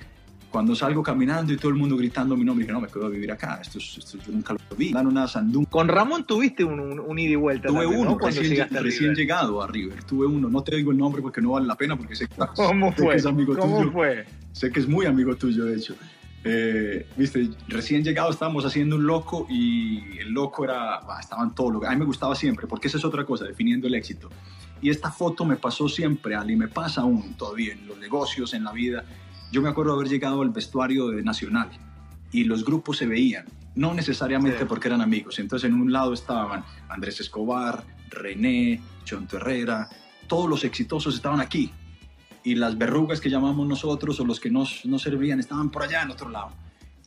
Cuando 0.53 0.76
salgo 0.76 1.03
caminando 1.03 1.53
y 1.53 1.57
todo 1.57 1.70
el 1.70 1.76
mundo 1.78 1.96
gritando 1.96 2.36
mi 2.36 2.44
nombre, 2.44 2.64
dije, 2.64 2.74
no, 2.74 2.80
me 2.82 2.88
quedo 2.88 3.07
a 3.07 3.09
vivir 3.09 3.32
acá, 3.32 3.59
esto, 3.62 3.78
esto 3.78 4.18
yo 4.18 4.32
nunca 4.32 4.53
lo 4.53 4.76
vi. 4.76 4.92
Dan 4.92 5.07
una 5.07 5.26
sandunga. 5.26 5.70
Con 5.70 5.88
Ramón 5.88 6.26
tuviste 6.26 6.62
un, 6.62 7.00
un, 7.00 7.18
ida 7.18 7.32
y 7.32 7.36
vuelta. 7.36 7.68
Tuve 7.68 7.86
uno, 7.86 8.18
recién, 8.18 8.68
recién 8.70 9.14
llegado 9.14 9.62
a 9.62 9.66
River. 9.66 10.05
Tuve 10.05 10.26
uno, 10.26 10.50
no 10.50 10.62
te 10.62 10.76
digo 10.76 10.92
el 10.92 10.98
nombre 10.98 11.22
porque 11.22 11.40
no 11.40 11.53
vale 11.53 11.66
la 11.66 11.74
pena, 11.74 11.96
porque 11.96 12.14
sé, 12.14 12.28
¿Cómo 12.55 12.92
fue? 12.92 13.09
que 13.09 13.16
es 13.16 13.26
amigo 13.26 13.57
¿Cómo 13.57 13.78
tuyo. 13.78 13.92
fue? 13.92 14.26
Sé 14.53 14.70
que 14.70 14.80
es 14.80 14.86
muy 14.86 15.07
amigo 15.07 15.34
tuyo, 15.36 15.64
de 15.64 15.76
hecho. 15.76 15.96
Eh, 16.44 17.07
viste, 17.16 17.50
recién 17.68 18.03
llegado 18.03 18.30
estábamos 18.30 18.64
haciendo 18.64 18.96
un 18.96 19.07
loco 19.07 19.46
y 19.48 20.18
el 20.18 20.32
loco 20.32 20.64
era, 20.64 21.00
estaban 21.18 21.55
todos 21.55 21.72
locos. 21.72 21.88
A 21.88 21.92
mí 21.92 21.98
me 21.98 22.05
gustaba 22.05 22.34
siempre, 22.34 22.66
porque 22.66 22.88
esa 22.88 22.98
es 22.98 23.05
otra 23.05 23.24
cosa, 23.24 23.46
definiendo 23.46 23.86
el 23.86 23.94
éxito. 23.94 24.28
Y 24.82 24.90
esta 24.90 25.11
foto 25.11 25.44
me 25.44 25.57
pasó 25.57 25.88
siempre, 25.88 26.34
Ali, 26.34 26.57
me 26.57 26.68
pasa 26.68 27.03
aún 27.03 27.34
todavía 27.34 27.72
en 27.72 27.86
los 27.86 27.96
negocios, 27.98 28.53
en 28.53 28.64
la 28.64 28.72
vida. 28.72 29.05
Yo 29.53 29.61
me 29.61 29.68
acuerdo 29.68 29.92
haber 29.92 30.09
llegado 30.09 30.40
al 30.40 30.48
vestuario 30.48 31.09
de 31.09 31.22
Nacional 31.22 31.68
y 32.32 32.44
los 32.44 32.64
grupos 32.64 32.96
se 32.96 33.07
veían, 33.07 33.44
no 33.74 33.92
necesariamente 33.92 34.64
porque 34.64 34.88
eran 34.88 35.03
amigos. 35.03 35.38
Entonces 35.38 35.68
en 35.68 35.78
un 35.78 35.92
lado 35.92 36.14
estaban 36.14 36.64
Andrés 36.88 37.20
Escobar, 37.20 37.84
René, 38.09 38.80
Chonto 39.05 39.36
Herrera, 39.36 39.90
todos 40.26 40.48
los 40.48 40.64
exitosos 40.64 41.14
estaban 41.14 41.38
aquí 41.40 41.70
y 42.42 42.55
las 42.55 42.78
verrugas 42.78 43.20
que 43.20 43.28
llamamos 43.28 43.68
nosotros 43.68 44.18
o 44.20 44.24
los 44.24 44.40
que 44.40 44.50
no 44.50 44.64
nos 44.84 45.03
servían 45.03 45.38
estaban 45.38 45.70
por 45.70 45.82
allá 45.82 46.00
en 46.00 46.11
otro 46.11 46.30
lado. 46.30 46.53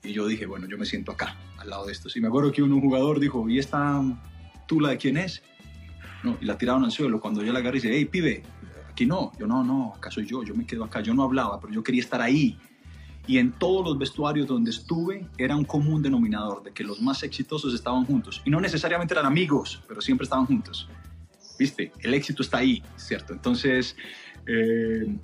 Y 0.04 0.14
yo 0.14 0.28
dije, 0.28 0.46
bueno, 0.46 0.68
yo 0.68 0.78
me 0.78 0.86
siento 0.86 1.14
acá, 1.14 1.36
al 1.58 1.72
lado 1.72 1.88
de 1.88 1.94
estos. 1.94 2.16
Y 2.16 2.22
me 2.22 2.28
acuerdo 2.28 2.52
que 2.52 2.62
un, 2.62 2.80
jugador 2.80 3.20
dijo, 3.20 3.50
¿y 3.50 3.58
esta 3.58 4.04
tula 4.68 4.90
de 4.90 4.98
quién 4.98 5.18
es? 5.18 5.42
No, 6.22 6.38
y 6.40 6.46
la 6.46 6.60
tiraron 6.60 6.84
al 6.84 6.92
suelo. 6.92 7.20
Cuando 7.20 7.44
yo 7.44 7.52
la 7.52 7.58
agarré, 7.58 7.78
dice, 7.78 7.90
hey, 7.92 8.06
pibe, 8.06 8.44
aquí 8.96 9.06
no. 9.06 9.34
Yo, 9.38 9.46
no, 9.46 9.62
no, 9.62 9.94
acá 9.98 10.10
soy 10.10 10.26
yo, 10.26 10.42
yo 10.44 10.56
me 10.56 10.66
quedo 10.66 10.86
acá. 10.86 11.02
Yo 11.02 11.14
no 11.14 11.24
hablaba, 11.24 11.60
pero 11.60 11.74
yo 11.74 11.84
quería 11.84 12.02
estar 12.02 12.22
ahí. 12.22 12.58
Y 13.28 13.40
en 13.40 13.52
todos 13.52 13.86
los 13.86 13.98
vestuarios 13.98 14.48
donde 14.48 14.72
estuve 14.72 15.28
era 15.38 15.56
un 15.56 15.66
común 15.66 16.02
denominador 16.02 16.64
de 16.64 16.72
que 16.72 16.84
los 16.84 17.02
más 17.02 17.22
exitosos 17.24 17.74
estaban 17.74 18.06
juntos. 18.06 18.42
Y 18.46 18.50
no 18.50 18.62
necesariamente 18.62 19.14
eran 19.14 19.26
amigos, 19.26 19.82
pero 19.88 20.00
siempre 20.00 20.24
estaban 20.24 20.46
juntos. 20.46 20.88
¿Viste? 21.60 21.92
El 22.00 22.14
éxito 22.14 22.42
está 22.42 22.60
ahí, 22.60 22.82
¿cierto? 22.96 23.34
Entonces, 23.34 23.98
eh, 24.48 25.18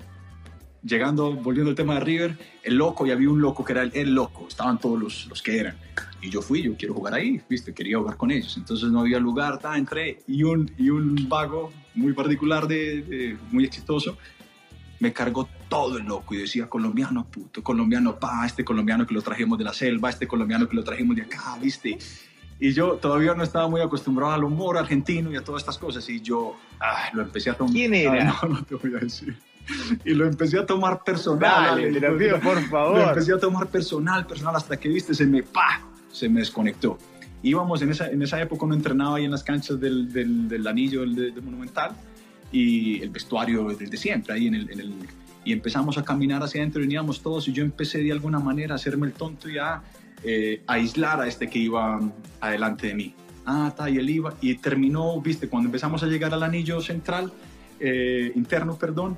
llegando, 0.83 1.33
volviendo 1.33 1.69
al 1.69 1.75
tema 1.75 1.95
de 1.95 1.99
River, 2.01 2.37
el 2.63 2.75
loco, 2.75 3.05
y 3.05 3.11
había 3.11 3.29
un 3.29 3.41
loco 3.41 3.63
que 3.63 3.73
era 3.73 3.83
el, 3.83 4.13
loco, 4.13 4.47
estaban 4.47 4.79
todos 4.79 4.99
los, 4.99 5.27
los, 5.27 5.41
que 5.41 5.59
eran. 5.59 5.75
Y 6.21 6.29
yo 6.29 6.41
fui, 6.41 6.63
yo 6.63 6.75
quiero 6.75 6.93
jugar 6.93 7.13
ahí, 7.13 7.41
¿viste? 7.49 7.73
Quería 7.73 7.97
jugar 7.97 8.17
con 8.17 8.31
ellos. 8.31 8.57
Entonces 8.57 8.89
no 8.89 9.01
había 9.01 9.19
lugar, 9.19 9.59
ta, 9.59 9.77
entré 9.77 10.19
y 10.27 10.43
un, 10.43 10.71
y 10.77 10.89
un 10.89 11.27
vago 11.29 11.71
muy 11.93 12.13
particular, 12.13 12.67
de, 12.67 13.37
muy 13.51 13.65
exitoso, 13.65 14.17
me 14.99 15.11
cargó 15.11 15.49
todo 15.67 15.97
el 15.97 16.05
loco 16.05 16.35
y 16.35 16.37
decía 16.37 16.69
colombiano, 16.69 17.25
puto, 17.25 17.63
colombiano, 17.63 18.19
pa, 18.19 18.45
este 18.45 18.63
colombiano 18.63 19.05
que 19.05 19.13
lo 19.13 19.21
trajimos 19.21 19.57
de 19.57 19.63
la 19.63 19.73
selva, 19.73 20.09
este 20.09 20.27
colombiano 20.27 20.67
que 20.67 20.75
lo 20.75 20.83
trajimos 20.83 21.15
de 21.15 21.23
acá, 21.23 21.57
¿viste? 21.59 21.97
Y 22.59 22.73
yo 22.73 22.93
todavía 22.97 23.33
no 23.33 23.43
estaba 23.43 23.67
muy 23.67 23.81
acostumbrado 23.81 24.33
al 24.33 24.43
humor 24.43 24.77
argentino 24.77 25.31
y 25.31 25.35
a 25.35 25.43
todas 25.43 25.63
estas 25.63 25.79
cosas. 25.79 26.07
Y 26.07 26.21
yo 26.21 26.55
ah, 26.79 27.09
lo 27.11 27.23
empecé 27.23 27.49
a 27.49 27.55
tomar. 27.55 27.73
¿Quién 27.73 27.95
era? 27.95 28.23
no, 28.23 28.49
no 28.49 28.63
te 28.63 28.75
voy 28.75 28.93
a 28.93 28.99
decir. 28.99 29.35
Y 30.05 30.13
lo 30.13 30.25
empecé 30.25 30.59
a 30.59 30.65
tomar 30.65 31.03
personal. 31.03 31.39
Dale, 31.39 31.91
te 31.91 31.99
lo 31.99 32.17
pido, 32.17 32.39
por 32.39 32.61
favor. 32.67 32.97
Lo 32.97 33.09
empecé 33.09 33.33
a 33.33 33.39
tomar 33.39 33.67
personal, 33.67 34.25
personal, 34.25 34.55
hasta 34.55 34.77
que, 34.77 34.89
viste, 34.89 35.13
se 35.13 35.25
me, 35.25 35.43
pa, 35.43 35.81
se 36.11 36.29
me 36.29 36.39
desconectó. 36.39 36.97
Íbamos 37.43 37.81
en 37.81 37.91
esa, 37.91 38.09
en 38.09 38.21
esa 38.21 38.39
época, 38.41 38.65
no 38.67 38.73
entrenaba 38.73 39.17
ahí 39.17 39.25
en 39.25 39.31
las 39.31 39.43
canchas 39.43 39.79
del, 39.79 40.11
del, 40.11 40.47
del 40.47 40.67
anillo 40.67 41.01
del, 41.01 41.15
del, 41.15 41.41
Monumental 41.41 41.91
y 42.51 43.01
el 43.01 43.09
vestuario 43.09 43.69
desde 43.69 43.97
siempre, 43.97 44.33
ahí 44.33 44.47
en 44.47 44.55
el, 44.55 44.71
en 44.71 44.79
el, 44.79 44.93
y 45.43 45.53
empezamos 45.53 45.97
a 45.97 46.03
caminar 46.03 46.43
hacia 46.43 46.61
adentro, 46.61 46.81
veníamos 46.81 47.21
todos 47.21 47.47
y 47.47 47.53
yo 47.53 47.63
empecé 47.63 47.99
de 47.99 48.11
alguna 48.11 48.39
manera 48.39 48.73
a 48.73 48.75
hacerme 48.75 49.07
el 49.07 49.13
tonto 49.13 49.49
y 49.49 49.57
a 49.57 49.81
eh, 50.23 50.61
aislar 50.67 51.19
a 51.19 51.27
este 51.27 51.49
que 51.49 51.59
iba 51.59 51.99
adelante 52.39 52.87
de 52.87 52.93
mí. 52.93 53.15
Ah, 53.45 53.67
está, 53.69 53.89
y 53.89 53.97
él 53.97 54.09
iba, 54.09 54.35
y 54.39 54.55
terminó, 54.55 55.19
viste, 55.19 55.47
cuando 55.49 55.67
empezamos 55.67 56.03
a 56.03 56.07
llegar 56.07 56.31
al 56.33 56.43
anillo 56.43 56.79
central, 56.79 57.33
eh, 57.79 58.31
interno, 58.35 58.77
perdón, 58.77 59.17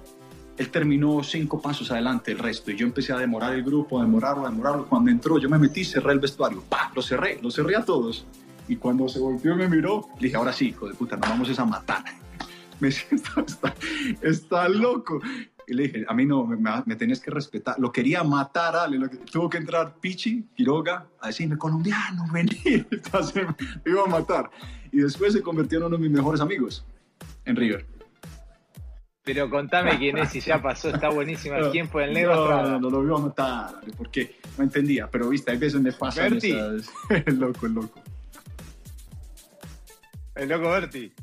él 0.57 0.69
terminó 0.69 1.23
cinco 1.23 1.61
pasos 1.61 1.91
adelante 1.91 2.31
el 2.31 2.39
resto, 2.39 2.71
y 2.71 2.75
yo 2.75 2.85
empecé 2.85 3.13
a 3.13 3.17
demorar 3.17 3.53
el 3.53 3.63
grupo, 3.63 3.99
a 3.99 4.03
demorarlo, 4.03 4.45
a 4.45 4.49
demorarlo. 4.49 4.85
Cuando 4.85 5.09
entró, 5.09 5.39
yo 5.39 5.49
me 5.49 5.57
metí, 5.57 5.83
cerré 5.83 6.13
el 6.13 6.19
vestuario, 6.19 6.61
¡pa! 6.69 6.91
Lo 6.95 7.01
cerré, 7.01 7.39
lo 7.41 7.49
cerré 7.49 7.75
a 7.75 7.83
todos. 7.83 8.25
Y 8.67 8.75
cuando 8.75 9.09
se 9.09 9.19
volvió 9.19 9.53
y 9.53 9.57
me 9.57 9.67
miró, 9.67 10.07
le 10.19 10.27
dije, 10.27 10.37
ahora 10.37 10.53
sí, 10.53 10.69
hijo 10.69 10.87
de 10.87 10.93
puta, 10.93 11.17
nos 11.17 11.29
vamos 11.29 11.59
a 11.59 11.65
matar. 11.65 12.03
Me 12.79 12.91
siento, 12.91 13.41
está, 13.45 13.73
está 14.21 14.67
loco. 14.67 15.21
Y 15.67 15.73
le 15.73 15.83
dije, 15.83 16.05
a 16.07 16.13
mí 16.13 16.25
no, 16.25 16.45
me, 16.45 16.57
me 16.57 16.97
que 16.97 17.31
respetar. 17.31 17.79
Lo 17.79 17.91
quería 17.91 18.23
matar, 18.23 18.75
Ale. 18.75 18.97
Lo 18.97 19.09
que, 19.09 19.17
tuvo 19.17 19.49
que 19.49 19.57
entrar 19.57 19.95
Pichi, 20.01 20.43
Quiroga, 20.55 21.07
a 21.21 21.27
decirme, 21.27 21.57
colombiano, 21.57 22.25
vení. 22.33 22.59
Entonces 22.91 23.45
me 23.85 23.91
iba 23.91 24.03
a 24.03 24.07
matar. 24.07 24.49
Y 24.91 24.97
después 24.97 25.31
se 25.31 25.41
convirtió 25.41 25.77
en 25.79 25.85
uno 25.85 25.97
de 25.97 26.03
mis 26.03 26.11
mejores 26.11 26.41
amigos 26.41 26.85
en 27.45 27.55
River. 27.55 27.85
Pero 29.23 29.49
contame 29.49 29.97
quién 29.97 30.17
es 30.17 30.35
y 30.35 30.41
ya 30.41 30.61
pasó, 30.61 30.89
está 30.89 31.09
buenísima. 31.09 31.71
¿Quién 31.71 31.87
fue 31.87 32.05
el 32.05 32.13
negro? 32.13 32.35
No, 32.35 32.63
no, 32.63 32.79
no, 32.79 32.89
lo 32.89 33.03
iba 33.03 33.17
a 33.17 33.21
matar, 33.21 33.75
porque 33.97 34.35
no 34.57 34.63
entendía. 34.65 35.07
Pero 35.09 35.29
viste, 35.29 35.51
hay 35.51 35.57
veces 35.57 35.73
donde 35.73 35.93
pasa 35.93 36.27
el 36.27 36.35
loco, 37.39 37.65
el 37.65 37.73
loco. 37.73 38.01
El 40.35 40.49
loco 40.49 40.69
Berti. 40.69 41.13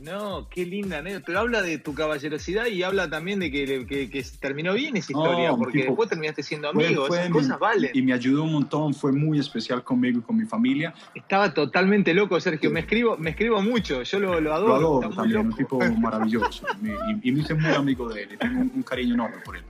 No, 0.00 0.48
qué 0.48 0.64
linda 0.64 0.98
anécdota. 0.98 1.24
Pero 1.26 1.38
habla 1.40 1.60
de 1.60 1.76
tu 1.76 1.94
caballerosidad 1.94 2.66
y 2.66 2.82
habla 2.82 3.10
también 3.10 3.38
de 3.38 3.50
que, 3.50 3.86
que, 3.86 4.08
que 4.08 4.26
terminó 4.40 4.72
bien 4.72 4.96
esa 4.96 5.12
historia, 5.12 5.50
no, 5.50 5.58
porque 5.58 5.80
tipo, 5.80 5.90
después 5.90 6.08
terminaste 6.08 6.42
siendo 6.42 6.70
amigo. 6.70 7.06
Fue, 7.06 7.08
fue 7.08 7.18
Esas 7.18 7.32
cosas 7.32 7.58
valen. 7.58 7.90
Y 7.92 8.00
me 8.00 8.14
ayudó 8.14 8.44
un 8.44 8.52
montón, 8.52 8.94
fue 8.94 9.12
muy 9.12 9.38
especial 9.38 9.84
conmigo 9.84 10.20
y 10.20 10.22
con 10.22 10.38
mi 10.38 10.46
familia. 10.46 10.94
Estaba 11.14 11.52
totalmente 11.52 12.14
loco, 12.14 12.40
Sergio. 12.40 12.70
Sí. 12.70 12.74
Me 12.74 12.80
escribo 12.80 13.18
me 13.18 13.30
escribo 13.30 13.60
mucho, 13.60 14.02
yo 14.02 14.18
lo, 14.18 14.40
lo 14.40 14.54
adoro. 14.54 14.68
Lo 14.68 14.76
adoro 14.76 15.10
también, 15.10 15.40
un 15.40 15.54
tipo 15.54 15.78
maravilloso. 15.98 16.64
y, 16.82 17.28
y, 17.28 17.32
me 17.32 17.40
hice 17.40 17.52
muy 17.52 17.72
amigo 17.72 18.08
de 18.08 18.22
él 18.22 18.32
y 18.32 18.36
tengo 18.38 18.60
un, 18.60 18.72
un 18.74 18.82
cariño 18.82 19.14
enorme 19.14 19.36
por 19.44 19.58
él. 19.58 19.64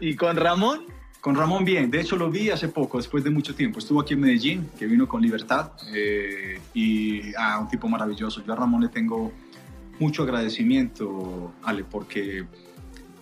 ¿Y 0.00 0.16
con 0.16 0.36
Ramón? 0.36 0.99
Con 1.20 1.34
Ramón 1.34 1.66
bien, 1.66 1.90
de 1.90 2.00
hecho 2.00 2.16
lo 2.16 2.30
vi 2.30 2.48
hace 2.48 2.68
poco, 2.68 2.96
después 2.96 3.22
de 3.22 3.28
mucho 3.28 3.54
tiempo. 3.54 3.78
Estuvo 3.78 4.00
aquí 4.00 4.14
en 4.14 4.20
Medellín, 4.20 4.70
que 4.78 4.86
vino 4.86 5.06
con 5.06 5.20
Libertad, 5.20 5.72
eh, 5.94 6.58
y 6.72 7.34
ah, 7.34 7.58
un 7.60 7.68
tipo 7.68 7.88
maravilloso. 7.88 8.42
Yo 8.42 8.52
a 8.54 8.56
Ramón 8.56 8.80
le 8.80 8.88
tengo 8.88 9.30
mucho 9.98 10.22
agradecimiento, 10.22 11.52
Ale, 11.62 11.84
porque 11.84 12.46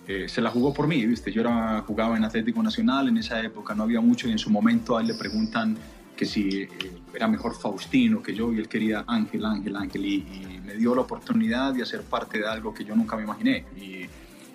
eh, 0.07 0.29
se 0.29 0.41
la 0.41 0.49
jugó 0.49 0.73
por 0.73 0.87
mí, 0.87 1.05
¿viste? 1.05 1.29
Yo 1.29 1.41
era, 1.41 1.83
jugaba 1.85 2.15
en 2.15 2.23
Atlético 2.23 2.63
Nacional 2.63 3.09
en 3.09 3.17
esa 3.17 3.41
época, 3.43 3.75
no 3.75 3.83
había 3.83 3.99
mucho, 3.99 4.29
y 4.29 4.31
en 4.31 4.39
su 4.39 4.49
momento 4.49 4.97
a 4.97 5.01
él 5.01 5.07
le 5.07 5.15
preguntan 5.15 5.77
que 6.15 6.25
si 6.25 6.61
eh, 6.61 6.69
era 7.13 7.27
mejor 7.27 7.53
Faustino 7.53 8.23
que 8.23 8.33
yo, 8.33 8.53
y 8.53 8.59
él 8.59 8.69
quería 8.69 9.03
Ángel, 9.07 9.43
Ángel, 9.43 9.75
Ángel, 9.75 10.05
y, 10.05 10.59
me 10.65 10.75
dio 10.75 10.95
la 10.95 11.01
oportunidad 11.01 11.73
de 11.73 11.81
hacer 11.81 12.03
parte 12.03 12.39
de 12.39 12.47
algo 12.47 12.73
que 12.73 12.85
yo 12.85 12.95
nunca 12.95 13.17
me 13.17 13.23
imaginé. 13.23 13.65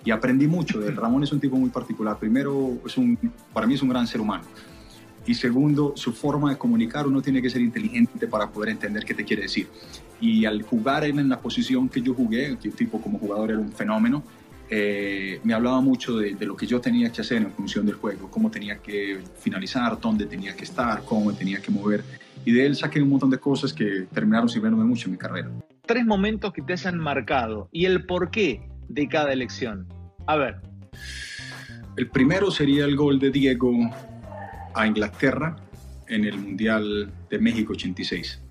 Y 0.05 0.11
aprendí 0.11 0.47
mucho 0.47 0.79
de 0.79 0.89
él. 0.89 0.95
Ramón 0.95 1.23
es 1.23 1.31
un 1.33 1.39
tipo 1.39 1.57
muy 1.57 1.71
particular. 1.71 2.17
Primero, 2.17 2.77
es 2.85 2.95
un, 2.95 3.17
para 3.51 3.65
mí 3.65 3.73
es 3.73 3.81
un 3.81 3.89
gran 3.89 4.05
ser 4.05 4.21
humano. 4.21 4.43
Y 5.25 5.33
segundo, 5.33 5.93
su 5.95 6.13
forma 6.13 6.51
de 6.51 6.57
comunicar, 6.57 7.07
uno 7.07 7.21
tiene 7.21 7.41
que 7.41 7.49
ser 7.49 7.61
inteligente 7.61 8.27
para 8.27 8.51
poder 8.51 8.69
entender 8.69 9.03
qué 9.03 9.15
te 9.15 9.25
quiere 9.25 9.41
decir. 9.41 9.67
Y 10.21 10.45
al 10.45 10.61
jugar 10.61 11.03
él 11.03 11.17
en 11.17 11.27
la 11.27 11.39
posición 11.39 11.89
que 11.89 12.01
yo 12.01 12.13
jugué, 12.13 12.55
que 12.61 12.69
tipo 12.69 13.01
como 13.01 13.17
jugador 13.17 13.49
era 13.49 13.59
un 13.59 13.71
fenómeno, 13.71 14.23
eh, 14.69 15.39
me 15.43 15.53
hablaba 15.53 15.81
mucho 15.81 16.17
de, 16.17 16.35
lo 16.45 16.55
que 16.55 16.67
yo 16.67 16.79
tenía 16.79 17.11
que 17.11 17.21
hacer 17.21 17.37
en 17.37 17.51
función 17.51 17.85
del 17.87 17.95
juego, 17.95 18.29
cómo 18.29 18.51
tenía 18.51 18.77
que 18.77 19.19
finalizar, 19.39 19.99
dónde 19.99 20.27
tenía 20.27 20.55
que 20.55 20.63
estar, 20.63 21.03
cómo 21.03 21.33
tenía 21.33 21.59
que 21.59 21.71
mover. 21.71 22.03
Y 22.45 22.51
de 22.51 22.65
él 22.67 22.75
saqué 22.75 23.01
un 23.01 23.09
montón 23.09 23.31
de 23.31 23.39
cosas 23.39 23.73
que 23.73 24.07
terminaron 24.13 24.47
sirviéndome 24.47 24.83
mucho 24.83 25.07
en 25.07 25.13
mi 25.13 25.17
carrera. 25.17 25.49
Tres 25.87 26.05
momentos 26.05 26.53
que 26.53 26.61
te 26.61 26.73
hayan 26.73 26.99
marcado 26.99 27.69
y 27.71 27.85
el 27.85 28.05
porqué 28.05 28.69
de 28.87 29.07
cada 29.07 29.33
elección. 29.33 29.87
A 30.27 30.35
ver. 30.37 30.61
El 31.97 32.09
primero 32.09 32.51
sería 32.51 32.85
el 32.85 32.95
gol 32.95 33.19
de 33.19 33.31
Diego 33.31 33.71
a 34.73 34.85
Inglaterra 34.85 35.55
en 36.07 36.25
el 36.25 36.37
Mundial 36.37 37.11
de 37.29 37.39
México 37.39 37.73
86 37.73 38.41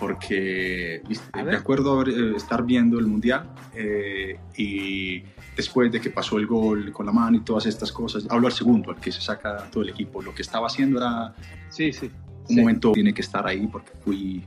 porque 0.00 1.02
me 1.34 1.54
acuerdo 1.54 2.02
eh, 2.06 2.34
estar 2.34 2.64
viendo 2.64 2.98
el 2.98 3.06
mundial 3.06 3.50
eh, 3.74 4.38
y 4.56 5.22
después 5.54 5.92
de 5.92 6.00
que 6.00 6.08
pasó 6.08 6.38
el 6.38 6.46
gol 6.46 6.90
con 6.90 7.04
la 7.04 7.12
mano 7.12 7.36
y 7.36 7.40
todas 7.40 7.66
estas 7.66 7.92
cosas, 7.92 8.26
hablo 8.30 8.46
al 8.46 8.54
segundo, 8.54 8.90
al 8.90 8.96
que 8.96 9.12
se 9.12 9.20
saca 9.20 9.68
todo 9.70 9.82
el 9.82 9.90
equipo, 9.90 10.22
lo 10.22 10.34
que 10.34 10.40
estaba 10.40 10.68
haciendo 10.68 10.98
era 10.98 11.34
sí, 11.68 11.92
sí, 11.92 12.10
un 12.48 12.56
momento 12.56 12.92
tiene 12.92 13.12
que 13.12 13.20
estar 13.20 13.46
ahí 13.46 13.66
porque 13.66 13.90
fui 14.02 14.42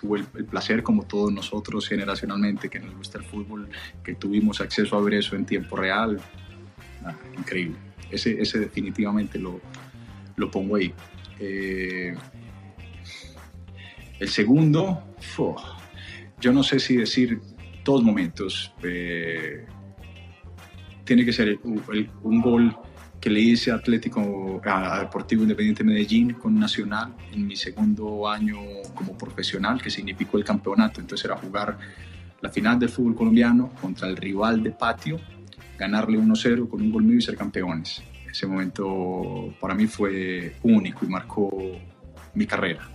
tuve 0.00 0.20
el, 0.34 0.44
placer 0.44 0.82
como 0.82 1.04
todos 1.04 1.32
nosotros 1.32 1.88
generacionalmente 1.88 2.68
que 2.68 2.80
nos 2.80 2.94
gusta 2.94 3.18
el 3.18 3.24
fútbol, 3.24 3.68
que 4.02 4.14
tuvimos 4.14 4.60
acceso 4.60 4.96
a 4.96 5.00
ver 5.00 5.14
eso 5.14 5.36
en 5.36 5.44
tiempo 5.44 5.76
real, 5.76 6.20
increíble. 7.38 7.76
Ese, 8.10 8.40
ese 8.40 8.58
definitivamente 8.58 9.38
lo, 9.38 9.60
lo 10.36 10.50
pongo 10.50 10.76
ahí. 10.76 10.92
Eh, 11.38 12.14
el 14.18 14.28
segundo, 14.28 15.02
yo 16.40 16.52
no 16.52 16.62
sé 16.62 16.80
si 16.80 16.96
decir 16.96 17.40
dos 17.84 18.02
momentos. 18.02 18.72
Eh, 18.82 19.64
tiene 21.04 21.24
que 21.24 21.32
ser 21.32 21.58
un 21.64 22.40
gol 22.40 22.76
que 23.20 23.28
le 23.28 23.40
hice 23.40 23.70
a 23.70 23.74
Atlético, 23.74 24.60
a 24.64 25.00
Deportivo 25.00 25.42
Independiente 25.42 25.84
Medellín 25.84 26.32
con 26.32 26.58
Nacional 26.58 27.14
en 27.32 27.46
mi 27.46 27.54
segundo 27.54 28.28
año 28.28 28.56
como 28.94 29.16
profesional, 29.16 29.80
que 29.82 29.90
significó 29.90 30.38
el 30.38 30.44
campeonato. 30.44 31.00
Entonces 31.00 31.26
era 31.26 31.36
jugar 31.36 31.76
la 32.40 32.48
final 32.48 32.78
del 32.78 32.88
fútbol 32.88 33.14
colombiano 33.14 33.72
contra 33.80 34.08
el 34.08 34.16
rival 34.16 34.62
de 34.62 34.70
patio, 34.70 35.20
ganarle 35.78 36.18
1-0 36.18 36.68
con 36.68 36.80
un 36.80 36.90
gol 36.90 37.02
mío 37.02 37.18
y 37.18 37.22
ser 37.22 37.36
campeones. 37.36 38.02
Ese 38.30 38.46
momento 38.46 39.54
para 39.60 39.74
mí 39.74 39.86
fue 39.86 40.56
único 40.62 41.04
y 41.04 41.08
marcó 41.08 41.50
mi 42.32 42.46
carrera. 42.46 42.88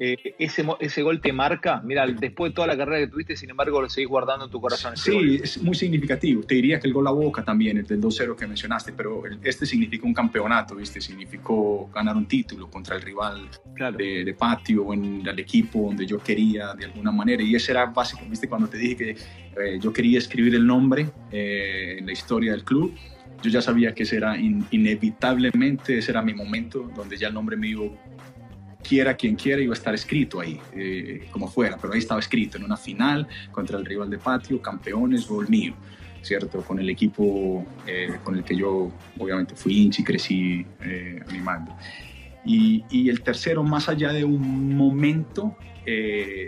Eh, 0.00 0.34
ese, 0.38 0.64
ese 0.78 1.02
gol 1.02 1.20
te 1.20 1.32
marca? 1.32 1.80
Mira, 1.84 2.06
después 2.06 2.52
de 2.52 2.54
toda 2.54 2.68
la 2.68 2.76
carrera 2.76 3.00
que 3.00 3.08
tuviste, 3.10 3.36
sin 3.36 3.50
embargo, 3.50 3.82
lo 3.82 3.88
seguís 3.88 4.08
guardando 4.08 4.44
en 4.44 4.50
tu 4.50 4.60
corazón. 4.60 4.96
Sí, 4.96 5.40
es 5.42 5.60
muy 5.60 5.74
significativo. 5.74 6.42
Te 6.44 6.54
diría 6.54 6.78
que 6.78 6.86
el 6.86 6.92
gol 6.92 7.08
a 7.08 7.10
boca 7.10 7.42
también, 7.42 7.78
el 7.78 7.86
del 7.86 8.00
2-0 8.00 8.36
que 8.36 8.46
mencionaste, 8.46 8.92
pero 8.92 9.24
este 9.42 9.66
significa 9.66 10.06
un 10.06 10.14
campeonato, 10.14 10.76
¿viste? 10.76 11.00
Significó 11.00 11.90
ganar 11.92 12.16
un 12.16 12.26
título 12.26 12.70
contra 12.70 12.94
el 12.94 13.02
rival 13.02 13.48
de, 13.96 14.36
patio 14.38 14.84
o 14.84 14.94
en 14.94 15.26
el 15.26 15.38
equipo 15.40 15.86
donde 15.86 16.06
yo 16.06 16.18
quería 16.18 16.74
de 16.74 16.84
alguna 16.84 17.10
manera. 17.10 17.42
Y 17.42 17.56
ese 17.56 17.72
era 17.72 17.86
básico, 17.86 18.22
¿viste? 18.30 18.48
Cuando 18.48 18.68
te 18.68 18.78
dije 18.78 18.96
que 18.96 19.10
eh, 19.10 19.78
yo 19.80 19.92
quería 19.92 20.18
escribir 20.18 20.54
el 20.54 20.64
nombre 20.64 21.08
eh, 21.32 21.96
en 21.98 22.06
la 22.06 22.12
historia 22.12 22.52
del 22.52 22.62
club 22.62 22.94
yo 23.40 23.50
ya 23.50 23.62
sabía 23.62 23.94
que 23.94 24.02
ese 24.02 24.16
era 24.16 24.36
inevitablemente, 24.36 25.98
ese 25.98 26.10
era 26.10 26.22
mi 26.22 26.34
momento 26.34 26.90
donde 26.96 27.16
ya 27.16 27.28
el 27.28 27.34
nombre 27.34 27.56
mío 27.56 27.92
quiera 28.82 29.14
quien 29.14 29.36
quiera, 29.36 29.60
iba 29.60 29.74
a 29.74 29.76
estar 29.76 29.94
escrito 29.94 30.40
ahí, 30.40 30.60
eh, 30.72 31.28
como 31.30 31.48
fuera, 31.48 31.76
pero 31.80 31.92
ahí 31.92 31.98
estaba 31.98 32.20
escrito 32.20 32.56
en 32.56 32.64
una 32.64 32.76
final 32.76 33.26
contra 33.50 33.78
el 33.78 33.84
rival 33.84 34.10
de 34.10 34.18
patio, 34.18 34.60
campeones, 34.60 35.26
gol 35.26 35.48
mío, 35.48 35.74
¿cierto? 36.22 36.62
Con 36.62 36.78
el 36.78 36.88
equipo 36.88 37.66
eh, 37.86 38.18
con 38.22 38.36
el 38.36 38.44
que 38.44 38.56
yo 38.56 38.90
obviamente 39.18 39.54
fui 39.54 39.78
hincha 39.78 40.02
y 40.02 40.04
crecí 40.04 40.66
eh, 40.80 41.20
animando. 41.28 41.74
Y, 42.44 42.84
y, 42.88 43.10
el 43.10 43.20
tercero, 43.20 43.62
más 43.62 43.88
allá 43.88 44.12
de 44.12 44.24
un 44.24 44.74
momento, 44.74 45.56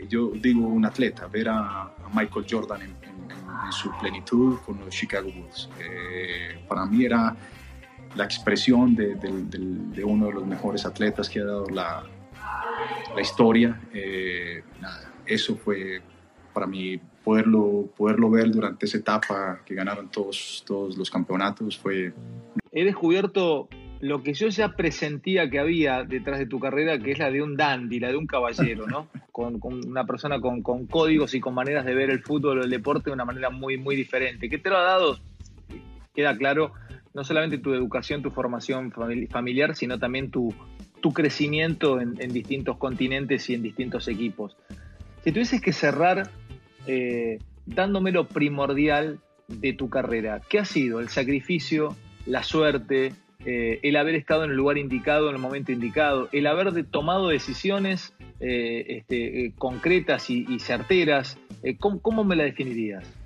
yo 0.08 0.30
digo 0.34 0.66
un 0.66 0.84
atleta, 0.84 1.26
ver 1.26 1.48
a, 1.48 1.94
Michael 2.14 2.46
Jordan 2.48 2.82
en, 2.82 2.94
su 3.70 3.90
plenitud 4.00 4.58
con 4.64 4.80
los 4.80 4.88
Chicago 4.88 5.30
Bulls. 5.30 5.68
para 6.68 6.86
mí 6.86 7.04
era 7.04 7.36
la 8.16 8.24
expresión 8.24 8.94
de, 8.94 9.14
de, 9.14 10.04
uno 10.04 10.26
de 10.26 10.32
los 10.32 10.46
mejores 10.46 10.86
atletas 10.86 11.28
que 11.28 11.40
ha 11.40 11.44
dado 11.44 11.68
la, 11.68 12.04
la 13.14 13.20
historia. 13.20 13.80
Eh, 13.92 14.62
eso 15.26 15.56
fue 15.56 16.00
para 16.52 16.66
mí 16.66 17.00
poderlo, 17.24 17.88
poderlo 17.96 18.30
ver 18.30 18.50
durante 18.50 18.86
esa 18.86 18.98
etapa 18.98 19.60
que 19.64 19.74
ganaron 19.74 20.10
todos, 20.10 20.64
todos 20.66 20.96
los 20.96 21.10
campeonatos 21.10 21.78
fue... 21.78 22.12
He 22.72 22.84
descubierto 22.84 23.68
lo 24.00 24.22
que 24.22 24.32
yo 24.32 24.48
ya 24.48 24.74
presentía 24.74 25.50
que 25.50 25.58
había 25.58 26.04
detrás 26.04 26.38
de 26.38 26.46
tu 26.46 26.58
carrera, 26.58 26.98
que 26.98 27.12
es 27.12 27.18
la 27.18 27.30
de 27.30 27.42
un 27.42 27.56
dandy, 27.56 28.00
la 28.00 28.08
de 28.08 28.16
un 28.16 28.26
caballero, 28.26 28.86
¿no? 28.86 29.08
Con, 29.32 29.60
una 29.62 30.04
persona 30.04 30.38
con, 30.38 30.60
con, 30.60 30.86
códigos 30.86 31.32
y 31.34 31.40
con 31.40 31.54
maneras 31.54 31.86
de 31.86 31.94
ver 31.94 32.10
el 32.10 32.20
fútbol 32.20 32.58
o 32.58 32.62
el 32.62 32.68
deporte 32.68 33.08
de 33.08 33.14
una 33.14 33.24
manera 33.24 33.48
muy, 33.48 33.78
muy 33.78 33.96
diferente. 33.96 34.50
¿Qué 34.50 34.58
te 34.58 34.68
lo 34.68 34.76
ha 34.76 34.82
dado? 34.82 35.18
Queda 36.14 36.36
claro, 36.36 36.74
no 37.14 37.24
solamente 37.24 37.56
tu 37.56 37.72
educación, 37.72 38.20
tu 38.20 38.30
formación 38.30 38.92
familiar, 39.30 39.74
sino 39.76 39.98
también 39.98 40.30
tu, 40.30 40.54
tu 41.00 41.12
crecimiento 41.12 42.00
en, 42.00 42.14
distintos 42.32 42.76
continentes 42.76 43.48
y 43.50 43.54
en 43.54 43.62
distintos 43.62 44.08
equipos. 44.08 44.56
Si 45.24 45.32
tuvieses 45.32 45.60
que 45.60 45.72
cerrar 45.72 46.30
eh, 46.86 47.38
dándome 47.66 48.12
lo 48.12 48.26
primordial 48.26 49.18
de 49.48 49.72
tu 49.72 49.88
carrera, 49.88 50.40
¿qué 50.48 50.58
ha 50.58 50.64
sido? 50.64 51.00
¿El 51.00 51.08
sacrificio, 51.08 51.96
la 52.26 52.42
suerte, 52.42 53.12
eh, 53.44 53.80
el 53.82 53.96
haber 53.96 54.14
estado 54.14 54.44
en 54.44 54.50
el 54.50 54.56
lugar 54.56 54.78
indicado, 54.78 55.28
en 55.28 55.36
el 55.36 55.40
momento 55.40 55.72
indicado, 55.72 56.28
el 56.32 56.46
haber 56.46 56.84
tomado 56.84 57.28
decisiones 57.28 58.14
eh, 58.40 58.84
este, 58.88 59.52
concretas 59.58 60.30
y, 60.30 60.58
certeras? 60.60 61.38
¿cómo, 61.78 62.24
me 62.24 62.36
la 62.36 62.44
definirías? 62.44 63.19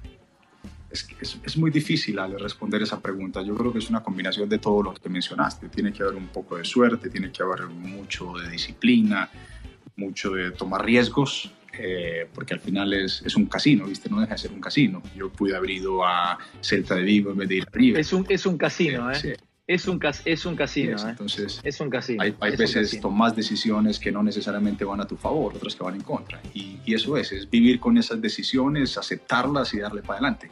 Es, 1.21 1.39
es, 1.45 1.57
muy 1.57 1.71
difícil 1.71 2.19
Ale, 2.19 2.39
responder 2.39 2.83
esa 2.83 3.01
pregunta. 3.01 3.43
Yo 3.43 3.55
creo 3.55 3.73
que 3.73 3.79
es 3.79 3.91
una 3.91 4.03
combinación 4.03 4.49
de 4.49 4.59
todo 4.59 4.83
lo 4.83 4.95
que 4.95 5.09
mencionaste. 5.09 5.69
Tiene 5.69 5.93
que 5.93 6.03
haber 6.03 6.15
un 6.15 6.29
poco 6.29 6.57
de 6.57 6.65
suerte, 6.65 7.11
tiene 7.11 7.31
que 7.33 7.43
haber 7.43 7.67
mucho 7.67 8.33
de 8.35 8.49
disciplina, 8.49 9.29
mucho 9.97 10.31
de 10.31 10.53
tomar 10.53 10.85
riesgos, 10.85 11.53
eh, 11.79 12.29
porque 12.33 12.55
al 12.55 12.61
final 12.61 12.93
es, 12.93 13.23
es, 13.25 13.35
un 13.37 13.47
casino, 13.47 13.87
¿viste? 13.87 14.09
No 14.09 14.21
deja 14.21 14.35
de 14.35 14.39
ser 14.39 14.53
un 14.53 14.61
casino. 14.61 15.03
Yo 15.17 15.31
pude 15.31 15.57
haber 15.57 15.71
ido 15.71 16.05
a 16.05 16.39
Celta 16.61 16.95
de 16.95 17.03
Vigo 17.03 17.33
en 17.33 17.39
vez 17.39 17.49
de 17.49 17.55
ir 17.57 17.65
a 17.65 17.71
River. 17.73 18.01
Es 18.01 18.13
un, 18.13 18.27
es 18.29 18.47
un 18.47 18.57
casino, 18.57 19.11
¿eh? 19.11 19.15
Sí. 19.15 19.33
Es 19.67 19.89
un, 19.89 19.99
es 20.27 20.45
un 20.45 20.57
casino. 20.57 20.99
¿eh? 20.99 21.11
Entonces, 21.11 21.61
es 21.65 21.81
un 21.81 21.89
casino. 21.89 22.23
Hay, 22.23 22.35
hay 22.39 22.55
veces 22.55 23.01
tomas 23.01 23.35
decisiones 23.35 23.99
que 23.99 24.13
no 24.13 24.23
necesariamente 24.23 24.85
van 24.85 25.01
a 25.01 25.07
tu 25.07 25.17
favor, 25.17 25.57
otras 25.57 25.75
que 25.75 25.83
van 25.83 25.95
en 25.95 26.03
contra. 26.03 26.39
Y, 26.53 26.81
y, 26.85 26.95
eso 26.95 27.17
es, 27.17 27.33
es 27.33 27.49
vivir 27.49 27.81
con 27.81 27.97
esas 27.97 28.21
decisiones, 28.21 28.99
aceptarlas 28.99 29.73
y 29.73 29.79
darle 29.79 30.03
para 30.03 30.19
adelante. 30.19 30.51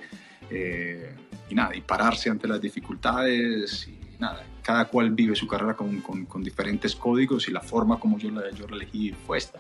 Eh, 0.51 1.15
y 1.49 1.55
nada, 1.55 1.75
y 1.75 1.81
pararse 1.81 2.31
ante 2.31 2.49
las 2.49 2.61
dificultades 2.61 3.89
y 3.89 4.19
nada, 4.19 4.45
cada 4.63 4.87
cual 4.87 5.11
vive 5.11 5.35
su 5.35 5.47
carrera 5.47 5.75
con, 5.75 6.01
con, 6.01 6.43
diferentes 6.43 6.95
códigos 6.95 7.49
y 7.49 7.51
la 7.51 7.61
forma 7.61 7.99
como 7.99 8.19
yo 8.19 8.31
la, 8.31 8.51
yo 8.51 8.67
la 8.69 8.77
elegí 8.77 9.13
fue 9.27 9.39
esta. 9.39 9.59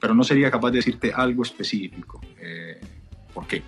Pero 0.00 0.14
no 0.14 0.24
sería 0.24 0.50
capaz 0.50 0.70
de 0.70 0.78
decirte 0.78 1.12
algo 1.14 1.42
específico. 1.42 2.20
Eh, 2.40 2.80
¿Por 3.32 3.46
qué? 3.46 3.62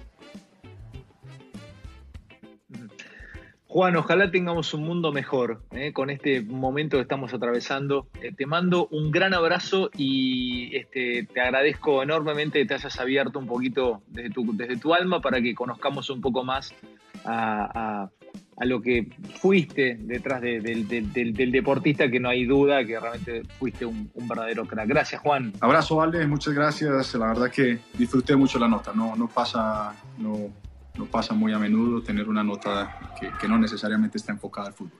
Juan, 3.74 3.96
ojalá 3.96 4.30
tengamos 4.30 4.72
un 4.72 4.84
mundo 4.84 5.10
mejor 5.10 5.60
eh, 5.72 5.92
con 5.92 6.08
este 6.08 6.40
momento 6.42 6.96
que 6.96 7.02
estamos 7.02 7.34
atravesando. 7.34 8.06
Eh, 8.22 8.30
te 8.32 8.46
mando 8.46 8.86
un 8.92 9.10
gran 9.10 9.34
abrazo 9.34 9.90
y 9.96 10.76
este, 10.76 11.24
te 11.24 11.40
agradezco 11.40 12.00
enormemente 12.00 12.60
que 12.60 12.66
te 12.66 12.74
hayas 12.74 13.00
abierto 13.00 13.40
un 13.40 13.48
poquito 13.48 14.04
desde 14.06 14.30
tu, 14.30 14.56
desde 14.56 14.76
tu 14.76 14.94
alma 14.94 15.20
para 15.20 15.42
que 15.42 15.56
conozcamos 15.56 16.08
un 16.10 16.20
poco 16.20 16.44
más 16.44 16.72
a, 17.24 18.08
lo 18.60 18.80
que 18.80 19.08
fuiste 19.40 19.96
detrás 19.98 20.40
del, 20.40 21.50
deportista, 21.50 22.08
que 22.08 22.20
no 22.20 22.28
hay 22.28 22.44
duda 22.44 22.84
que 22.86 23.00
realmente 23.00 23.42
fuiste 23.58 23.84
un, 23.84 24.08
verdadero 24.14 24.66
crack. 24.66 24.86
Gracias, 24.86 25.20
Juan. 25.20 25.52
Abrazo, 25.58 26.00
Ale, 26.00 26.24
muchas 26.28 26.54
gracias. 26.54 27.12
La 27.16 27.26
verdad 27.26 27.50
que 27.50 27.80
disfruté 27.98 28.36
mucho 28.36 28.60
la 28.60 28.68
nota. 28.68 28.92
No, 28.94 29.16
no 29.16 29.26
pasa, 29.26 29.96
no, 30.18 30.52
no 30.96 31.06
pasa 31.06 31.34
muy 31.34 31.52
a 31.52 31.58
menudo 31.58 32.02
tener 32.02 32.28
una 32.28 32.44
nota 32.44 33.14
que, 33.18 33.30
que 33.40 33.48
no 33.48 33.58
necesariamente 33.58 34.18
está 34.18 34.32
enfocada 34.32 34.68
al 34.68 34.74
fútbol. 34.74 34.98